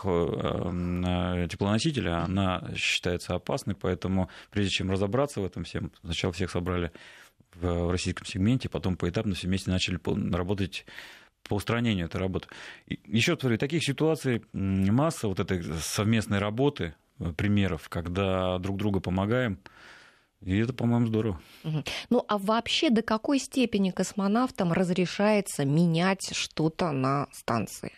теплоносителя, 1.49 2.23
она 2.23 2.63
считается 2.75 3.36
опасной, 3.36 3.75
поэтому 3.75 4.30
прежде 4.52 4.71
чем 4.71 4.91
разобраться 4.91 5.41
в 5.41 5.45
этом 5.45 5.63
всем, 5.63 5.91
сначала 6.04 6.34
всех 6.34 6.52
собрали 6.52 6.91
в 7.56 7.92
российском 7.92 8.26
сегменте, 8.26 8.70
потом 8.70 8.96
поэтапно 8.96 9.36
все 9.36 9.48
вместе 9.48 9.70
начали 9.72 10.00
работать 10.36 10.86
по 11.44 11.56
устранению 11.56 12.06
этой 12.06 12.18
работы. 12.18 12.48
Еще 12.88 13.36
говорю, 13.36 13.58
таких 13.58 13.84
ситуаций 13.84 14.44
масса 14.54 15.28
вот 15.28 15.40
этой 15.40 15.64
совместной 15.82 16.40
работы, 16.40 16.96
э, 17.20 17.32
примеров, 17.34 17.90
когда 17.90 18.58
друг 18.60 18.78
друга 18.78 19.00
помогаем, 19.00 19.60
и 20.42 20.58
это, 20.58 20.74
по-моему, 20.74 21.08
здорово. 21.08 21.42
Ну, 22.10 22.24
а 22.28 22.38
вообще 22.38 22.90
до 22.90 23.02
какой 23.02 23.40
степени 23.40 23.92
космонавтам 23.92 24.72
разрешается 24.72 25.66
менять 25.66 26.34
что-то 26.34 26.92
на 26.92 27.28
станции? 27.32 27.92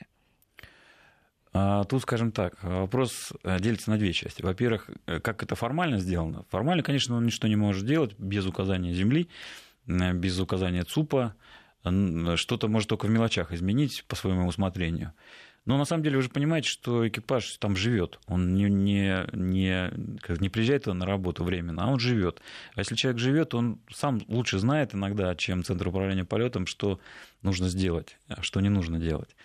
А, 1.54 1.84
тут, 1.84 2.02
скажем 2.04 2.32
так, 2.32 2.56
вопрос 2.64 3.34
э, 3.44 3.60
делится 3.60 3.90
на 3.90 3.98
две 3.98 4.14
части. 4.14 4.42
Во-первых, 4.42 4.90
э, 5.06 5.20
как 5.20 5.44
это 5.44 5.56
формально 5.56 6.00
сделано? 6.00 6.46
Формально, 6.50 6.82
конечно, 6.82 7.18
он 7.18 7.26
ничто 7.26 7.48
не 7.48 7.58
может 7.58 7.86
делать 7.86 8.16
без 8.18 8.46
указания 8.46 8.94
Земли, 8.94 9.28
без 9.86 10.40
указания 10.40 10.84
ЦУПа. 10.84 11.36
Что-то 11.84 12.68
может 12.68 12.88
только 12.90 13.08
в 13.08 13.10
мелочах 13.10 13.52
изменить 13.52 14.06
по 14.08 14.16
своему 14.16 14.48
усмотрению. 14.48 15.14
Но 15.66 15.78
на 15.78 15.86
самом 15.86 16.04
деле 16.04 16.18
вы 16.18 16.24
же 16.24 16.30
понимаете, 16.30 16.70
что 16.70 17.08
экипаж 17.08 17.58
там 17.58 17.76
живет. 17.76 18.20
Он 18.28 18.56
не, 18.56 18.64
не, 18.64 19.28
не, 19.34 19.92
не 20.40 20.50
приезжает 20.50 20.88
на 20.88 21.06
работу 21.06 21.44
временно, 21.44 21.84
а 21.84 21.88
он 21.88 22.00
живет. 22.00 22.42
А 22.74 22.80
если 22.80 22.96
человек 22.96 23.20
живет, 23.20 23.54
он 23.54 23.80
сам 23.94 24.22
лучше 24.28 24.58
знает 24.58 24.96
иногда, 24.96 25.36
чем 25.36 25.64
Центр 25.64 25.88
управления 25.88 26.26
полетом, 26.26 26.66
что 26.66 27.00
нужно 27.44 27.68
сделать, 27.70 28.18
а 28.28 28.42
что 28.42 28.60
не 28.60 28.70
нужно 28.70 29.00
делать. 29.00 29.36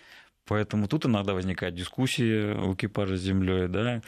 Поэтому 0.47 0.87
тут 0.87 1.05
иногда 1.05 1.33
возникают 1.33 1.75
дискуссии 1.75 2.53
у 2.53 2.73
экипажа 2.73 3.17
с 3.17 3.21
землей, 3.21 3.67
да. 3.67 4.01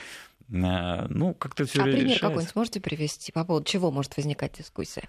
А, 0.51 1.05
ну, 1.09 1.33
как-то 1.33 1.65
все 1.65 1.81
А 1.81 1.83
пример 1.83 2.19
какой-нибудь 2.19 2.55
можете 2.55 2.81
привести? 2.81 3.31
По 3.31 3.45
поводу 3.45 3.65
чего 3.65 3.91
может 3.91 4.15
возникать 4.17 4.57
дискуссия? 4.57 5.03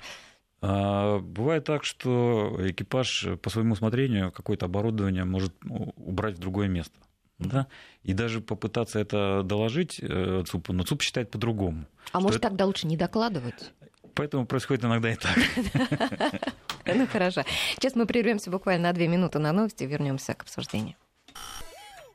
А, 0.61 1.19
бывает 1.21 1.65
так, 1.65 1.85
что 1.85 2.57
экипаж 2.59 3.29
по 3.41 3.49
своему 3.49 3.73
усмотрению 3.73 4.33
какое-то 4.33 4.67
оборудование 4.67 5.25
может 5.25 5.55
убрать 5.97 6.37
в 6.37 6.41
другое 6.41 6.69
место. 6.69 6.99
Да? 7.39 7.69
И 8.03 8.13
даже 8.13 8.43
попытаться 8.43 8.99
это 8.99 9.43
доложить 9.43 9.99
э, 10.03 10.45
ЦУПу, 10.47 10.75
но 10.75 10.83
ЦУП 10.83 11.01
считает 11.01 11.31
по-другому. 11.31 11.87
А 12.13 12.21
может, 12.21 12.41
это... 12.41 12.49
тогда 12.49 12.67
лучше 12.67 12.87
не 12.87 12.99
докладывать? 12.99 13.73
Поэтому 14.15 14.45
происходит 14.45 14.85
иногда 14.85 15.11
и 15.13 15.17
так. 15.17 15.37
Ну 16.93 17.07
хорошо. 17.07 17.45
Сейчас 17.77 17.95
мы 17.95 18.05
прервемся 18.05 18.51
буквально 18.51 18.89
на 18.89 18.93
две 18.93 19.07
минуты 19.07 19.39
на 19.39 19.53
новости 19.53 19.85
и 19.85 19.87
вернемся 19.87 20.35
к 20.35 20.43
обсуждению. 20.43 20.97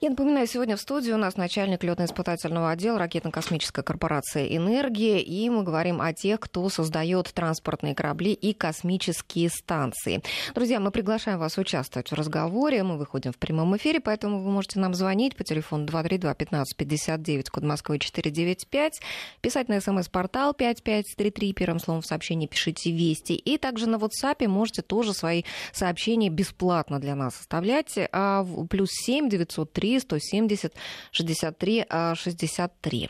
Я 0.00 0.10
напоминаю, 0.10 0.46
сегодня 0.46 0.76
в 0.76 0.80
студии 0.80 1.10
у 1.10 1.16
нас 1.16 1.36
начальник 1.36 1.82
летно-испытательного 1.82 2.70
отдела 2.70 3.00
ракетно-космической 3.00 3.82
корпорации 3.82 4.56
«Энергия», 4.56 5.20
и 5.20 5.50
мы 5.50 5.64
говорим 5.64 6.00
о 6.00 6.12
тех, 6.12 6.38
кто 6.38 6.68
создает 6.68 7.32
транспортные 7.34 7.96
корабли 7.96 8.32
и 8.32 8.52
космические 8.52 9.48
станции. 9.50 10.22
Друзья, 10.54 10.78
мы 10.78 10.92
приглашаем 10.92 11.40
вас 11.40 11.58
участвовать 11.58 12.12
в 12.12 12.14
разговоре, 12.14 12.84
мы 12.84 12.96
выходим 12.96 13.32
в 13.32 13.38
прямом 13.38 13.76
эфире, 13.76 13.98
поэтому 13.98 14.40
вы 14.40 14.52
можете 14.52 14.78
нам 14.78 14.94
звонить 14.94 15.34
по 15.34 15.42
телефону 15.42 15.84
232-1559, 15.86 17.50
код 17.50 17.64
Москвы 17.64 17.98
495, 17.98 19.00
писать 19.40 19.68
на 19.68 19.80
смс-портал 19.80 20.54
5533, 20.54 21.52
первым 21.54 21.80
словом 21.80 22.02
в 22.02 22.06
сообщении 22.06 22.46
пишите 22.46 22.92
«Вести», 22.92 23.32
и 23.32 23.58
также 23.58 23.88
на 23.88 23.96
WhatsApp 23.96 24.46
можете 24.46 24.82
тоже 24.82 25.12
свои 25.12 25.42
сообщения 25.72 26.30
бесплатно 26.30 27.00
для 27.00 27.16
нас 27.16 27.40
оставлять, 27.40 27.98
а 28.12 28.46
плюс 28.70 28.90
7 28.92 29.28
903 29.28 29.87
170 29.96 30.74
63 31.12 31.86
63. 32.14 33.08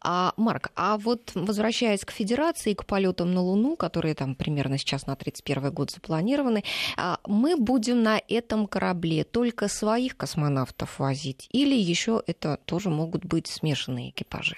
А, 0.00 0.32
Марк, 0.36 0.70
а 0.76 0.96
вот 0.96 1.32
возвращаясь 1.34 2.04
к 2.04 2.10
Федерации, 2.10 2.74
к 2.74 2.86
полетам 2.86 3.34
на 3.34 3.42
Луну, 3.42 3.76
которые 3.76 4.14
там 4.14 4.34
примерно 4.34 4.78
сейчас 4.78 5.06
на 5.06 5.16
31 5.16 5.70
год 5.72 5.90
запланированы, 5.90 6.64
а, 6.96 7.18
мы 7.26 7.56
будем 7.56 8.02
на 8.02 8.20
этом 8.28 8.66
корабле 8.66 9.24
только 9.24 9.68
своих 9.68 10.16
космонавтов 10.16 10.98
возить 10.98 11.48
или 11.52 11.74
еще 11.74 12.22
это 12.26 12.58
тоже 12.64 12.90
могут 12.90 13.24
быть 13.24 13.46
смешанные 13.46 14.10
экипажи? 14.10 14.56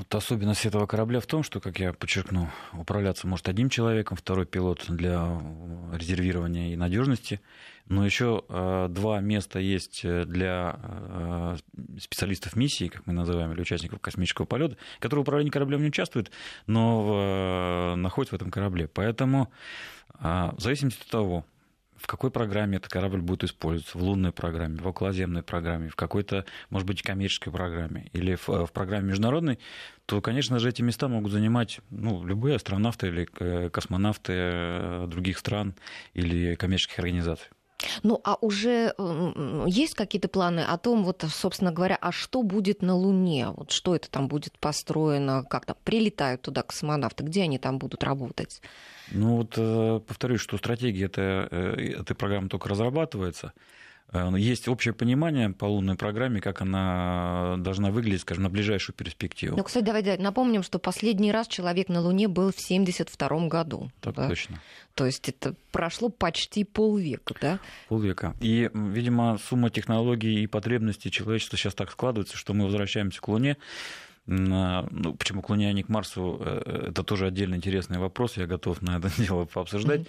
Вот 0.00 0.14
особенность 0.14 0.64
этого 0.64 0.86
корабля 0.86 1.20
в 1.20 1.26
том, 1.26 1.42
что, 1.42 1.60
как 1.60 1.78
я 1.78 1.92
подчеркну, 1.92 2.48
управляться 2.72 3.26
может 3.26 3.50
одним 3.50 3.68
человеком, 3.68 4.16
второй 4.16 4.46
пилот 4.46 4.86
для 4.88 5.38
резервирования 5.92 6.72
и 6.72 6.76
надежности, 6.76 7.42
но 7.86 8.06
еще 8.06 8.42
э, 8.48 8.86
два 8.88 9.20
места 9.20 9.58
есть 9.58 10.00
для 10.02 10.80
э, 10.82 11.56
специалистов 12.00 12.56
миссии, 12.56 12.88
как 12.88 13.06
мы 13.06 13.12
называем, 13.12 13.52
или 13.52 13.60
участников 13.60 14.00
космического 14.00 14.46
полета, 14.46 14.78
которые 15.00 15.20
в 15.20 15.28
управлении 15.28 15.50
кораблем 15.50 15.82
не 15.82 15.88
участвуют, 15.88 16.30
но 16.66 17.92
э, 17.92 17.94
находятся 17.96 18.36
в 18.36 18.40
этом 18.40 18.50
корабле. 18.50 18.88
Поэтому 18.88 19.52
э, 20.14 20.50
в 20.56 20.60
зависимости 20.60 21.02
от 21.02 21.08
того, 21.08 21.44
в 22.00 22.06
какой 22.06 22.30
программе 22.30 22.78
этот 22.78 22.90
корабль 22.90 23.20
будет 23.20 23.44
использоваться, 23.44 23.98
в 23.98 24.02
лунной 24.02 24.32
программе, 24.32 24.78
в 24.78 24.86
околоземной 24.86 25.42
программе, 25.42 25.88
в 25.88 25.96
какой-то, 25.96 26.44
может 26.70 26.86
быть, 26.88 27.02
коммерческой 27.02 27.52
программе 27.52 28.08
или 28.12 28.34
в, 28.34 28.48
в 28.48 28.72
программе 28.72 29.08
международной, 29.08 29.58
то, 30.06 30.20
конечно 30.20 30.58
же, 30.58 30.68
эти 30.68 30.82
места 30.82 31.08
могут 31.08 31.32
занимать 31.32 31.80
ну, 31.90 32.24
любые 32.24 32.56
астронавты 32.56 33.08
или 33.08 33.28
э, 33.38 33.70
космонавты 33.70 34.32
э, 34.34 35.06
других 35.08 35.38
стран 35.38 35.74
или 36.14 36.54
коммерческих 36.54 36.98
организаций. 36.98 37.48
Ну, 38.02 38.20
а 38.24 38.36
уже 38.40 38.94
есть 39.66 39.94
какие-то 39.94 40.28
планы 40.28 40.60
о 40.60 40.76
том, 40.78 41.04
вот, 41.04 41.24
собственно 41.28 41.72
говоря, 41.72 41.96
а 42.00 42.12
что 42.12 42.42
будет 42.42 42.82
на 42.82 42.94
Луне? 42.94 43.48
Вот 43.56 43.70
что 43.70 43.94
это 43.94 44.10
там 44.10 44.28
будет 44.28 44.58
построено, 44.58 45.44
как 45.44 45.66
там 45.66 45.76
прилетают 45.84 46.42
туда 46.42 46.62
космонавты, 46.62 47.24
где 47.24 47.42
они 47.42 47.58
там 47.58 47.78
будут 47.78 48.04
работать? 48.04 48.60
Ну 49.10 49.38
вот 49.38 49.54
э, 49.56 50.00
повторюсь, 50.06 50.40
что 50.40 50.56
стратегия 50.58 51.06
это, 51.06 51.48
э, 51.50 51.96
этой 52.00 52.14
программы 52.14 52.48
только 52.48 52.68
разрабатывается. 52.68 53.52
Э, 54.12 54.30
есть 54.36 54.68
общее 54.68 54.92
понимание 54.92 55.50
по 55.50 55.66
лунной 55.66 55.96
программе, 55.96 56.40
как 56.40 56.62
она 56.62 57.56
должна 57.58 57.90
выглядеть, 57.90 58.22
скажем, 58.22 58.44
на 58.44 58.50
ближайшую 58.50 58.94
перспективу. 58.96 59.56
Ну, 59.56 59.64
кстати, 59.64 59.84
давайте 59.84 60.16
напомним, 60.18 60.62
что 60.62 60.78
последний 60.78 61.32
раз 61.32 61.48
человек 61.48 61.88
на 61.88 62.00
Луне 62.00 62.28
был 62.28 62.50
в 62.50 62.58
1972 62.58 63.48
году. 63.48 63.90
Так 64.00 64.14
да? 64.14 64.28
точно. 64.28 64.60
То 64.94 65.06
есть 65.06 65.28
это 65.28 65.54
прошло 65.70 66.08
почти 66.08 66.64
полвека, 66.64 67.34
да? 67.40 67.60
Полвека. 67.88 68.34
И, 68.40 68.70
видимо, 68.74 69.38
сумма 69.38 69.70
технологий 69.70 70.42
и 70.42 70.46
потребностей 70.46 71.10
человечества 71.10 71.56
сейчас 71.56 71.74
так 71.74 71.90
складывается, 71.90 72.36
что 72.36 72.52
мы 72.52 72.64
возвращаемся 72.64 73.20
к 73.20 73.28
Луне. 73.28 73.56
Ну, 74.26 75.14
почему 75.18 75.42
к 75.42 75.48
Луне, 75.48 75.68
а 75.68 75.72
не 75.72 75.82
к 75.82 75.88
Марсу, 75.88 76.40
э, 76.40 76.88
это 76.90 77.02
тоже 77.02 77.26
отдельно 77.26 77.54
интересный 77.54 77.98
вопрос, 77.98 78.36
я 78.36 78.46
готов 78.46 78.82
на 78.82 78.98
это 78.98 79.10
дело 79.18 79.44
пообсуждать. 79.44 80.02
Mm-hmm. 80.02 80.06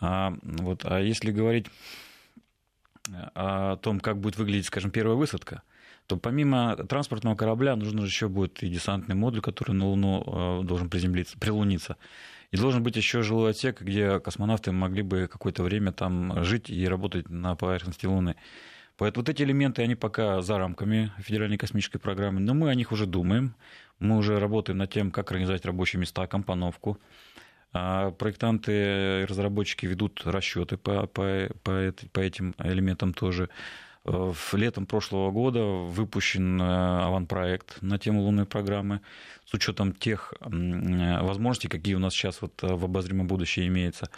А, 0.00 0.34
вот, 0.42 0.84
а 0.84 1.00
если 1.00 1.32
говорить 1.32 1.66
о 3.34 3.76
том, 3.76 4.00
как 4.00 4.18
будет 4.18 4.36
выглядеть, 4.36 4.66
скажем, 4.66 4.90
первая 4.90 5.16
высадка, 5.16 5.62
то 6.06 6.16
помимо 6.16 6.76
транспортного 6.76 7.34
корабля 7.34 7.76
нужно 7.76 8.04
еще 8.04 8.28
будет 8.28 8.62
и 8.62 8.68
десантный 8.68 9.14
модуль, 9.14 9.40
который 9.40 9.72
на 9.72 9.86
Луну 9.86 10.24
э, 10.26 10.64
должен 10.64 10.90
приземлиться, 10.90 11.38
прилуниться. 11.38 11.96
И 12.50 12.56
должен 12.56 12.82
быть 12.82 12.96
еще 12.96 13.22
жилой 13.22 13.52
отсек, 13.52 13.80
где 13.80 14.20
космонавты 14.20 14.72
могли 14.72 15.02
бы 15.02 15.26
какое-то 15.30 15.62
время 15.62 15.90
там 15.90 16.44
жить 16.44 16.68
и 16.68 16.86
работать 16.86 17.30
на 17.30 17.56
поверхности 17.56 18.04
Луны. 18.04 18.36
Поэтому 18.98 19.22
вот 19.22 19.30
эти 19.30 19.42
элементы, 19.42 19.82
они 19.82 19.94
пока 19.94 20.42
за 20.42 20.58
рамками 20.58 21.12
Федеральной 21.18 21.56
космической 21.56 21.98
программы, 21.98 22.40
но 22.40 22.52
мы 22.52 22.68
о 22.68 22.74
них 22.74 22.92
уже 22.92 23.06
думаем. 23.06 23.54
Мы 23.98 24.18
уже 24.18 24.38
работаем 24.38 24.78
над 24.78 24.92
тем, 24.92 25.10
как 25.10 25.30
организовать 25.30 25.64
рабочие 25.64 25.98
места, 25.98 26.26
компоновку. 26.26 26.98
А 27.72 28.10
проектанты 28.10 28.72
и 28.72 29.24
разработчики 29.24 29.86
ведут 29.86 30.22
расчеты 30.26 30.76
по, 30.76 31.06
по, 31.06 31.48
по, 31.62 31.94
по 32.12 32.20
этим 32.20 32.54
элементам 32.58 33.14
тоже. 33.14 33.48
В 34.04 34.54
летом 34.54 34.84
прошлого 34.84 35.30
года 35.30 35.62
выпущен 35.62 36.60
э, 36.60 36.64
аванпроект 36.64 37.80
на 37.82 37.98
тему 38.00 38.22
лунной 38.22 38.46
программы 38.46 39.00
с 39.44 39.54
учетом 39.54 39.92
тех 39.92 40.34
возможностей, 40.40 41.68
какие 41.68 41.94
у 41.94 42.00
нас 42.00 42.12
сейчас 42.12 42.42
вот 42.42 42.60
в 42.62 42.84
обозримом 42.84 43.28
будущем 43.28 43.62
имеются. 43.68 44.10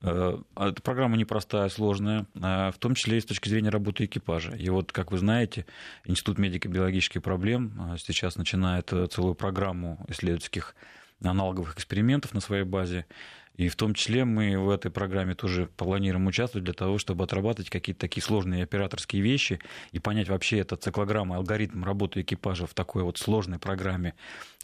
Э, 0.00 0.38
эта 0.56 0.80
программа 0.80 1.18
непростая, 1.18 1.68
сложная, 1.68 2.26
в 2.32 2.74
том 2.78 2.94
числе 2.94 3.18
и 3.18 3.20
с 3.20 3.26
точки 3.26 3.50
зрения 3.50 3.68
работы 3.68 4.06
экипажа. 4.06 4.52
И 4.52 4.70
вот, 4.70 4.90
как 4.90 5.12
вы 5.12 5.18
знаете, 5.18 5.66
Институт 6.06 6.38
медико-биологических 6.38 7.20
проблем 7.20 7.92
э, 7.92 7.96
сейчас 7.98 8.36
начинает 8.36 8.90
целую 9.10 9.34
программу 9.34 10.02
исследовательских 10.08 10.74
аналоговых 11.22 11.74
экспериментов 11.74 12.34
на 12.34 12.40
своей 12.40 12.64
базе. 12.64 13.06
И 13.56 13.68
в 13.68 13.76
том 13.76 13.92
числе 13.92 14.24
мы 14.24 14.58
в 14.58 14.70
этой 14.70 14.90
программе 14.90 15.34
тоже 15.34 15.68
планируем 15.76 16.26
участвовать 16.26 16.64
для 16.64 16.72
того, 16.72 16.96
чтобы 16.96 17.24
отрабатывать 17.24 17.68
какие-то 17.68 18.00
такие 18.00 18.22
сложные 18.22 18.62
операторские 18.62 19.20
вещи 19.20 19.58
и 19.92 19.98
понять 19.98 20.30
вообще 20.30 20.60
этот 20.60 20.82
циклограмма, 20.82 21.36
алгоритм 21.36 21.84
работы 21.84 22.22
экипажа 22.22 22.66
в 22.66 22.72
такой 22.72 23.02
вот 23.02 23.18
сложной 23.18 23.58
программе, 23.58 24.14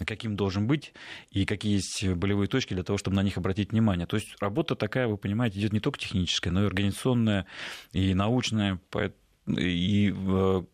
каким 0.06 0.34
должен 0.34 0.66
быть 0.66 0.94
и 1.30 1.44
какие 1.44 1.74
есть 1.74 2.08
болевые 2.08 2.48
точки 2.48 2.72
для 2.72 2.84
того, 2.84 2.96
чтобы 2.96 3.16
на 3.16 3.22
них 3.22 3.36
обратить 3.36 3.72
внимание. 3.72 4.06
То 4.06 4.16
есть 4.16 4.34
работа 4.40 4.74
такая, 4.76 5.08
вы 5.08 5.18
понимаете, 5.18 5.58
идет 5.58 5.74
не 5.74 5.80
только 5.80 5.98
техническая, 5.98 6.50
но 6.50 6.62
и 6.62 6.66
организационная, 6.66 7.44
и 7.92 8.14
научная, 8.14 8.80
и 9.46 10.10
в 10.10 10.66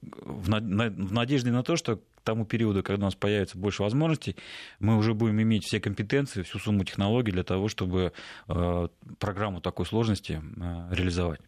надежде 0.49 1.51
на 1.51 1.63
то, 1.63 1.77
что 1.77 2.01
тому 2.25 2.45
периоду, 2.45 2.83
когда 2.83 3.03
у 3.03 3.07
нас 3.07 3.15
появится 3.15 3.59
больше 3.59 3.83
возможностей, 3.83 4.37
мы 4.79 4.97
уже 4.97 5.15
будем 5.15 5.41
иметь 5.43 5.65
все 5.65 5.81
компетенции, 5.81 6.43
всю 6.43 6.59
сумму 6.59 6.85
технологий 6.85 7.33
для 7.33 7.43
того, 7.43 7.69
чтобы 7.69 8.13
э, 8.49 8.89
программу 9.19 9.61
такой 9.61 9.87
сложности 9.87 10.41
э, 10.41 10.95
реализовать. 10.95 11.41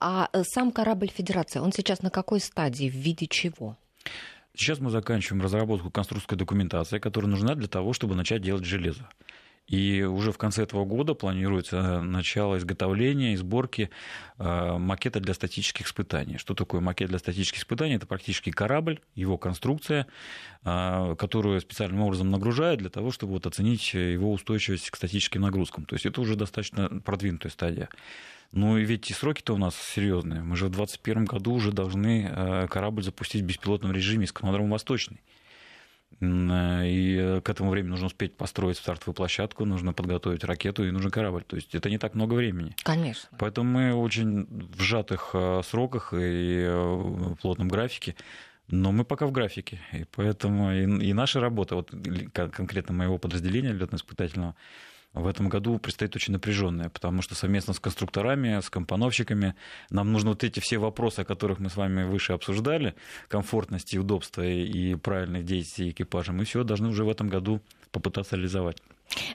А 0.00 0.28
э, 0.32 0.42
сам 0.44 0.70
корабль 0.70 1.08
Федерации, 1.08 1.60
он 1.60 1.72
сейчас 1.72 2.02
на 2.02 2.10
какой 2.10 2.40
стадии, 2.40 2.88
в 2.88 2.94
виде 2.94 3.26
чего? 3.26 3.76
Сейчас 4.54 4.80
мы 4.80 4.90
заканчиваем 4.90 5.42
разработку 5.42 5.90
конструкторской 5.90 6.36
документации, 6.36 6.98
которая 6.98 7.30
нужна 7.30 7.54
для 7.54 7.68
того, 7.68 7.92
чтобы 7.92 8.16
начать 8.16 8.42
делать 8.42 8.64
железо. 8.64 9.08
И 9.68 10.02
уже 10.02 10.32
в 10.32 10.38
конце 10.38 10.62
этого 10.62 10.86
года 10.86 11.12
планируется 11.12 11.76
э, 11.76 12.00
начало 12.00 12.56
изготовления 12.56 13.34
и 13.34 13.36
сборки 13.36 13.90
э, 14.38 14.78
макета 14.78 15.20
для 15.20 15.34
статических 15.34 15.86
испытаний. 15.86 16.38
Что 16.38 16.54
такое 16.54 16.80
макет 16.80 17.10
для 17.10 17.18
статических 17.18 17.60
испытаний? 17.60 17.96
Это 17.96 18.06
практически 18.06 18.50
корабль, 18.50 19.00
его 19.14 19.36
конструкция, 19.36 20.06
э, 20.64 21.14
которую 21.18 21.60
специальным 21.60 22.00
образом 22.00 22.30
нагружают 22.30 22.80
для 22.80 22.88
того, 22.88 23.10
чтобы 23.10 23.34
вот 23.34 23.46
оценить 23.46 23.92
его 23.92 24.32
устойчивость 24.32 24.88
к 24.90 24.96
статическим 24.96 25.42
нагрузкам. 25.42 25.84
То 25.84 25.96
есть 25.96 26.06
это 26.06 26.22
уже 26.22 26.34
достаточно 26.34 26.88
продвинутая 27.04 27.52
стадия. 27.52 27.90
Ну 28.52 28.78
и 28.78 28.84
ведь 28.86 29.10
и 29.10 29.12
сроки-то 29.12 29.52
у 29.52 29.58
нас 29.58 29.76
серьезные. 29.76 30.40
Мы 30.40 30.56
же 30.56 30.66
в 30.66 30.70
2021 30.70 31.26
году 31.26 31.52
уже 31.52 31.72
должны 31.72 32.66
корабль 32.70 33.02
запустить 33.02 33.42
в 33.42 33.44
беспилотном 33.44 33.92
режиме 33.92 34.26
с 34.26 34.32
космодрома 34.32 34.70
«Восточный». 34.70 35.20
И 36.20 37.40
к 37.44 37.48
этому 37.48 37.70
времени 37.70 37.90
нужно 37.90 38.06
успеть 38.06 38.36
построить 38.36 38.76
стартовую 38.76 39.14
площадку, 39.14 39.64
нужно 39.64 39.92
подготовить 39.92 40.42
ракету 40.42 40.84
и 40.84 40.90
нужен 40.90 41.10
корабль. 41.10 41.44
То 41.44 41.56
есть 41.56 41.74
это 41.74 41.90
не 41.90 41.98
так 41.98 42.14
много 42.14 42.34
времени. 42.34 42.74
Конечно. 42.82 43.28
Поэтому 43.38 43.70
мы 43.70 43.94
очень 43.94 44.46
в 44.46 44.82
сжатых 44.82 45.30
э, 45.34 45.62
сроках 45.64 46.12
и 46.12 46.64
э, 46.66 47.34
плотном 47.40 47.68
графике. 47.68 48.16
Но 48.66 48.92
мы 48.92 49.04
пока 49.04 49.26
в 49.26 49.32
графике, 49.32 49.80
и 49.92 50.04
поэтому 50.14 50.72
и, 50.72 51.06
и 51.06 51.12
наша 51.14 51.40
работа, 51.40 51.74
вот 51.76 51.90
конкретно 52.32 52.94
моего 52.94 53.16
подразделения 53.16 53.72
летно-испытательного, 53.72 54.56
в 55.14 55.26
этом 55.26 55.48
году 55.48 55.78
предстоит 55.78 56.14
очень 56.16 56.32
напряженная, 56.32 56.90
потому 56.90 57.22
что 57.22 57.34
совместно 57.34 57.72
с 57.72 57.80
конструкторами, 57.80 58.60
с 58.60 58.70
компоновщиками 58.70 59.54
нам 59.90 60.12
нужно 60.12 60.30
вот 60.30 60.44
эти 60.44 60.60
все 60.60 60.78
вопросы, 60.78 61.20
о 61.20 61.24
которых 61.24 61.58
мы 61.58 61.70
с 61.70 61.76
вами 61.76 62.04
выше 62.04 62.32
обсуждали, 62.34 62.94
комфортности, 63.28 63.96
удобства 63.96 64.42
и 64.42 64.94
правильных 64.96 65.44
действий 65.44 65.90
экипажа, 65.90 66.32
мы 66.32 66.44
все 66.44 66.62
должны 66.62 66.88
уже 66.88 67.04
в 67.04 67.08
этом 67.08 67.28
году 67.28 67.60
попытаться 67.90 68.36
реализовать. 68.36 68.82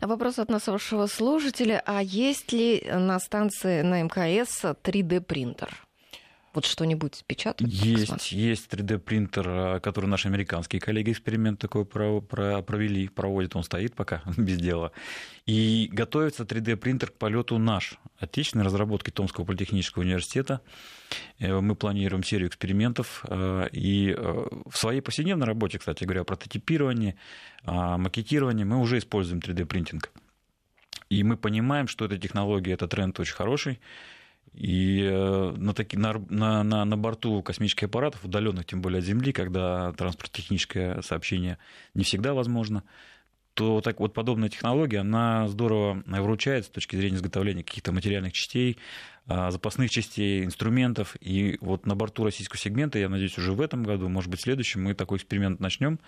Вопрос 0.01 0.39
от 0.39 0.49
нашего 0.49 1.07
слушателя. 1.07 1.81
А 1.85 2.01
есть 2.03 2.53
ли 2.53 2.83
на 2.91 3.19
станции 3.19 3.81
на 3.81 4.03
МКС 4.03 4.63
3D-принтер? 4.63 5.69
Вот 6.53 6.65
что-нибудь 6.65 7.23
печатать? 7.27 7.67
Есть, 7.67 8.31
есть 8.31 8.71
3D-принтер, 8.71 9.45
а, 9.47 9.79
который 9.79 10.07
наши 10.07 10.27
американские 10.27 10.81
коллеги 10.81 11.11
эксперимент 11.11 11.59
такой 11.59 11.85
провели, 11.85 13.07
проводят, 13.07 13.55
он 13.55 13.63
стоит 13.63 13.95
пока 13.95 14.21
без 14.37 14.57
дела. 14.57 14.91
И 15.45 15.89
готовится 15.91 16.43
3D-принтер 16.43 17.09
к 17.09 17.17
полету 17.17 17.57
наш, 17.57 17.97
отечественной 18.17 18.65
разработки 18.65 19.09
Томского 19.09 19.45
политехнического 19.45 20.03
университета. 20.03 20.61
Э, 21.39 21.59
мы 21.59 21.75
планируем 21.75 22.23
серию 22.23 22.49
экспериментов. 22.49 23.25
Э, 23.27 23.67
и 23.71 24.15
э, 24.17 24.47
в 24.65 24.77
своей 24.77 25.01
повседневной 25.01 25.47
работе, 25.47 25.79
кстати 25.79 26.03
говоря, 26.03 26.23
прототипировании, 26.23 27.15
а, 27.65 27.97
макетировании 27.97 28.63
мы 28.63 28.77
уже 28.77 28.97
используем 28.97 29.39
3D-принтинг. 29.39 30.11
И 31.09 31.23
мы 31.23 31.37
понимаем, 31.37 31.87
что 31.87 32.05
эта 32.05 32.17
технология, 32.17 32.73
этот 32.73 32.91
тренд 32.91 33.19
очень 33.19 33.35
хороший. 33.35 33.79
И 34.53 35.01
э, 35.01 35.53
на, 35.57 35.73
таки, 35.73 35.97
на, 35.97 36.13
на, 36.29 36.85
на, 36.85 36.97
борту 36.97 37.41
космических 37.41 37.87
аппаратов, 37.87 38.23
удаленных 38.23 38.65
тем 38.65 38.81
более 38.81 38.99
от 38.99 39.05
Земли, 39.05 39.31
когда 39.31 39.91
транспорт-техническое 39.93 41.01
сообщение 41.01 41.57
не 41.95 42.03
всегда 42.03 42.33
возможно, 42.33 42.83
то 43.53 43.81
так 43.81 43.99
вот 43.99 44.13
подобная 44.13 44.49
технология, 44.49 44.99
она 44.99 45.47
здорово 45.47 46.03
выручает 46.05 46.65
с 46.65 46.69
точки 46.69 46.95
зрения 46.95 47.17
изготовления 47.17 47.63
каких-то 47.63 47.91
материальных 47.91 48.33
частей, 48.33 48.77
а, 49.25 49.51
запасных 49.51 49.89
частей, 49.89 50.43
инструментов. 50.43 51.15
И 51.21 51.57
вот 51.61 51.85
на 51.85 51.95
борту 51.95 52.25
российского 52.25 52.57
сегмента, 52.57 52.99
я 52.99 53.07
надеюсь, 53.07 53.37
уже 53.37 53.53
в 53.53 53.61
этом 53.61 53.83
году, 53.83 54.09
может 54.09 54.29
быть, 54.29 54.41
в 54.41 54.43
следующем, 54.43 54.83
мы 54.83 54.95
такой 54.95 55.17
эксперимент 55.17 55.61
начнем 55.61 55.99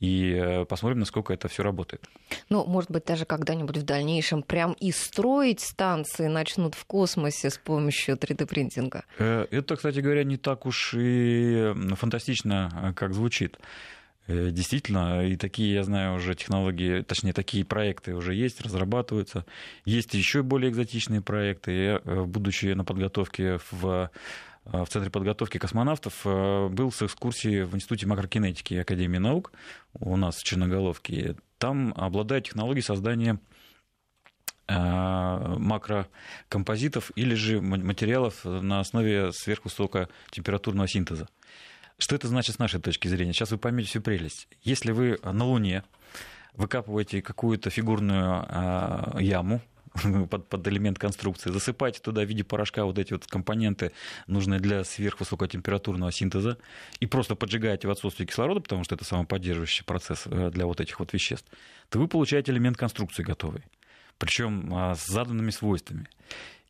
и 0.00 0.32
э, 0.32 0.64
посмотрим, 0.64 1.00
насколько 1.00 1.32
это 1.32 1.48
все 1.48 1.62
работает. 1.62 2.04
Ну, 2.50 2.64
может 2.66 2.90
быть, 2.90 3.04
даже 3.04 3.24
когда-нибудь 3.24 3.78
в 3.78 3.82
дальнейшем 3.84 4.42
прям 4.42 4.74
и 4.74 4.92
строить 4.92 5.60
станции 5.60 6.26
начнут 6.26 6.74
в 6.74 6.84
космосе 6.84 7.50
с 7.50 7.58
помощью 7.58 8.16
3D-принтинга. 8.16 9.04
Э, 9.18 9.46
это, 9.50 9.76
кстати 9.76 10.00
говоря, 10.00 10.22
не 10.24 10.36
так 10.36 10.66
уж 10.66 10.94
и 10.96 11.72
фантастично, 11.96 12.90
э, 12.90 12.92
как 12.92 13.14
звучит. 13.14 13.58
Э, 14.28 14.50
действительно, 14.50 15.26
и 15.26 15.36
такие, 15.36 15.72
я 15.72 15.82
знаю, 15.82 16.16
уже 16.16 16.34
технологии, 16.34 17.00
точнее, 17.00 17.32
такие 17.32 17.64
проекты 17.64 18.14
уже 18.14 18.34
есть, 18.34 18.60
разрабатываются. 18.60 19.46
Есть 19.86 20.12
еще 20.14 20.42
более 20.42 20.70
экзотичные 20.70 21.22
проекты. 21.22 21.72
Я, 21.72 22.02
э, 22.04 22.24
будучи 22.24 22.66
на 22.66 22.84
подготовке 22.84 23.58
в 23.70 24.10
в 24.64 24.86
Центре 24.86 25.10
подготовки 25.10 25.56
космонавтов 25.56 26.24
был 26.24 26.92
с 26.92 27.00
экскурсией 27.00 27.62
в 27.62 27.74
Институте 27.74 28.06
макрокинетики 28.06 28.74
Академии 28.74 29.16
наук 29.16 29.50
у 29.94 30.14
нас 30.16 30.36
в 30.36 30.44
Черноголовке. 30.44 31.36
Там 31.56 31.94
обладают 31.96 32.44
технологией 32.44 32.82
создания 32.82 33.40
макрокомпозитов 34.68 37.12
или 37.16 37.34
же 37.34 37.62
материалов 37.62 38.44
на 38.44 38.80
основе 38.80 39.32
сверхвысокотемпературного 39.32 40.86
синтеза. 40.86 41.28
Что 41.98 42.14
это 42.14 42.28
значит 42.28 42.54
с 42.56 42.58
нашей 42.58 42.80
точки 42.80 43.08
зрения? 43.08 43.32
Сейчас 43.32 43.50
вы 43.50 43.58
поймете 43.58 43.88
всю 43.88 44.00
прелесть. 44.00 44.46
Если 44.62 44.92
вы 44.92 45.18
на 45.24 45.44
Луне 45.44 45.82
выкапываете 46.54 47.22
какую-то 47.22 47.70
фигурную 47.70 48.46
э, 48.48 49.18
яму, 49.20 49.60
под, 50.30 50.48
под 50.48 50.68
элемент 50.68 50.98
конструкции, 50.98 51.50
засыпаете 51.50 52.00
туда 52.00 52.22
в 52.22 52.26
виде 52.26 52.44
порошка 52.44 52.84
вот 52.84 52.98
эти 52.98 53.12
вот 53.12 53.26
компоненты, 53.26 53.90
нужные 54.28 54.60
для 54.60 54.84
сверхвысокотемпературного 54.84 56.12
синтеза, 56.12 56.58
и 57.00 57.06
просто 57.06 57.34
поджигаете 57.34 57.88
в 57.88 57.90
отсутствии 57.90 58.26
кислорода, 58.26 58.60
потому 58.60 58.84
что 58.84 58.94
это 58.94 59.04
самоподдерживающий 59.04 59.84
процесс 59.84 60.22
э, 60.26 60.50
для 60.52 60.66
вот 60.66 60.80
этих 60.80 61.00
вот 61.00 61.12
веществ, 61.12 61.50
то 61.88 61.98
вы 61.98 62.06
получаете 62.06 62.52
элемент 62.52 62.76
конструкции 62.76 63.24
готовый, 63.24 63.64
причем 64.18 64.72
а, 64.72 64.94
с 64.94 65.04
заданными 65.06 65.50
свойствами. 65.50 66.06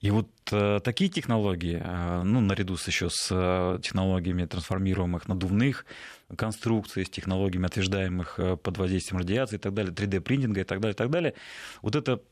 И 0.01 0.13
вот 0.13 0.29
э, 0.53 0.79
такие 0.85 1.11
технологии, 1.11 1.83
э, 1.83 2.23
ну, 2.23 2.41
наряду 2.41 2.77
с 2.77 2.87
еще 2.87 3.11
с 3.11 3.29
э, 3.33 3.81
технологиями 3.83 4.45
трансформируемых 4.45 5.27
надувных 5.27 5.87
конструкций, 6.37 7.05
с 7.05 7.11
технологиями, 7.11 7.67
отверждаемых 7.67 8.39
э, 8.39 8.57
под 8.57 8.79
воздействием 8.79 9.19
радиации 9.19 9.57
и 9.57 9.59
так 9.59 9.75
далее, 9.75 9.93
3D-принтинга 9.93 10.61
и 10.61 10.65
так 10.65 10.81
далее, 10.81 10.95
и 10.95 10.97
так 10.97 11.11
далее, 11.11 11.35
вот 11.83 11.97
это 11.97 12.23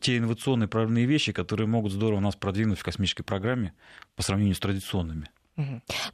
те 0.00 0.18
инновационные 0.18 0.66
прорывные 0.66 1.06
вещи, 1.06 1.30
которые 1.32 1.68
могут 1.68 1.92
здорово 1.92 2.18
нас 2.18 2.34
продвинуть 2.34 2.80
в 2.80 2.82
космической 2.82 3.22
программе 3.22 3.72
по 4.16 4.24
сравнению 4.24 4.56
с 4.56 4.60
традиционными. 4.60 5.30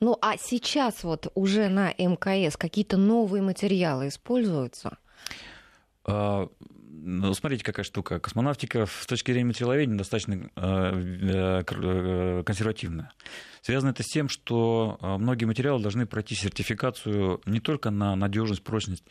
Ну, 0.01 0.19
а 0.21 0.37
сейчас 0.37 1.05
вот 1.05 1.31
уже 1.35 1.69
на 1.69 1.91
МКС 1.97 2.57
какие-то 2.57 2.97
новые 2.97 3.43
материалы 3.43 4.09
используются? 4.09 4.99
Ну, 7.09 7.33
смотрите, 7.35 7.63
какая 7.63 7.85
штука. 7.85 8.19
Космонавтика 8.19 8.85
с 8.87 9.07
точки 9.07 9.31
зрения 9.31 9.47
материаловедения 9.47 9.97
достаточно 9.97 10.35
э, 10.35 10.43
э, 10.57 11.63
э, 11.65 12.43
консервативная. 12.45 13.13
Связано 13.63 13.91
это 13.91 14.03
с 14.03 14.07
тем, 14.07 14.29
что 14.29 14.99
многие 15.01 15.45
материалы 15.45 15.81
должны 15.81 16.05
пройти 16.07 16.35
сертификацию 16.35 17.41
не 17.47 17.61
только 17.61 17.91
на 17.91 18.17
надежность, 18.17 18.65
прочность, 18.65 19.05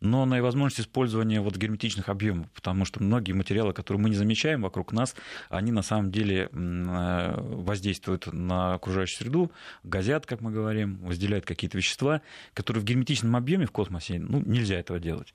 но 0.00 0.24
на 0.24 0.38
и 0.38 0.40
возможность 0.40 0.80
использования 0.80 1.42
вот 1.42 1.56
герметичных 1.58 2.08
объемов, 2.08 2.50
потому 2.52 2.86
что 2.86 3.02
многие 3.02 3.32
материалы, 3.32 3.74
которые 3.74 4.00
мы 4.00 4.08
не 4.08 4.16
замечаем 4.16 4.62
вокруг 4.62 4.92
нас, 4.92 5.14
они 5.50 5.72
на 5.72 5.82
самом 5.82 6.10
деле 6.10 6.48
воздействуют 6.52 8.32
на 8.32 8.74
окружающую 8.74 9.18
среду, 9.18 9.52
газят, 9.82 10.24
как 10.24 10.40
мы 10.40 10.52
говорим, 10.52 10.96
выделяют 11.02 11.44
какие-то 11.44 11.76
вещества, 11.76 12.22
которые 12.54 12.80
в 12.82 12.84
герметичном 12.84 13.36
объеме 13.36 13.66
в 13.66 13.72
космосе 13.72 14.18
ну, 14.18 14.40
нельзя 14.40 14.78
этого 14.78 14.98
делать. 14.98 15.32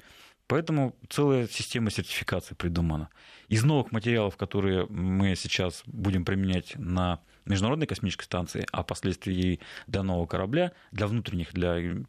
Поэтому 0.47 0.95
целая 1.09 1.47
система 1.47 1.91
сертификации 1.91 2.55
придумана. 2.55 3.09
Из 3.49 3.63
новых 3.63 3.91
материалов, 3.91 4.37
которые 4.37 4.85
мы 4.87 5.35
сейчас 5.35 5.83
будем 5.85 6.23
применять 6.23 6.73
на 6.77 7.19
Международной 7.45 7.87
космической 7.87 8.23
станции, 8.23 8.65
а 8.71 8.83
впоследствии 8.83 9.59
для 9.87 10.03
нового 10.03 10.25
корабля, 10.25 10.71
для 10.91 11.07
внутренних, 11.07 11.53
для 11.53 12.05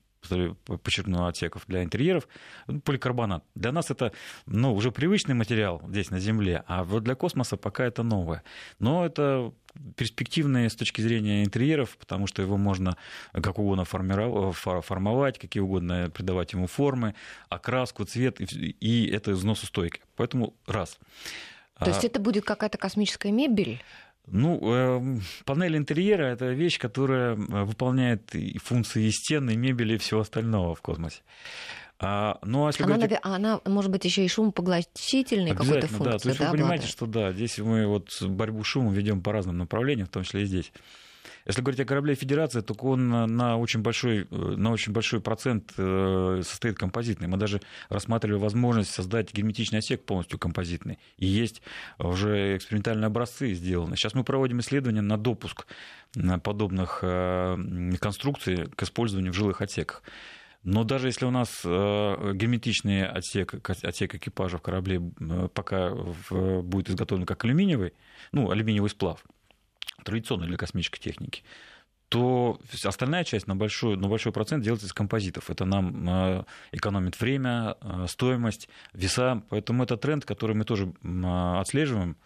подчеркну, 0.83 1.27
отсеков 1.27 1.65
для 1.67 1.83
интерьеров, 1.83 2.29
ну, 2.67 2.81
поликарбонат. 2.81 3.45
Для 3.55 3.73
нас 3.73 3.91
это 3.91 4.13
ну, 4.47 4.75
уже 4.75 4.91
привычный 4.91 5.35
материал 5.35 5.83
здесь 5.89 6.11
на 6.11 6.19
Земле, 6.19 6.65
а 6.67 6.85
вот 6.85 7.05
для 7.05 7.15
космоса 7.15 7.57
пока 7.57 7.85
это 7.85 8.03
новое. 8.03 8.43
Но 8.79 9.07
это 9.07 9.53
перспективные 9.97 10.71
с 10.71 10.75
точки 10.75 11.01
зрения 11.01 11.45
интерьеров, 11.45 11.97
потому 11.99 12.27
что 12.27 12.43
его 12.43 12.57
можно 12.57 12.97
как 13.33 13.59
угодно 13.59 13.85
формовать, 13.85 15.39
какие 15.39 15.63
угодно 15.63 16.11
придавать 16.11 16.53
ему 16.53 16.67
формы, 16.67 17.15
окраску, 17.49 18.05
цвет, 18.05 18.41
и 18.41 19.07
это 19.13 19.33
износостойко. 19.33 20.01
Поэтому 20.17 20.55
раз. 20.67 20.99
То 21.79 21.91
есть 21.91 22.03
а 22.03 22.07
это 22.09 22.19
будет 22.19 22.45
какая-то 22.45 22.77
космическая 22.77 23.31
мебель? 23.31 23.81
Ну, 24.31 24.61
э, 24.63 25.19
панель 25.45 25.77
интерьера– 25.77 26.25
это 26.25 26.47
вещь, 26.47 26.79
которая 26.79 27.35
э, 27.35 27.65
выполняет 27.65 28.35
и 28.35 28.59
функции 28.59 29.05
и 29.05 29.11
стены, 29.11 29.53
и 29.53 29.57
мебели, 29.57 29.95
и 29.95 29.99
всего 29.99 30.21
остального 30.21 30.75
в 30.75 30.83
космосе. 30.83 31.23
А, 32.01 32.39
ну, 32.43 32.65
а 32.65 32.69
если 32.69 32.85
она, 32.85 32.97
говорить... 32.97 33.19
она, 33.23 33.61
может 33.65 33.91
быть, 33.91 34.05
еще 34.05 34.25
и 34.25 34.29
шумопоглотительной 34.29 35.51
какой-то 35.51 35.89
функции. 35.89 36.13
Да, 36.13 36.19
то 36.19 36.29
есть 36.29 36.41
да, 36.41 36.51
вы 36.51 36.57
понимаете, 36.57 36.87
что 36.87 37.07
да, 37.07 37.33
здесь 37.33 37.59
мы 37.59 37.87
вот 37.87 38.23
борьбу 38.23 38.63
с 38.63 38.67
шумом 38.67 38.93
ведем 38.93 39.21
по 39.21 39.33
разным 39.33 39.59
направлениям, 39.59 40.07
в 40.07 40.11
том 40.11 40.23
числе 40.23 40.43
и 40.43 40.47
здесь. 40.47 40.73
Если 41.49 41.63
говорить 41.63 41.81
о 41.81 41.87
корабле 41.87 42.15
Федерации, 42.15 42.61
то 42.61 42.75
он 42.79 43.09
на 43.09 43.57
очень 43.57 43.81
большой, 43.81 44.29
на 44.31 44.71
очень 44.71 44.93
большой 44.93 45.23
процент 45.23 45.73
э, 45.79 46.43
состоит 46.45 46.77
композитный. 46.77 47.27
Мы 47.27 47.39
даже 47.39 47.63
рассматривали 47.89 48.39
возможность 48.39 48.91
создать 48.91 49.33
герметичный 49.33 49.79
отсек 49.79 50.05
полностью 50.05 50.39
композитный. 50.39 50.99
И 51.17 51.27
есть 51.27 51.63
уже 51.99 52.59
экспериментальные 52.59 53.07
образцы 53.07 53.55
сделаны. 53.55 53.97
Сейчас 53.97 54.13
мы 54.13 54.25
проводим 54.25 54.61
исследования 54.61 55.01
на 55.01 55.17
допуск 55.17 55.67
подобных 56.45 57.01
э, 57.01 57.57
конструкций 57.99 58.67
к 58.77 58.83
использованию 58.83 59.33
в 59.33 59.37
жилых 59.37 59.63
отсеках. 59.63 60.03
Но 60.65 60.85
даже 60.85 61.09
если 61.09 61.25
у 61.25 61.31
нас 61.31 61.63
э, 61.65 62.33
герметичный 62.35 63.07
отсек, 63.09 63.55
отсек 63.85 64.15
экипажа 64.15 64.59
в 64.59 64.63
корабле 64.63 65.01
пока 65.55 65.95
будет 66.31 66.91
изготовлен 66.91 67.25
как 67.25 67.43
алюминиевый, 67.43 67.95
ну, 68.33 68.51
алюминиевый 68.51 68.91
сплав, 68.91 69.25
традиционной 70.05 70.47
для 70.47 70.57
космической 70.57 71.01
техники, 71.01 71.43
то 72.09 72.59
остальная 72.85 73.25
часть 73.25 73.47
на 73.47 73.57
большой, 73.57 73.97
на 73.97 74.09
большой 74.09 74.33
процент 74.33 74.65
делается 74.65 74.87
из 74.87 74.93
композитов. 74.93 75.51
Это 75.51 75.65
нам 75.65 76.09
э, 76.09 76.45
экономит 76.73 77.21
время, 77.21 77.77
э, 77.81 78.07
стоимость, 78.09 78.69
веса. 78.95 79.43
Поэтому 79.51 79.85
это 79.85 79.97
тренд, 79.97 80.25
который 80.25 80.57
мы 80.57 80.65
тоже 80.65 80.93
отслеживаем 81.61 82.17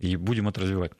и 0.00 0.16
будем 0.16 0.48
это 0.48 0.60
развивать. 0.62 0.92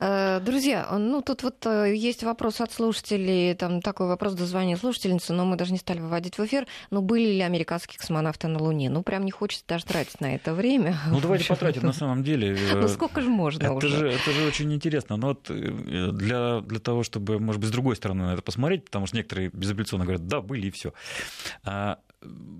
Э, 0.00 0.40
друзья, 0.40 0.88
ну 0.98 1.22
тут 1.22 1.42
вот 1.42 1.64
э, 1.66 1.94
есть 1.94 2.22
вопрос 2.24 2.60
от 2.60 2.72
слушателей, 2.72 3.54
там 3.54 3.82
такой 3.82 4.08
вопрос 4.08 4.34
до 4.34 4.46
звания 4.46 4.76
слушательницы, 4.76 5.32
но 5.32 5.44
мы 5.44 5.56
даже 5.56 5.72
не 5.72 5.78
стали 5.78 6.00
выводить 6.00 6.36
в 6.38 6.44
эфир. 6.44 6.66
Ну 6.90 7.02
были 7.02 7.32
ли 7.32 7.40
американские 7.40 7.98
космонавты 7.98 8.48
на 8.48 8.58
Луне? 8.58 8.90
Ну 8.90 9.02
прям 9.02 9.24
не 9.24 9.30
хочется 9.30 9.64
даже 9.68 9.84
тратить 9.84 10.20
на 10.20 10.34
это 10.34 10.54
время. 10.54 10.96
Ну 11.08 11.20
давайте 11.20 11.46
потратим 11.46 11.82
на 11.82 11.92
самом 11.92 12.24
деле. 12.24 12.56
Ну 12.74 12.88
сколько 12.88 13.20
же 13.20 13.28
можно 13.28 13.62
это 13.62 13.72
уже? 13.72 13.88
Же, 13.88 14.08
это 14.10 14.32
же 14.32 14.46
очень 14.46 14.72
интересно. 14.72 15.16
Но 15.16 15.28
вот 15.28 15.50
э, 15.50 16.10
для, 16.12 16.60
для 16.60 16.80
того, 16.80 17.04
чтобы, 17.04 17.38
может 17.38 17.60
быть, 17.60 17.70
с 17.70 17.72
другой 17.72 17.96
стороны 17.96 18.24
на 18.24 18.32
это 18.32 18.42
посмотреть, 18.42 18.86
потому 18.86 19.06
что 19.06 19.16
некоторые 19.16 19.50
безапелляционно 19.50 20.04
говорят, 20.04 20.26
да, 20.26 20.40
были 20.40 20.66
и 20.66 20.70
все. 20.70 20.92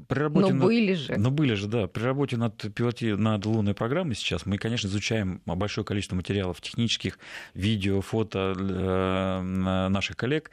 При 0.09 0.18
работе 0.18 0.55
но 0.55 0.64
были 0.64 0.94
же. 0.94 1.16
Но 1.16 1.31
были 1.31 1.55
же, 1.55 1.68
да. 1.68 1.87
При 1.87 2.03
работе 2.03 2.37
над, 2.37 2.57
пилоти... 2.75 3.12
над 3.12 3.44
лунной 3.44 3.75
программой 3.75 4.14
сейчас 4.14 4.46
мы, 4.46 4.57
конечно, 4.57 4.88
изучаем 4.88 5.42
большое 5.44 5.85
количество 5.85 6.16
материалов 6.16 6.61
технических, 6.61 7.18
видео, 7.55 8.01
фото 8.01 8.55
э, 8.59 9.40
наших 9.88 10.16
коллег. 10.16 10.51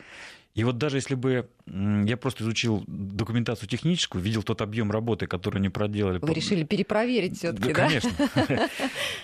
И 0.58 0.64
вот 0.64 0.80
даже 0.80 0.98
если 0.98 1.14
бы 1.14 1.48
я 1.68 2.18
просто 2.18 2.44
изучил 2.44 2.84
документацию 2.88 3.70
техническую, 3.70 4.24
видел 4.24 4.42
тот 4.42 4.64
объем 4.64 4.92
работы, 4.92 5.28
который 5.28 5.58
они 5.58 5.70
проделали. 5.70 6.18
Вы 6.18 6.34
решили 6.34 6.64
перепроверить 6.64 7.38
все-таки, 7.38 7.74
да? 7.74 7.88
Конечно. 7.88 8.12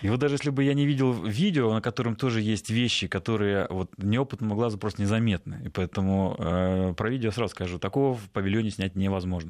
И 0.04 0.10
вот 0.10 0.19
даже 0.19 0.36
если 0.36 0.52
бы 0.52 0.63
я 0.63 0.76
не 0.76 0.86
видел 0.86 1.12
видео, 1.12 1.74
на 1.74 1.82
котором 1.82 2.15
тоже 2.15 2.39
есть 2.39 2.69
вещи, 2.69 3.08
которые 3.08 3.65
вот 3.72 3.89
неопытному 3.98 4.54
глазу 4.54 4.78
просто 4.78 5.02
незаметны. 5.02 5.60
И 5.65 5.69
поэтому 5.69 6.36
э, 6.38 6.93
про 6.96 7.10
видео 7.10 7.32
сразу 7.32 7.50
скажу, 7.50 7.80
такого 7.80 8.13
в 8.13 8.30
павильоне 8.30 8.69
снять 8.69 8.96
невозможно. 8.96 9.50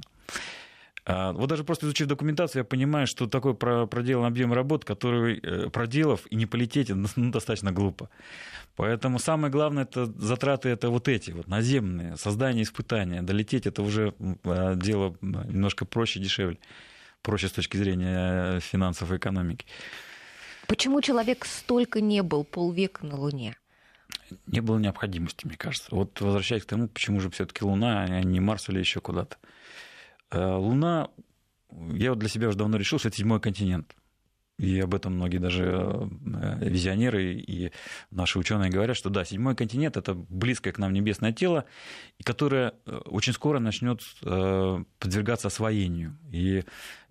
А, 1.05 1.33
вот 1.33 1.49
даже 1.49 1.63
просто 1.63 1.85
изучив 1.85 2.07
документацию, 2.07 2.61
я 2.61 2.63
понимаю, 2.63 3.07
что 3.07 3.27
такой 3.27 3.55
проделан 3.55 4.25
объем 4.25 4.53
работ, 4.53 4.85
который, 4.85 5.39
э, 5.39 5.69
проделав 5.69 6.25
и 6.29 6.35
не 6.35 6.45
полететь, 6.45 6.89
ну, 6.89 7.07
достаточно 7.31 7.71
глупо. 7.71 8.09
Поэтому 8.75 9.19
самое 9.19 9.51
главное, 9.51 9.83
это 9.83 10.05
затраты 10.05 10.69
это 10.69 10.89
вот 10.89 11.07
эти, 11.07 11.31
вот 11.31 11.47
наземные, 11.47 12.15
создание 12.15 12.63
испытания. 12.63 13.21
Долететь 13.21 13.67
это 13.67 13.81
уже 13.83 14.13
а, 14.45 14.75
дело 14.75 15.15
немножко 15.21 15.85
проще, 15.85 16.19
дешевле. 16.19 16.57
Проще 17.21 17.47
с 17.47 17.51
точки 17.51 17.77
зрения 17.77 18.59
финансов 18.59 19.11
и 19.11 19.17
экономики. 19.17 19.65
Почему 20.67 21.01
человек 21.01 21.45
столько 21.45 22.01
не 22.01 22.23
был 22.23 22.43
полвека 22.43 23.05
на 23.05 23.17
Луне? 23.17 23.55
Не 24.47 24.61
было 24.61 24.79
необходимости, 24.79 25.45
мне 25.45 25.57
кажется. 25.57 25.87
Вот 25.91 26.19
возвращаясь 26.21 26.63
к 26.63 26.67
тому, 26.67 26.87
почему 26.87 27.19
же 27.19 27.29
все-таки 27.29 27.63
Луна, 27.63 28.03
а 28.03 28.23
не 28.23 28.39
Марс 28.39 28.69
или 28.69 28.79
еще 28.79 28.99
куда-то. 29.01 29.37
Э, 30.33 30.55
Луна, 30.55 31.09
я 31.93 32.09
вот 32.09 32.19
для 32.19 32.29
себя 32.29 32.49
уже 32.49 32.57
давно 32.57 32.77
решил, 32.77 32.99
что 32.99 33.07
это 33.07 33.17
седьмой 33.17 33.39
континент. 33.39 33.95
и 34.59 34.79
об 34.79 34.93
этом 34.93 35.15
многие 35.15 35.37
даже 35.37 35.63
э, 35.63 36.69
визионеры 36.69 37.33
и 37.35 37.71
наши 38.11 38.39
ученые 38.39 38.69
говорят, 38.71 38.97
что 38.97 39.09
да, 39.09 39.25
седьмой 39.25 39.55
континент 39.55 39.97
это 39.97 40.13
близкое 40.13 40.71
к 40.71 40.77
нам 40.79 40.93
небесное 40.93 41.33
тело, 41.33 41.65
которое 42.23 42.73
э, 42.85 42.95
очень 43.05 43.33
скоро 43.33 43.59
начнет 43.59 44.01
э, 44.23 44.83
подвергаться 44.99 45.47
освоению. 45.47 46.17
И 46.31 46.63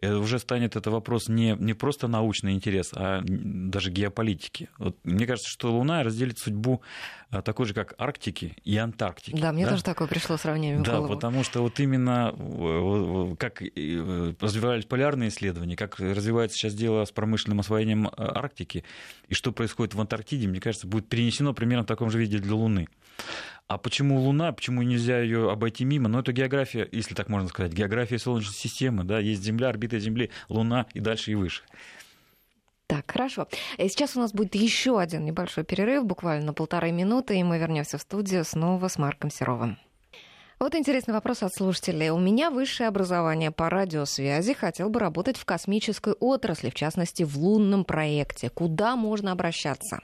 уже 0.03 0.38
станет 0.38 0.77
это 0.77 0.91
вопрос 0.91 1.29
не, 1.29 1.57
не 1.59 1.75
просто 1.75 2.09
научный 2.09 2.53
интерес, 2.53 2.91
а 2.95 3.23
даже 3.25 3.91
геополитики. 3.91 4.69
Вот, 4.79 4.97
мне 5.05 5.26
кажется, 5.26 5.51
что 5.51 5.72
Луна 5.72 6.03
разделит 6.03 6.39
судьбу 6.39 6.83
такой 7.45 7.66
же, 7.66 7.74
как 7.74 7.95
Арктики 7.99 8.57
и 8.64 8.76
Антарктики. 8.76 9.41
Да, 9.41 9.53
мне 9.53 9.64
да? 9.64 9.70
тоже 9.72 9.85
такое 9.85 10.07
пришло 10.09 10.37
сравнение 10.37 10.79
в 10.81 10.83
Да, 10.83 10.97
голову. 10.97 11.14
потому 11.14 11.45
что 11.45 11.62
вот 11.62 11.81
именно 11.81 12.35
как 13.39 13.62
развивались 14.41 14.85
полярные 14.85 15.31
исследования, 15.31 15.76
как 15.76 15.99
развивается 15.99 16.59
сейчас 16.59 16.74
дело 16.74 17.05
с 17.05 17.11
промышленным 17.12 17.61
освоением 17.61 18.09
э, 18.09 18.11
Арктики, 18.16 18.85
и 19.29 19.35
что 19.35 19.53
происходит 19.53 19.95
в 19.95 20.01
Антарктиде, 20.01 20.47
мне 20.47 20.61
кажется, 20.61 20.87
будет 20.87 21.09
перенесено 21.09 21.55
примерно 21.55 21.85
в 21.85 21.87
таком 21.87 22.11
же 22.11 22.18
виде 22.18 22.39
для 22.39 22.55
Луны. 22.55 22.89
А 23.69 23.79
почему 23.79 24.21
Луна, 24.21 24.53
почему 24.53 24.83
нельзя 24.83 25.21
ее 25.21 25.51
обойти 25.51 25.85
мимо? 25.85 26.09
Ну, 26.09 26.19
это 26.19 26.33
география, 26.33 26.89
если 26.93 27.15
так 27.15 27.29
можно 27.29 27.49
сказать, 27.49 27.73
география 27.73 28.19
Солнечной 28.19 28.55
системы, 28.55 29.05
да, 29.05 29.19
есть 29.19 29.43
Земля, 29.43 29.69
орбита 29.69 29.99
Земли, 29.99 30.31
Луна 30.49 30.87
и 30.93 31.01
дальше 31.01 31.33
и 31.33 31.35
выше. 31.35 31.63
Так, 32.87 33.11
хорошо. 33.11 33.49
И 33.79 33.89
сейчас 33.89 34.17
у 34.17 34.21
нас 34.21 34.35
будет 34.35 34.55
еще 34.55 35.01
один 35.01 35.25
небольшой 35.25 35.65
перерыв, 35.65 36.05
буквально 36.05 36.47
на 36.47 36.53
полторы 36.53 36.93
минуты, 36.93 37.39
и 37.39 37.43
мы 37.43 37.59
вернемся 37.59 37.97
в 37.97 38.03
студию 38.03 38.45
снова 38.45 38.89
с 38.89 38.99
Марком 38.99 39.31
Серовым. 39.31 39.79
Вот 40.63 40.75
интересный 40.75 41.15
вопрос 41.15 41.43
от 41.43 41.55
слушателей. 41.55 42.11
У 42.11 42.19
меня 42.19 42.51
высшее 42.51 42.89
образование 42.89 43.51
по 43.51 43.71
радиосвязи. 43.71 44.53
Хотел 44.53 44.91
бы 44.91 45.01
работать 45.01 45.37
в 45.37 45.45
космической 45.45 46.13
отрасли, 46.13 46.71
в 46.71 46.75
частности, 46.75 47.23
в 47.23 47.37
лунном 47.39 47.85
проекте. 47.85 48.51
Куда 48.51 48.95
можно 48.95 49.33
обращаться? 49.33 50.01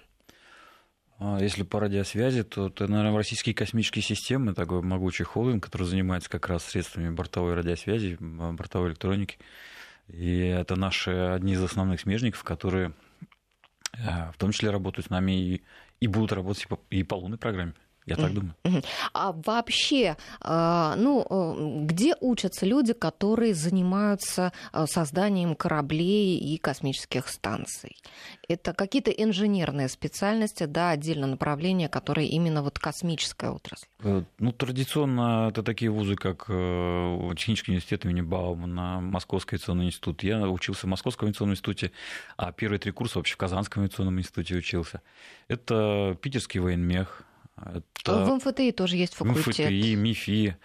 А, 1.18 1.38
если 1.40 1.64
по 1.64 1.80
радиосвязи, 1.80 2.44
то 2.44 2.68
это, 2.68 2.86
наверное, 2.86 3.16
российские 3.16 3.54
космические 3.54 4.02
системы, 4.02 4.54
такой 4.54 4.82
могучий 4.82 5.24
холдинг, 5.24 5.64
который 5.64 5.84
занимается 5.84 6.30
как 6.30 6.48
раз 6.48 6.64
средствами 6.64 7.10
бортовой 7.10 7.54
радиосвязи, 7.54 8.16
бортовой 8.20 8.90
электроники. 8.90 9.38
И 10.06 10.38
это 10.38 10.76
наши 10.76 11.10
одни 11.10 11.54
из 11.54 11.62
основных 11.62 12.00
смежников, 12.00 12.44
которые 12.44 12.92
э, 13.94 14.30
в 14.32 14.38
том 14.38 14.52
числе 14.52 14.70
работают 14.70 15.06
с 15.06 15.10
нами 15.10 15.32
и, 15.32 15.62
и 16.00 16.06
будут 16.06 16.32
работать 16.32 16.64
и 16.64 16.68
по, 16.68 16.80
и 16.90 17.02
по 17.02 17.16
лунной 17.16 17.38
программе. 17.38 17.74
Я 18.08 18.16
так 18.16 18.32
думаю. 18.34 18.54
А 19.12 19.32
вообще, 19.32 20.16
а, 20.40 20.94
ну, 20.96 21.26
э, 21.28 21.84
где 21.86 22.14
учатся 22.20 22.66
люди, 22.66 22.92
которые 22.92 23.54
занимаются 23.54 24.52
э, 24.72 24.86
созданием 24.86 25.54
кораблей 25.54 26.38
и 26.38 26.58
космических 26.58 27.28
станций? 27.28 27.96
Это 28.48 28.72
какие-то 28.72 29.10
инженерные 29.10 29.88
специальности, 29.88 30.64
да, 30.64 30.90
отдельно 30.90 31.26
направления, 31.26 31.88
которые 31.88 32.28
именно 32.28 32.62
вот 32.62 32.78
космическая 32.78 33.50
отрасль? 33.50 33.86
Э, 34.00 34.22
ну, 34.38 34.52
традиционно 34.52 35.48
это 35.50 35.62
такие 35.62 35.90
вузы, 35.90 36.16
как 36.16 36.46
Технический 37.38 37.72
университет 37.72 38.04
имени 38.04 38.20
Баумана, 38.20 39.00
Московский 39.00 39.56
авиационный 39.56 39.86
институт. 39.86 40.22
Я 40.22 40.48
учился 40.48 40.86
в 40.86 40.90
Московском 40.90 41.26
авиационном 41.26 41.54
институте, 41.54 41.92
а 42.36 42.52
первые 42.52 42.78
три 42.78 42.92
курса 42.92 43.18
вообще 43.18 43.34
в 43.34 43.36
Казанском 43.36 43.82
авиационном 43.82 44.18
институте 44.18 44.56
учился. 44.56 45.02
Это 45.48 46.16
Питерский 46.20 46.60
военмех, 46.60 47.22
это... 47.74 48.24
В 48.24 48.36
МФТИ 48.36 48.72
тоже 48.72 48.96
есть 48.96 49.14
факультет. 49.14 49.46
МФТИ, 49.48 49.94
МИФИ. 49.94 50.56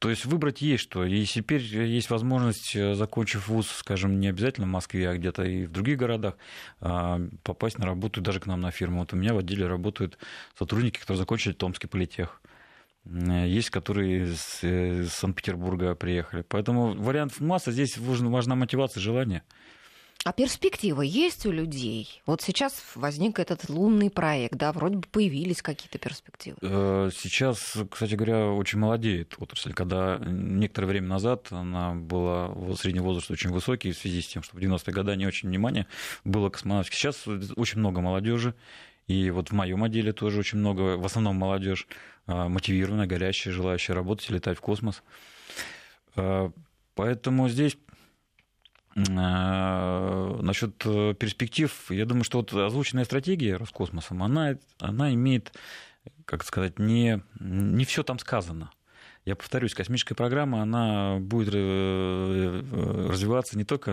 То 0.00 0.08
есть 0.08 0.24
выбрать 0.24 0.62
есть 0.62 0.82
что. 0.82 1.04
И 1.04 1.24
теперь 1.26 1.60
есть 1.62 2.08
возможность, 2.08 2.74
э, 2.74 2.94
закончив 2.94 3.48
вуз, 3.48 3.68
скажем, 3.68 4.18
не 4.18 4.28
обязательно 4.28 4.66
в 4.66 4.70
Москве, 4.70 5.10
а 5.10 5.14
где-то 5.14 5.44
и 5.44 5.66
в 5.66 5.72
других 5.72 5.98
городах, 5.98 6.38
а, 6.80 7.20
попасть 7.42 7.78
на 7.78 7.84
работу 7.84 8.22
даже 8.22 8.40
к 8.40 8.46
нам 8.46 8.62
на 8.62 8.70
фирму. 8.70 9.00
Вот 9.00 9.12
у 9.12 9.16
меня 9.16 9.34
в 9.34 9.38
отделе 9.38 9.66
работают 9.66 10.16
сотрудники, 10.58 10.98
которые 10.98 11.18
закончили 11.18 11.52
Томский 11.52 11.86
политех. 11.86 12.40
Э, 13.04 13.46
есть, 13.46 13.68
которые 13.68 14.24
из, 14.24 14.60
э, 14.62 15.02
из 15.02 15.12
Санкт-Петербурга 15.12 15.94
приехали. 15.94 16.44
Поэтому 16.48 16.94
вариантов 16.94 17.40
масса. 17.40 17.70
Здесь 17.70 17.98
важна 17.98 18.54
мотивация, 18.54 19.02
желание. 19.02 19.42
А 20.22 20.34
перспективы 20.34 21.06
есть 21.06 21.46
у 21.46 21.50
людей? 21.50 22.20
Вот 22.26 22.42
сейчас 22.42 22.82
возник 22.94 23.38
этот 23.38 23.70
лунный 23.70 24.10
проект, 24.10 24.54
да, 24.54 24.70
вроде 24.70 24.96
бы 24.96 25.08
появились 25.10 25.62
какие-то 25.62 25.98
перспективы. 25.98 26.58
Э, 26.60 27.10
сейчас, 27.16 27.78
кстати 27.90 28.16
говоря, 28.16 28.48
очень 28.48 28.78
молодеет 28.78 29.34
отрасль. 29.38 29.72
Когда 29.72 30.18
некоторое 30.18 30.88
время 30.88 31.08
назад 31.08 31.46
она 31.50 31.94
была, 31.94 32.54
средний 32.76 33.00
возраст 33.00 33.30
очень 33.30 33.48
высокий 33.48 33.92
в 33.92 33.96
связи 33.96 34.20
с 34.20 34.26
тем, 34.26 34.42
что 34.42 34.54
в 34.56 34.60
90-е 34.60 34.92
годы 34.92 35.16
не 35.16 35.26
очень 35.26 35.48
внимания 35.48 35.86
было 36.24 36.50
космонавтике. 36.50 36.98
Сейчас 36.98 37.26
очень 37.56 37.78
много 37.78 38.02
молодежи, 38.02 38.54
и 39.06 39.30
вот 39.30 39.48
в 39.48 39.52
моем 39.52 39.84
отделе 39.84 40.12
тоже 40.12 40.40
очень 40.40 40.58
много, 40.58 40.98
в 40.98 41.06
основном 41.06 41.36
молодежь 41.36 41.88
э, 42.26 42.48
мотивированная, 42.48 43.06
горящая, 43.06 43.54
желающая 43.54 43.94
работать 43.94 44.28
и 44.28 44.34
летать 44.34 44.58
в 44.58 44.60
космос. 44.60 45.02
Э, 46.16 46.50
поэтому 46.94 47.48
здесь 47.48 47.78
Насчет 48.96 50.84
э, 50.84 51.14
перспектив, 51.14 51.72
я 51.90 52.06
думаю, 52.06 52.24
что 52.24 52.38
вот 52.38 52.52
озвученная 52.52 53.04
стратегия 53.04 53.56
Роскосмосом, 53.56 54.22
она, 54.22 54.56
она 54.80 55.14
имеет, 55.14 55.52
как 56.24 56.42
сказать, 56.44 56.80
не, 56.80 57.22
не 57.38 57.84
все 57.84 58.02
там 58.02 58.18
сказано 58.18 58.72
я 59.26 59.36
повторюсь, 59.36 59.74
космическая 59.74 60.14
программа, 60.14 60.62
она 60.62 61.18
будет 61.20 61.54
э, 61.54 62.62
э, 62.62 63.06
развиваться 63.08 63.56
не 63.58 63.64
только 63.64 63.90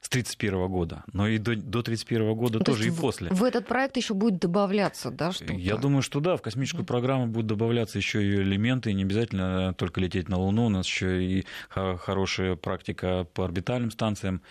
с 0.00 0.08
1931 0.08 0.68
года, 0.68 1.04
но 1.12 1.26
и 1.26 1.38
до, 1.38 1.56
до 1.56 1.80
1931 1.80 2.34
года 2.34 2.58
ну, 2.58 2.64
тоже 2.64 2.86
и 2.86 2.90
после. 2.90 3.30
В 3.30 3.42
этот 3.42 3.66
проект 3.66 3.96
еще 3.96 4.14
будет 4.14 4.38
добавляться, 4.38 5.10
да, 5.10 5.32
что-то? 5.32 5.52
Я 5.54 5.76
думаю, 5.76 6.02
что 6.02 6.20
да, 6.20 6.36
в 6.36 6.42
космическую 6.42 6.86
программу 6.86 7.26
будут 7.26 7.48
добавляться 7.48 7.98
еще 7.98 8.22
и 8.22 8.36
элементы, 8.36 8.92
не 8.92 9.02
обязательно 9.02 9.74
только 9.74 10.00
лететь 10.00 10.28
на 10.28 10.38
Луну, 10.38 10.66
у 10.66 10.68
нас 10.68 10.86
еще 10.86 11.24
и 11.24 11.44
хорошая 11.68 12.54
практика 12.54 13.26
по 13.34 13.44
орбитальным 13.44 13.90
станциям, 13.90 14.42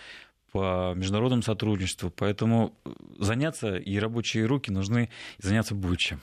по 0.52 0.92
международному 0.94 1.42
сотрудничеству, 1.42 2.10
поэтому 2.10 2.74
заняться 3.18 3.76
и 3.76 3.98
рабочие 3.98 4.44
руки 4.44 4.70
нужны, 4.70 5.08
заняться 5.38 5.74
будет 5.74 5.98
чем. 5.98 6.20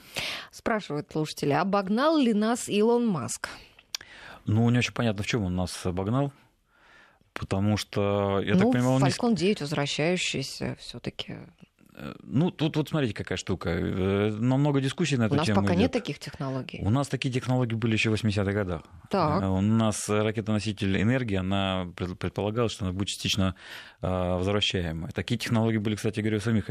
Спрашивают 0.52 1.08
слушатели, 1.10 1.50
обогнал 1.50 2.16
ли 2.16 2.32
нас 2.32 2.68
Илон 2.68 3.08
Маск? 3.08 3.48
Ну, 4.46 4.68
не 4.70 4.78
очень 4.78 4.92
понятно, 4.92 5.22
в 5.22 5.26
чем 5.26 5.44
он 5.44 5.56
нас 5.56 5.86
обогнал. 5.86 6.32
Потому 7.32 7.76
что, 7.76 8.40
я 8.44 8.54
ну, 8.54 8.60
так 8.60 8.72
понимаю, 8.72 8.96
он... 8.96 9.04
Falcon 9.04 9.34
9 9.34 9.60
возвращающийся 9.60 10.76
все 10.80 10.98
таки 10.98 11.36
э, 11.94 12.14
ну, 12.24 12.50
тут 12.50 12.76
вот 12.76 12.88
смотрите, 12.88 13.14
какая 13.14 13.38
штука. 13.38 13.70
Э, 13.70 14.30
много 14.30 14.80
дискуссий 14.80 15.16
на 15.16 15.26
эту 15.26 15.36
тему. 15.36 15.36
У 15.36 15.38
нас 15.38 15.46
тему 15.46 15.60
пока 15.62 15.74
идет. 15.74 15.80
нет 15.80 15.92
таких 15.92 16.18
технологий. 16.18 16.80
У 16.82 16.90
нас 16.90 17.08
такие 17.08 17.32
технологии 17.32 17.76
были 17.76 17.92
еще 17.92 18.10
в 18.10 18.14
80-х 18.14 18.52
годах. 18.52 18.82
Так. 19.10 19.42
Э, 19.42 19.46
у 19.46 19.60
нас 19.60 20.08
ракетоноситель 20.08 21.00
энергии, 21.00 21.36
она 21.36 21.86
предполагалась, 21.96 22.72
что 22.72 22.84
она 22.84 22.92
будет 22.92 23.08
частично 23.08 23.54
возвращаемая. 24.00 25.12
Такие 25.12 25.38
технологии 25.38 25.78
были, 25.78 25.94
кстати 25.94 26.20
говоря, 26.20 26.38
у 26.38 26.40
самих 26.40 26.68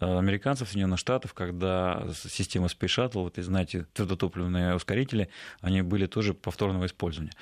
американцев, 0.00 0.68
Соединенных 0.68 0.98
Штатов, 0.98 1.34
когда 1.34 2.06
система 2.14 2.66
Space 2.66 2.86
Shuttle, 2.86 3.22
вот, 3.22 3.38
и 3.38 3.42
знаете, 3.42 3.86
твердотопливные 3.94 4.74
ускорители, 4.74 5.28
они 5.60 5.82
были 5.82 6.06
тоже 6.06 6.34
повторного 6.34 6.86
использования. 6.86 7.32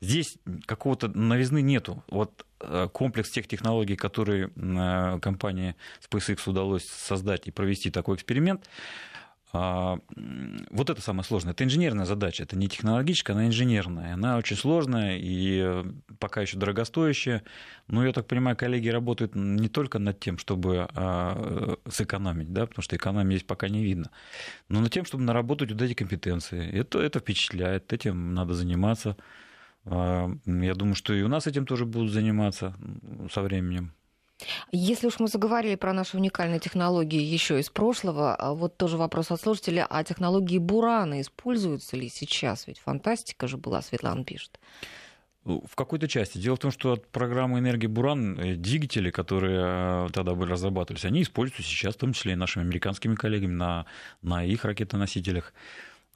Здесь 0.00 0.36
какого-то 0.66 1.08
новизны 1.08 1.62
нету. 1.62 2.02
Вот 2.08 2.46
э, 2.60 2.88
комплекс 2.92 3.30
тех 3.30 3.46
технологий, 3.48 3.96
которые 3.96 4.50
э, 4.54 5.18
компании 5.20 5.76
SpaceX 6.08 6.40
удалось 6.46 6.86
создать 6.86 7.46
и 7.46 7.50
провести 7.50 7.90
такой 7.90 8.16
эксперимент, 8.16 8.68
вот 9.54 10.90
это 10.90 11.00
самое 11.00 11.22
сложное. 11.22 11.52
Это 11.52 11.62
инженерная 11.62 12.06
задача, 12.06 12.42
это 12.42 12.56
не 12.56 12.68
технологическая, 12.68 13.34
она 13.34 13.46
инженерная. 13.46 14.14
Она 14.14 14.36
очень 14.36 14.56
сложная 14.56 15.16
и 15.16 15.60
э, 15.62 15.84
пока 16.18 16.40
еще 16.40 16.58
дорогостоящая. 16.58 17.44
Но 17.86 18.04
я 18.04 18.12
так 18.12 18.26
понимаю, 18.26 18.56
коллеги 18.56 18.88
работают 18.88 19.36
не 19.36 19.68
только 19.68 20.00
над 20.00 20.18
тем, 20.18 20.38
чтобы 20.38 20.88
а, 20.94 21.76
сэкономить, 21.88 22.52
да, 22.52 22.66
потому 22.66 22.82
что 22.82 22.96
экономии 22.96 23.36
здесь 23.36 23.46
пока 23.46 23.68
не 23.68 23.84
видно, 23.84 24.10
но 24.68 24.80
над 24.80 24.92
тем, 24.92 25.04
чтобы 25.04 25.22
наработать 25.22 25.70
вот 25.70 25.80
эти 25.82 25.94
компетенции. 25.94 26.68
Это, 26.72 27.00
это 27.00 27.20
впечатляет, 27.20 27.92
этим 27.92 28.34
надо 28.34 28.54
заниматься. 28.54 29.16
А, 29.84 30.30
я 30.46 30.74
думаю, 30.74 30.96
что 30.96 31.14
и 31.14 31.22
у 31.22 31.28
нас 31.28 31.46
этим 31.46 31.64
тоже 31.64 31.86
будут 31.86 32.10
заниматься 32.10 32.74
со 33.32 33.40
временем. 33.40 33.92
Если 34.72 35.06
уж 35.06 35.20
мы 35.20 35.28
заговорили 35.28 35.76
про 35.76 35.92
наши 35.92 36.16
уникальные 36.16 36.60
технологии 36.60 37.20
еще 37.20 37.60
из 37.60 37.70
прошлого, 37.70 38.34
а 38.34 38.52
вот 38.52 38.76
тоже 38.76 38.96
вопрос 38.96 39.30
от 39.30 39.40
слушателя, 39.40 39.86
а 39.88 40.02
технологии 40.04 40.58
Бурана 40.58 41.20
используются 41.20 41.96
ли 41.96 42.08
сейчас? 42.08 42.66
Ведь 42.66 42.78
фантастика 42.78 43.46
же 43.46 43.56
была, 43.56 43.80
Светлана 43.82 44.24
пишет. 44.24 44.58
Ну, 45.44 45.62
в 45.70 45.76
какой-то 45.76 46.08
части. 46.08 46.38
Дело 46.38 46.56
в 46.56 46.58
том, 46.58 46.70
что 46.70 46.92
от 46.92 47.06
программы 47.06 47.58
энергии 47.58 47.86
Буран 47.86 48.38
э, 48.38 48.54
двигатели, 48.54 49.10
которые 49.10 50.06
э, 50.06 50.08
тогда 50.12 50.34
были 50.34 50.50
разрабатывались, 50.50 51.04
они 51.04 51.20
используются 51.20 51.62
сейчас, 51.62 51.94
в 51.94 51.98
том 51.98 52.14
числе 52.14 52.32
и 52.32 52.36
нашими 52.36 52.64
американскими 52.64 53.14
коллегами 53.14 53.52
на, 53.52 53.84
на 54.22 54.42
их 54.42 54.64
ракетоносителях. 54.64 55.52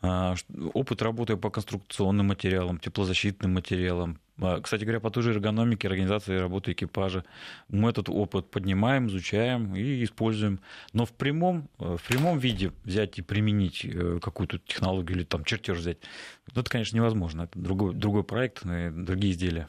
А, 0.01 0.35
опыт 0.75 1.03
работы 1.03 1.37
по 1.37 1.51
конструкционным 1.51 2.27
материалам, 2.27 2.79
теплозащитным 2.79 3.55
материалам, 3.55 4.21
А, 4.41 4.61
кстати 4.61 4.85
говоря, 4.85 5.01
по 5.01 5.11
той 5.11 5.25
же 5.25 5.33
эргономике, 5.33 5.89
организации 5.89 6.37
работы 6.37 6.71
экипажа 6.73 7.25
мы 7.69 7.91
этот 7.91 8.09
опыт 8.09 8.51
поднимаем, 8.51 9.09
изучаем 9.09 9.75
и 9.75 10.05
используем. 10.05 10.61
Но 10.93 11.05
в 11.05 11.13
прямом, 11.13 11.69
э, 11.81 11.97
в 11.97 12.03
прямом 12.09 12.39
виде 12.39 12.73
взять 12.85 13.19
и 13.19 13.23
применить 13.23 13.85
э, 13.85 14.21
какую-то 14.23 14.59
технологию 14.59 15.19
или 15.19 15.25
там 15.25 15.45
чертеж 15.45 15.79
взять, 15.79 15.99
это, 16.47 16.71
конечно, 16.71 16.97
невозможно. 16.97 17.43
Это 17.43 17.59
другой, 17.59 17.95
другой 17.95 18.23
проект, 18.23 18.63
другие 18.63 19.33
изделия. 19.33 19.67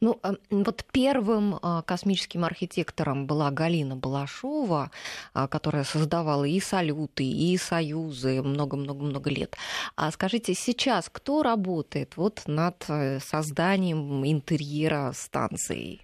Ну, 0.00 0.18
а, 0.22 0.34
вот 0.50 0.84
первым 0.92 1.58
а, 1.62 1.82
космическим 1.82 2.44
архитектором 2.44 3.26
была 3.26 3.50
Галина 3.50 3.96
Балашова, 3.96 4.90
а, 5.34 5.48
которая 5.48 5.84
создавала 5.84 6.44
и 6.44 6.60
салюты, 6.60 7.24
и 7.24 7.56
союзы 7.56 8.42
много-много-много 8.42 9.30
лет. 9.30 9.56
А 9.96 10.10
скажите, 10.10 10.54
сейчас 10.54 11.08
кто 11.10 11.42
работает 11.42 12.16
вот 12.16 12.42
над 12.46 12.84
э, 12.88 13.20
созданием 13.20 14.26
интерьера 14.26 15.12
станции? 15.14 16.00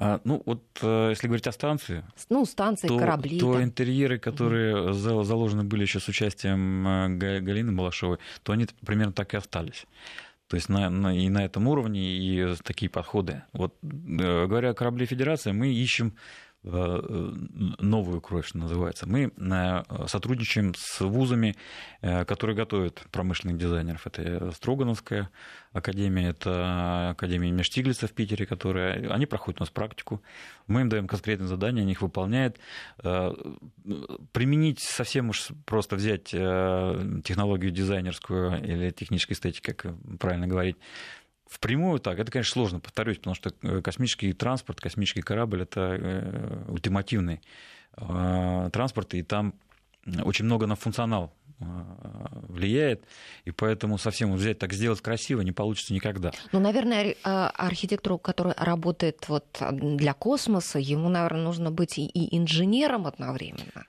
А, 0.00 0.20
ну, 0.22 0.42
вот 0.46 0.62
э, 0.80 1.08
если 1.10 1.26
говорить 1.26 1.46
о 1.48 1.52
станции, 1.52 2.04
ну, 2.30 2.46
станции, 2.46 2.86
то, 2.86 2.96
корабли. 2.96 3.40
То 3.40 3.54
да. 3.54 3.64
интерьеры, 3.64 4.18
которые 4.18 4.90
угу. 4.90 4.92
заложены 4.92 5.64
были 5.64 5.82
еще 5.82 5.98
с 5.98 6.06
участием 6.06 6.86
э, 6.86 7.40
Галины 7.40 7.72
Балашовой, 7.72 8.18
то 8.44 8.52
они 8.52 8.68
примерно 8.86 9.12
так 9.12 9.34
и 9.34 9.36
остались. 9.36 9.86
То 10.48 10.56
есть 10.56 10.68
на, 10.68 10.88
на, 10.88 11.16
и 11.16 11.28
на 11.28 11.44
этом 11.44 11.68
уровне 11.68 12.00
и 12.00 12.54
такие 12.64 12.90
подходы. 12.90 13.42
Вот 13.52 13.74
говоря 13.82 14.70
о 14.70 14.74
корабле 14.74 15.06
Федерации, 15.06 15.52
мы 15.52 15.68
ищем 15.68 16.14
Э, 16.14 16.47
новую 16.64 18.20
кровь, 18.20 18.46
что 18.46 18.58
называется. 18.58 19.08
Мы 19.08 19.32
э, 19.36 19.82
сотрудничаем 20.08 20.74
с 20.76 21.00
вузами, 21.00 21.54
э, 22.00 22.24
которые 22.24 22.56
готовят 22.56 23.00
промышленных 23.12 23.58
дизайнеров. 23.58 24.06
Это 24.06 24.50
Строгановская 24.50 25.30
академия, 25.72 26.30
это 26.30 27.10
Академия 27.10 27.50
имени 27.50 27.62
Штиглица 27.62 28.08
в 28.08 28.12
Питере, 28.12 28.44
которые, 28.44 29.08
они 29.08 29.26
проходят 29.26 29.60
у 29.60 29.62
нас 29.62 29.70
практику. 29.70 30.20
Мы 30.66 30.80
им 30.80 30.88
даем 30.88 31.06
конкретные 31.06 31.46
задания, 31.46 31.82
они 31.82 31.92
их 31.92 32.02
выполняют. 32.02 32.58
Применить 32.96 34.80
совсем 34.80 35.28
уж 35.28 35.48
просто 35.64 35.94
взять 35.94 36.24
технологию 36.24 37.70
дизайнерскую 37.70 38.62
или 38.62 38.90
технической 38.90 39.34
эстетики, 39.34 39.72
как 39.72 39.94
правильно 40.18 40.48
говорить, 40.48 40.76
Впрямую 41.48 41.98
так, 41.98 42.18
это, 42.18 42.30
конечно, 42.30 42.52
сложно, 42.52 42.80
повторюсь, 42.80 43.16
потому 43.16 43.34
что 43.34 43.52
э, 43.62 43.80
космический 43.80 44.32
транспорт, 44.34 44.80
космический 44.80 45.22
корабль– 45.22 45.62
это 45.62 45.96
э, 45.98 46.64
ультимативный 46.68 47.40
э, 47.96 48.70
транспорт, 48.72 49.14
и 49.14 49.22
там 49.22 49.54
очень 50.24 50.44
много 50.44 50.66
на 50.66 50.76
функционал 50.76 51.34
влияет, 52.48 53.04
и 53.44 53.50
поэтому 53.50 53.98
совсем 53.98 54.32
взять 54.32 54.60
так 54.60 54.72
сделать 54.72 55.00
красиво 55.00 55.40
не 55.40 55.50
получится 55.50 55.92
никогда. 55.92 56.30
Ну, 56.52 56.60
наверное, 56.60 57.16
архитектору, 57.24 58.16
который 58.16 58.54
работает 58.56 59.28
вот 59.28 59.60
для 59.72 60.14
космоса, 60.14 60.78
ему, 60.78 61.08
наверное, 61.08 61.42
нужно 61.42 61.72
быть 61.72 61.98
и 61.98 62.36
инженером 62.36 63.08
одновременно. 63.08 63.86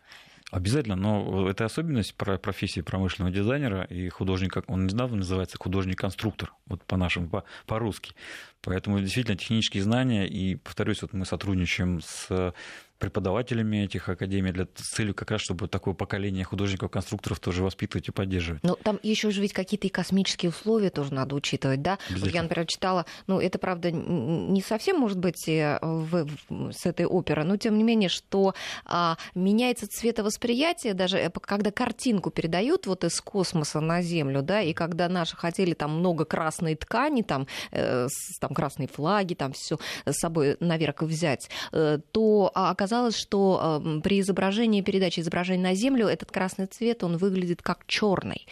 Обязательно, 0.52 0.96
но 0.96 1.48
это 1.48 1.66
особенность 1.66 2.16
профессии 2.16 2.82
промышленного 2.82 3.32
дизайнера 3.32 3.84
и 3.84 4.10
художника, 4.10 4.64
он 4.66 4.88
недавно 4.88 5.18
называется 5.18 5.58
художник-конструктор, 5.60 6.54
вот 6.66 6.84
по-нашему, 6.86 7.44
по-русски. 7.68 8.16
Поэтому 8.62 9.00
действительно 9.00 9.38
технические 9.38 9.84
знания, 9.84 10.28
и, 10.28 10.56
повторюсь, 10.56 11.04
вот 11.04 11.14
мы 11.14 11.26
сотрудничаем 11.26 12.02
с 12.02 12.54
преподавателями 13.00 13.86
этих 13.86 14.10
академий 14.10 14.52
для 14.52 14.68
с 14.76 14.96
целью 14.96 15.16
как 15.16 15.32
раз, 15.32 15.42
чтобы 15.42 15.68
такое 15.68 15.94
поколение 15.94 16.44
художников-конструкторов 16.44 17.40
тоже 17.40 17.64
воспитывать 17.64 18.10
и 18.10 18.12
поддерживать. 18.12 18.62
Ну, 18.64 18.76
там 18.76 19.00
еще 19.02 19.32
же 19.32 19.42
ведь 19.42 19.54
какие-то 19.54 19.88
и 19.88 19.90
космические 19.90 20.50
условия 20.50 20.90
тоже 20.90 21.14
надо 21.14 21.36
учитывать, 21.36 21.82
да? 21.82 21.98
Вот 22.10 22.30
я, 22.30 22.44
например, 22.44 22.68
читала, 22.68 23.06
ну, 23.28 23.40
это, 23.40 23.58
правда, 23.58 23.92
не 23.92 24.62
совсем, 24.62 25.00
может 25.00 25.18
быть, 25.18 25.48
э, 25.48 25.80
в, 25.82 26.28
в, 26.50 26.72
с 26.72 26.86
этой 26.86 27.06
оперы, 27.06 27.44
но 27.44 27.58
тем 27.58 27.78
не 27.78 27.84
менее, 27.84 28.10
что 28.10 28.54
а, 28.86 29.18
меняется 29.34 29.88
цветовосприятие, 29.88 30.94
даже 30.94 31.18
э, 31.18 31.30
когда 31.30 31.72
картинку 31.72 32.30
передают 32.32 32.86
вот 32.86 33.04
из 33.06 33.20
космоса 33.22 33.80
на 33.80 34.02
Землю, 34.02 34.42
да, 34.42 34.62
и 34.62 34.74
когда 34.74 35.08
наши 35.08 35.38
хотели 35.38 35.74
там 35.74 36.00
много 36.00 36.26
красной 36.26 36.76
ткани, 36.76 37.22
там, 37.22 37.48
э, 37.72 38.08
там 38.42 38.54
красные 38.54 38.88
флаги, 38.88 39.36
там 39.36 39.54
все 39.54 39.80
с 40.06 40.20
собой 40.20 40.58
наверх 40.60 41.02
взять, 41.02 41.50
э, 41.72 42.00
то 42.12 42.52
оказалось 42.54 42.89
оказалось, 42.90 43.16
что 43.16 43.82
э, 43.86 44.02
при 44.02 44.20
изображении 44.20 44.82
передачи 44.82 45.20
изображения 45.20 45.62
на 45.62 45.76
Землю 45.76 46.08
этот 46.08 46.32
красный 46.32 46.66
цвет, 46.66 47.04
он 47.04 47.18
выглядит 47.18 47.62
как 47.62 47.86
черный. 47.86 48.48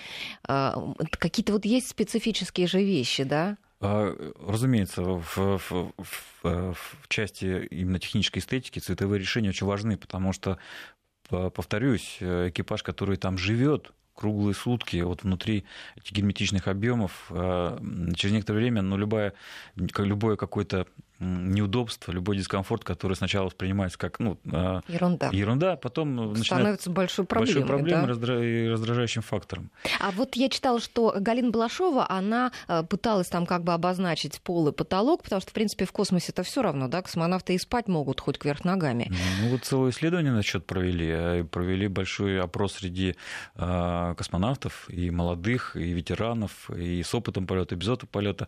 Э, 0.47 0.73
какие-то 1.11 1.53
вот 1.53 1.65
есть 1.65 1.89
специфические 1.89 2.67
же 2.67 2.83
вещи, 2.83 3.23
да? 3.23 3.57
А, 3.79 4.15
разумеется, 4.47 5.01
в, 5.01 5.23
в, 5.35 5.91
в, 5.97 6.73
в 6.73 7.07
части 7.07 7.67
именно 7.71 7.99
технической 7.99 8.41
эстетики 8.41 8.79
цветовые 8.79 9.19
решения 9.19 9.49
очень 9.49 9.67
важны, 9.67 9.97
потому 9.97 10.33
что, 10.33 10.57
повторюсь, 11.29 12.17
экипаж, 12.19 12.83
который 12.83 13.17
там 13.17 13.37
живет, 13.37 13.91
круглые 14.15 14.55
сутки 14.55 15.01
вот 15.01 15.23
внутри 15.23 15.63
этих 15.95 16.11
герметичных 16.11 16.67
объемов. 16.67 17.31
Через 18.15 18.33
некоторое 18.33 18.59
время 18.59 18.81
ну, 18.81 18.97
любое, 18.97 19.33
любое 19.75 20.37
какое-то 20.37 20.87
неудобство, 21.19 22.11
любой 22.11 22.37
дискомфорт, 22.37 22.83
который 22.83 23.15
сначала 23.15 23.45
воспринимается 23.45 23.97
как 23.97 24.19
ну, 24.19 24.37
а, 24.51 24.81
ерунда, 24.87 25.29
ерунда 25.31 25.75
потом 25.75 26.35
становится 26.35 26.89
большой 26.89 27.25
проблемой, 27.25 27.61
большой 27.61 27.77
проблемой 27.77 28.15
да? 28.15 28.45
и 28.45 28.67
раздражающим 28.67 29.21
фактором. 29.21 29.71
А 29.99 30.11
вот 30.11 30.35
я 30.35 30.49
читала, 30.49 30.79
что 30.79 31.15
Галина 31.19 31.51
Балашова, 31.51 32.09
она 32.09 32.51
а, 32.67 32.83
пыталась 32.83 33.27
там 33.27 33.45
как 33.45 33.63
бы 33.63 33.73
обозначить 33.73 34.39
пол 34.41 34.67
и 34.69 34.71
потолок, 34.71 35.23
потому 35.23 35.41
что, 35.41 35.51
в 35.51 35.53
принципе, 35.53 35.85
в 35.85 35.91
космосе 35.91 36.31
это 36.31 36.43
все 36.43 36.61
равно, 36.61 36.87
да, 36.87 37.01
космонавты 37.01 37.55
и 37.55 37.57
спать 37.57 37.87
могут 37.87 38.21
хоть 38.21 38.37
кверх 38.37 38.63
ногами. 38.63 39.11
Ну 39.41 39.49
вот 39.49 39.63
целое 39.63 39.91
исследование 39.91 40.31
на 40.31 40.43
счет 40.43 40.65
провели, 40.65 41.43
провели 41.43 41.87
большой 41.87 42.39
опрос 42.39 42.73
среди 42.73 43.15
космонавтов, 43.55 44.89
и 44.89 45.09
молодых, 45.09 45.75
и 45.75 45.91
ветеранов, 45.93 46.69
и 46.69 47.01
с 47.03 47.13
опытом 47.13 47.47
полета, 47.47 47.75
и 47.75 47.77
без 47.77 47.87
опыта 47.87 48.07
полета. 48.07 48.47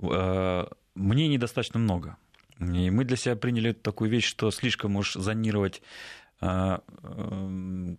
А, 0.00 0.68
мне 0.94 1.28
недостаточно 1.28 1.78
много. 1.78 2.16
И 2.60 2.90
мы 2.90 3.04
для 3.04 3.16
себя 3.16 3.36
приняли 3.36 3.72
такую 3.72 4.10
вещь, 4.10 4.26
что 4.26 4.50
слишком 4.50 4.96
уж 4.96 5.14
зонировать, 5.14 5.82
а, 6.40 6.82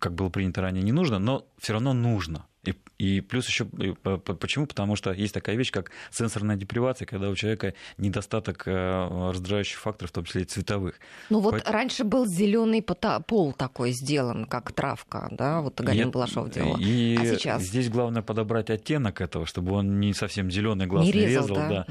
как 0.00 0.14
было 0.14 0.28
принято 0.30 0.62
ранее, 0.62 0.82
не 0.82 0.92
нужно, 0.92 1.18
но 1.18 1.46
все 1.58 1.74
равно 1.74 1.92
нужно. 1.92 2.46
И, 2.66 2.74
и 2.98 3.20
плюс 3.20 3.46
еще 3.48 3.64
почему? 3.64 4.66
Потому 4.66 4.96
что 4.96 5.12
есть 5.12 5.34
такая 5.34 5.56
вещь, 5.56 5.70
как 5.70 5.90
сенсорная 6.10 6.56
депривация, 6.56 7.06
когда 7.06 7.30
у 7.30 7.34
человека 7.34 7.74
недостаток 7.98 8.64
э, 8.66 9.30
раздражающих 9.30 9.78
факторов, 9.78 10.10
в 10.10 10.14
том 10.14 10.24
числе 10.24 10.42
и 10.42 10.44
цветовых. 10.44 10.98
Ну 11.30 11.40
вот 11.40 11.52
Поэтому... 11.52 11.72
раньше 11.72 12.04
был 12.04 12.26
зеленый 12.26 12.84
пол 13.26 13.52
такой 13.52 13.92
сделан, 13.92 14.46
как 14.46 14.72
травка, 14.72 15.28
да, 15.30 15.60
вот 15.60 15.80
Галина 15.80 16.10
Балашов 16.10 16.50
делала. 16.50 16.78
И 16.78 17.16
а 17.20 17.24
сейчас? 17.24 17.62
здесь 17.62 17.88
главное 17.88 18.22
подобрать 18.22 18.70
оттенок 18.70 19.20
этого, 19.20 19.46
чтобы 19.46 19.72
он 19.72 20.00
не 20.00 20.12
совсем 20.12 20.50
зеленый 20.50 20.86
глаз 20.86 21.06
не 21.06 21.12
резал. 21.12 21.48
резал 21.48 21.56
да? 21.56 21.68
Да. 21.68 21.86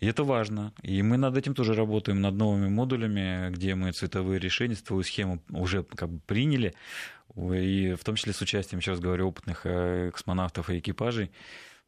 И 0.00 0.06
это 0.06 0.24
важно. 0.24 0.72
И 0.82 1.02
мы 1.02 1.16
над 1.16 1.36
этим 1.36 1.54
тоже 1.54 1.74
работаем, 1.74 2.20
над 2.20 2.34
новыми 2.34 2.68
модулями, 2.68 3.50
где 3.50 3.74
мы 3.74 3.92
цветовые 3.92 4.38
решения, 4.40 4.74
цветовую 4.74 5.04
схему 5.04 5.42
уже 5.50 5.82
как 5.82 6.10
бы 6.10 6.20
приняли 6.26 6.74
и 7.36 7.94
в 7.94 8.04
том 8.04 8.16
числе 8.16 8.32
с 8.32 8.40
участием, 8.40 8.78
еще 8.78 8.92
раз 8.92 9.00
говорю, 9.00 9.28
опытных 9.28 9.62
э, 9.64 10.10
космонавтов 10.12 10.70
и 10.70 10.78
экипажей. 10.78 11.30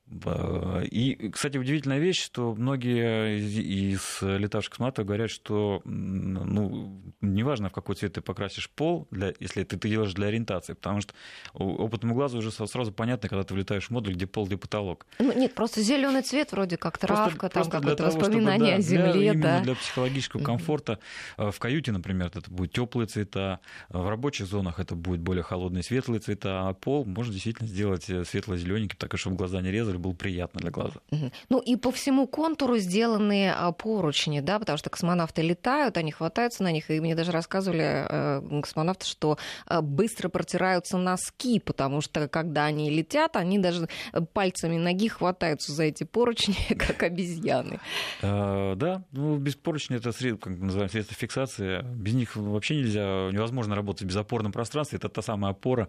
И, 0.08 1.30
кстати, 1.32 1.58
удивительная 1.58 1.98
вещь, 1.98 2.22
что 2.22 2.54
многие 2.54 3.40
из 3.40 4.18
летавших 4.22 4.70
космонавтов 4.70 5.04
говорят, 5.04 5.30
что 5.30 5.82
ну, 5.84 7.02
неважно, 7.20 7.70
в 7.70 7.72
какой 7.72 7.96
цвет 7.96 8.12
ты 8.12 8.20
покрасишь 8.20 8.70
пол, 8.70 9.08
для, 9.10 9.34
если 9.40 9.64
ты, 9.64 9.76
ты 9.76 9.88
делаешь 9.88 10.14
для 10.14 10.28
ориентации, 10.28 10.74
потому 10.74 11.00
что 11.00 11.12
опытному 11.54 12.14
глазу 12.14 12.38
уже 12.38 12.52
сразу 12.52 12.92
понятно, 12.92 13.28
когда 13.28 13.42
ты 13.42 13.54
влетаешь 13.54 13.86
в 13.86 13.90
модуль, 13.90 14.14
где 14.14 14.26
пол, 14.26 14.46
где 14.46 14.56
потолок. 14.56 15.06
Ну, 15.18 15.36
нет, 15.36 15.54
просто 15.54 15.82
зеленый 15.82 16.22
цвет 16.22 16.52
вроде 16.52 16.76
как 16.76 16.98
травка, 16.98 17.48
просто, 17.48 17.62
там 17.62 17.70
какое-то 17.70 18.04
воспоминание 18.04 18.80
чтобы, 18.80 18.98
да, 19.02 19.08
о 19.08 19.12
земле. 19.12 19.32
Для, 19.32 19.42
да. 19.42 19.60
для 19.62 19.74
психологического 19.74 20.42
комфорта. 20.42 21.00
В 21.36 21.58
каюте, 21.58 21.90
например, 21.90 22.30
это 22.32 22.48
будут 22.48 22.72
теплые 22.72 23.08
цвета, 23.08 23.60
в 23.88 24.08
рабочих 24.08 24.46
зонах 24.46 24.78
это 24.78 24.94
будут 24.94 25.20
более 25.20 25.42
холодные 25.42 25.82
светлые 25.82 26.20
цвета, 26.20 26.68
а 26.68 26.74
пол 26.74 27.04
можно 27.04 27.32
действительно 27.32 27.68
сделать 27.68 28.08
э, 28.08 28.24
светло-зелененький, 28.24 28.96
так 28.96 29.16
чтобы 29.18 29.36
глаза 29.36 29.60
не 29.62 29.70
резали, 29.70 29.95
был 29.98 30.14
приятно 30.14 30.60
для 30.60 30.70
глаза. 30.70 31.00
Ну 31.48 31.60
и 31.60 31.76
по 31.76 31.90
всему 31.90 32.26
контуру 32.26 32.78
сделаны 32.78 33.50
а, 33.50 33.72
поручни, 33.72 34.40
да, 34.40 34.58
потому 34.58 34.78
что 34.78 34.90
космонавты 34.90 35.42
летают, 35.42 35.96
они 35.96 36.12
хватаются 36.12 36.62
на 36.62 36.72
них, 36.72 36.90
и 36.90 37.00
мне 37.00 37.14
даже 37.14 37.32
рассказывали 37.32 38.06
э, 38.08 38.60
космонавты, 38.60 39.06
что 39.06 39.38
э, 39.68 39.80
быстро 39.80 40.28
протираются 40.28 40.98
носки, 40.98 41.60
потому 41.60 42.00
что 42.00 42.28
когда 42.28 42.64
они 42.64 42.90
летят, 42.90 43.36
они 43.36 43.58
даже 43.58 43.88
пальцами 44.32 44.76
ноги 44.76 45.08
хватаются 45.08 45.72
за 45.72 45.84
эти 45.84 46.04
поручни, 46.04 46.56
как 46.78 47.02
обезьяны. 47.02 47.80
А, 48.22 48.74
да, 48.76 49.04
ну 49.12 49.36
без 49.36 49.56
поручней 49.56 49.98
это 49.98 50.12
средство, 50.12 50.50
как 50.50 50.58
называем, 50.58 50.90
средство 50.90 51.16
фиксации. 51.16 51.82
Без 51.82 52.14
них 52.14 52.36
вообще 52.36 52.76
нельзя, 52.76 53.30
невозможно 53.32 53.74
работать 53.74 54.02
в 54.02 54.06
безопорном 54.06 54.52
пространстве. 54.52 54.98
Это 54.98 55.08
та 55.08 55.22
самая 55.22 55.52
опора, 55.52 55.88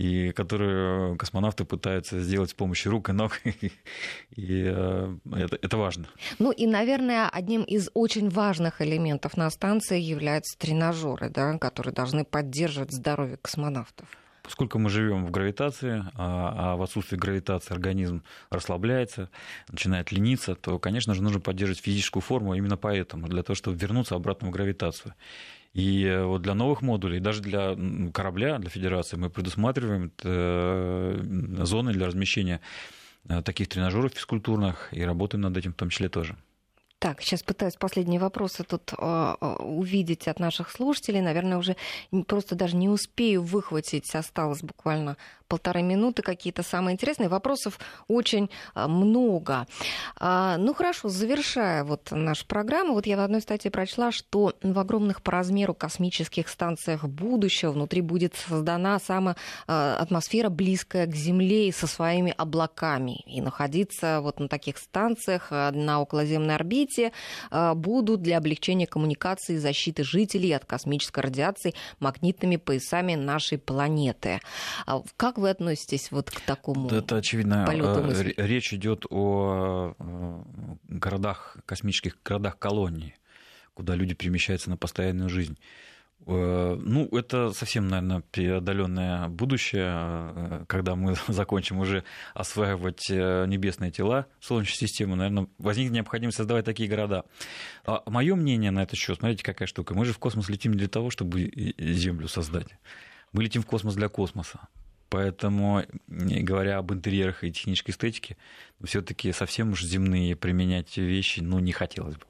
и 0.00 0.32
которую 0.32 1.16
космонавты 1.16 1.66
пытаются 1.66 2.20
сделать 2.20 2.50
с 2.50 2.54
помощью 2.54 2.90
рук 2.90 3.10
и 3.10 3.12
ног 3.12 3.38
И 3.44 4.64
э, 4.66 5.16
это, 5.36 5.58
это 5.60 5.76
важно. 5.76 6.06
Ну 6.38 6.52
и, 6.52 6.66
наверное, 6.66 7.28
одним 7.28 7.64
из 7.64 7.90
очень 7.92 8.30
важных 8.30 8.80
элементов 8.80 9.36
на 9.36 9.50
станции 9.50 10.00
являются 10.00 10.58
тренажеры, 10.58 11.28
да, 11.28 11.58
которые 11.58 11.92
должны 11.92 12.24
поддерживать 12.24 12.92
здоровье 12.92 13.36
космонавтов. 13.36 14.08
Поскольку 14.42 14.78
мы 14.78 14.88
живем 14.88 15.26
в 15.26 15.30
гравитации, 15.30 16.02
а, 16.14 16.72
а 16.72 16.76
в 16.76 16.82
отсутствии 16.82 17.16
гравитации 17.16 17.74
организм 17.74 18.22
расслабляется, 18.48 19.28
начинает 19.70 20.12
лениться, 20.12 20.54
то, 20.54 20.78
конечно 20.78 21.12
же, 21.12 21.22
нужно 21.22 21.40
поддерживать 21.40 21.84
физическую 21.84 22.22
форму 22.22 22.54
именно 22.54 22.78
поэтому, 22.78 23.28
для 23.28 23.42
того, 23.42 23.54
чтобы 23.54 23.76
вернуться 23.76 24.14
обратно 24.14 24.48
в 24.48 24.50
гравитацию. 24.50 25.14
И 25.72 26.04
э, 26.04 26.24
вот 26.24 26.42
для 26.42 26.54
новых 26.54 26.82
модулей, 26.82 27.20
даже 27.20 27.42
для 27.42 27.76
корабля, 28.12 28.58
для 28.58 28.70
Федерации, 28.70 29.16
мы 29.16 29.30
предусматриваем 29.30 30.12
э, 30.22 31.64
зоны 31.64 31.92
для 31.92 32.06
размещения 32.06 32.60
э, 33.28 33.42
таких 33.42 33.68
тренажеров 33.68 34.12
физкультурных 34.12 34.88
и 34.92 35.02
работаем 35.02 35.42
над 35.42 35.56
этим 35.56 35.72
в 35.72 35.76
том 35.76 35.90
числе 35.90 36.08
тоже. 36.08 36.36
Так, 36.98 37.22
сейчас 37.22 37.42
пытаюсь 37.42 37.76
последние 37.76 38.20
вопросы 38.20 38.62
тут 38.62 38.92
э, 38.92 39.34
увидеть 39.60 40.28
от 40.28 40.38
наших 40.38 40.70
слушателей. 40.70 41.22
Наверное, 41.22 41.56
уже 41.56 41.76
просто 42.26 42.56
даже 42.56 42.76
не 42.76 42.90
успею 42.90 43.42
выхватить. 43.42 44.14
Осталось 44.14 44.62
буквально 44.62 45.16
полторы 45.50 45.82
минуты 45.82 46.22
какие-то 46.22 46.62
самые 46.62 46.94
интересные. 46.94 47.28
Вопросов 47.28 47.78
очень 48.06 48.48
а, 48.72 48.86
много. 48.86 49.66
А, 50.16 50.56
ну 50.56 50.72
хорошо, 50.72 51.08
завершая 51.08 51.82
вот 51.82 52.12
нашу 52.12 52.46
программу, 52.46 52.94
вот 52.94 53.06
я 53.06 53.16
в 53.16 53.20
одной 53.20 53.40
статье 53.40 53.70
прочла, 53.70 54.12
что 54.12 54.54
в 54.62 54.78
огромных 54.78 55.22
по 55.22 55.32
размеру 55.32 55.74
космических 55.74 56.48
станциях 56.48 57.04
будущего 57.04 57.72
внутри 57.72 58.00
будет 58.00 58.36
создана 58.36 58.98
самая 59.00 59.36
а, 59.66 59.96
атмосфера 59.98 60.48
близкая 60.50 61.06
к 61.06 61.14
Земле 61.14 61.68
и 61.68 61.72
со 61.72 61.88
своими 61.88 62.32
облаками. 62.38 63.20
И 63.26 63.40
находиться 63.40 64.20
вот 64.22 64.38
на 64.38 64.48
таких 64.48 64.78
станциях 64.78 65.50
на 65.50 66.00
околоземной 66.00 66.54
орбите 66.54 67.10
будут 67.50 68.22
для 68.22 68.38
облегчения 68.38 68.86
коммуникации 68.86 69.54
и 69.54 69.58
защиты 69.58 70.04
жителей 70.04 70.52
от 70.52 70.64
космической 70.64 71.20
радиации 71.20 71.74
магнитными 71.98 72.56
поясами 72.56 73.16
нашей 73.16 73.58
планеты. 73.58 74.40
Как 75.16 75.39
вы 75.40 75.50
относитесь 75.50 76.10
вот 76.10 76.30
к 76.30 76.40
такому 76.40 76.88
Это 76.88 77.16
очевидно. 77.16 77.64
полету 77.66 78.04
э? 78.10 78.32
Речь 78.36 78.72
идет 78.72 79.06
о 79.10 79.94
э, 79.98 80.42
городах, 80.88 81.56
космических 81.66 82.18
городах 82.22 82.58
колонии, 82.58 83.16
куда 83.74 83.94
люди 83.94 84.14
перемещаются 84.14 84.70
на 84.70 84.76
постоянную 84.76 85.28
жизнь. 85.28 85.58
Э, 86.26 86.76
ну, 86.78 87.08
это 87.08 87.52
совсем, 87.52 87.88
наверное, 87.88 88.22
преодоленное 88.30 89.28
будущее, 89.28 90.64
когда 90.68 90.94
мы 90.94 91.16
закончим 91.28 91.78
уже 91.78 92.04
осваивать 92.34 93.08
небесные 93.10 93.90
тела 93.90 94.26
Солнечной 94.40 94.76
системы, 94.76 95.16
наверное, 95.16 95.48
возникнет 95.58 95.94
необходимость 95.94 96.36
создавать 96.36 96.64
такие 96.64 96.88
города. 96.88 97.24
А 97.84 98.02
мое 98.06 98.36
мнение 98.36 98.70
на 98.70 98.82
этот 98.82 98.98
счет, 98.98 99.18
смотрите, 99.18 99.42
какая 99.42 99.66
штука. 99.66 99.94
Мы 99.94 100.04
же 100.04 100.12
в 100.12 100.18
космос 100.18 100.48
летим 100.48 100.72
не 100.72 100.78
для 100.78 100.88
того, 100.88 101.10
чтобы 101.10 101.50
Землю 101.78 102.28
создать. 102.28 102.68
Мы 103.32 103.44
летим 103.44 103.62
в 103.62 103.66
космос 103.66 103.94
для 103.94 104.08
космоса. 104.08 104.68
Поэтому, 105.10 105.84
говоря 106.06 106.78
об 106.78 106.92
интерьерах 106.92 107.42
и 107.42 107.52
технической 107.52 107.92
эстетике, 107.92 108.36
все-таки 108.84 109.32
совсем 109.32 109.72
уж 109.72 109.82
земные 109.82 110.36
применять 110.36 110.96
вещи, 110.96 111.40
ну, 111.40 111.58
не 111.58 111.72
хотелось 111.72 112.14
бы. 112.14 112.29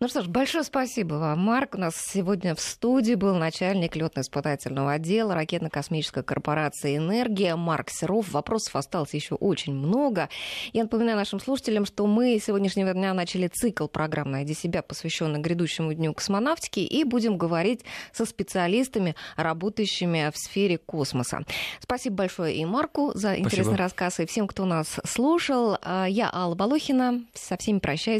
Ну 0.00 0.08
что 0.08 0.22
ж, 0.22 0.26
большое 0.28 0.64
спасибо 0.64 1.14
вам, 1.14 1.40
Марк. 1.40 1.74
У 1.74 1.78
нас 1.78 1.94
сегодня 1.96 2.54
в 2.54 2.60
студии 2.60 3.14
был 3.14 3.34
начальник 3.36 3.96
летно-испытательного 3.96 4.92
отдела 4.92 5.34
ракетно-космической 5.34 6.22
корпорации 6.22 6.96
«Энергия» 6.96 7.56
Марк 7.56 7.90
Серов. 7.90 8.30
Вопросов 8.32 8.76
осталось 8.76 9.14
еще 9.14 9.34
очень 9.34 9.74
много. 9.74 10.28
Я 10.72 10.84
напоминаю 10.84 11.16
нашим 11.16 11.40
слушателям, 11.40 11.84
что 11.84 12.06
мы 12.06 12.40
сегодняшнего 12.44 12.92
дня 12.92 13.14
начали 13.14 13.48
цикл 13.48 13.86
программ 13.86 14.30
«Найди 14.30 14.54
себя», 14.54 14.82
посвященный 14.82 15.40
грядущему 15.40 15.92
дню 15.92 16.14
космонавтики, 16.14 16.80
и 16.80 17.04
будем 17.04 17.38
говорить 17.38 17.82
со 18.12 18.24
специалистами, 18.24 19.14
работающими 19.36 20.30
в 20.32 20.36
сфере 20.36 20.78
космоса. 20.78 21.44
Спасибо 21.80 22.16
большое 22.16 22.56
и 22.56 22.64
Марку 22.64 23.12
за 23.14 23.38
интересный 23.38 23.64
Спасибо. 23.64 23.78
рассказ, 23.78 24.20
и 24.20 24.26
всем, 24.26 24.46
кто 24.46 24.64
нас 24.64 25.00
слушал. 25.04 25.78
А, 25.82 26.06
я 26.06 26.30
Алла 26.32 26.54
Балохина. 26.54 27.24
Со 27.34 27.56
всеми 27.56 27.78
прощаюсь. 27.78 28.04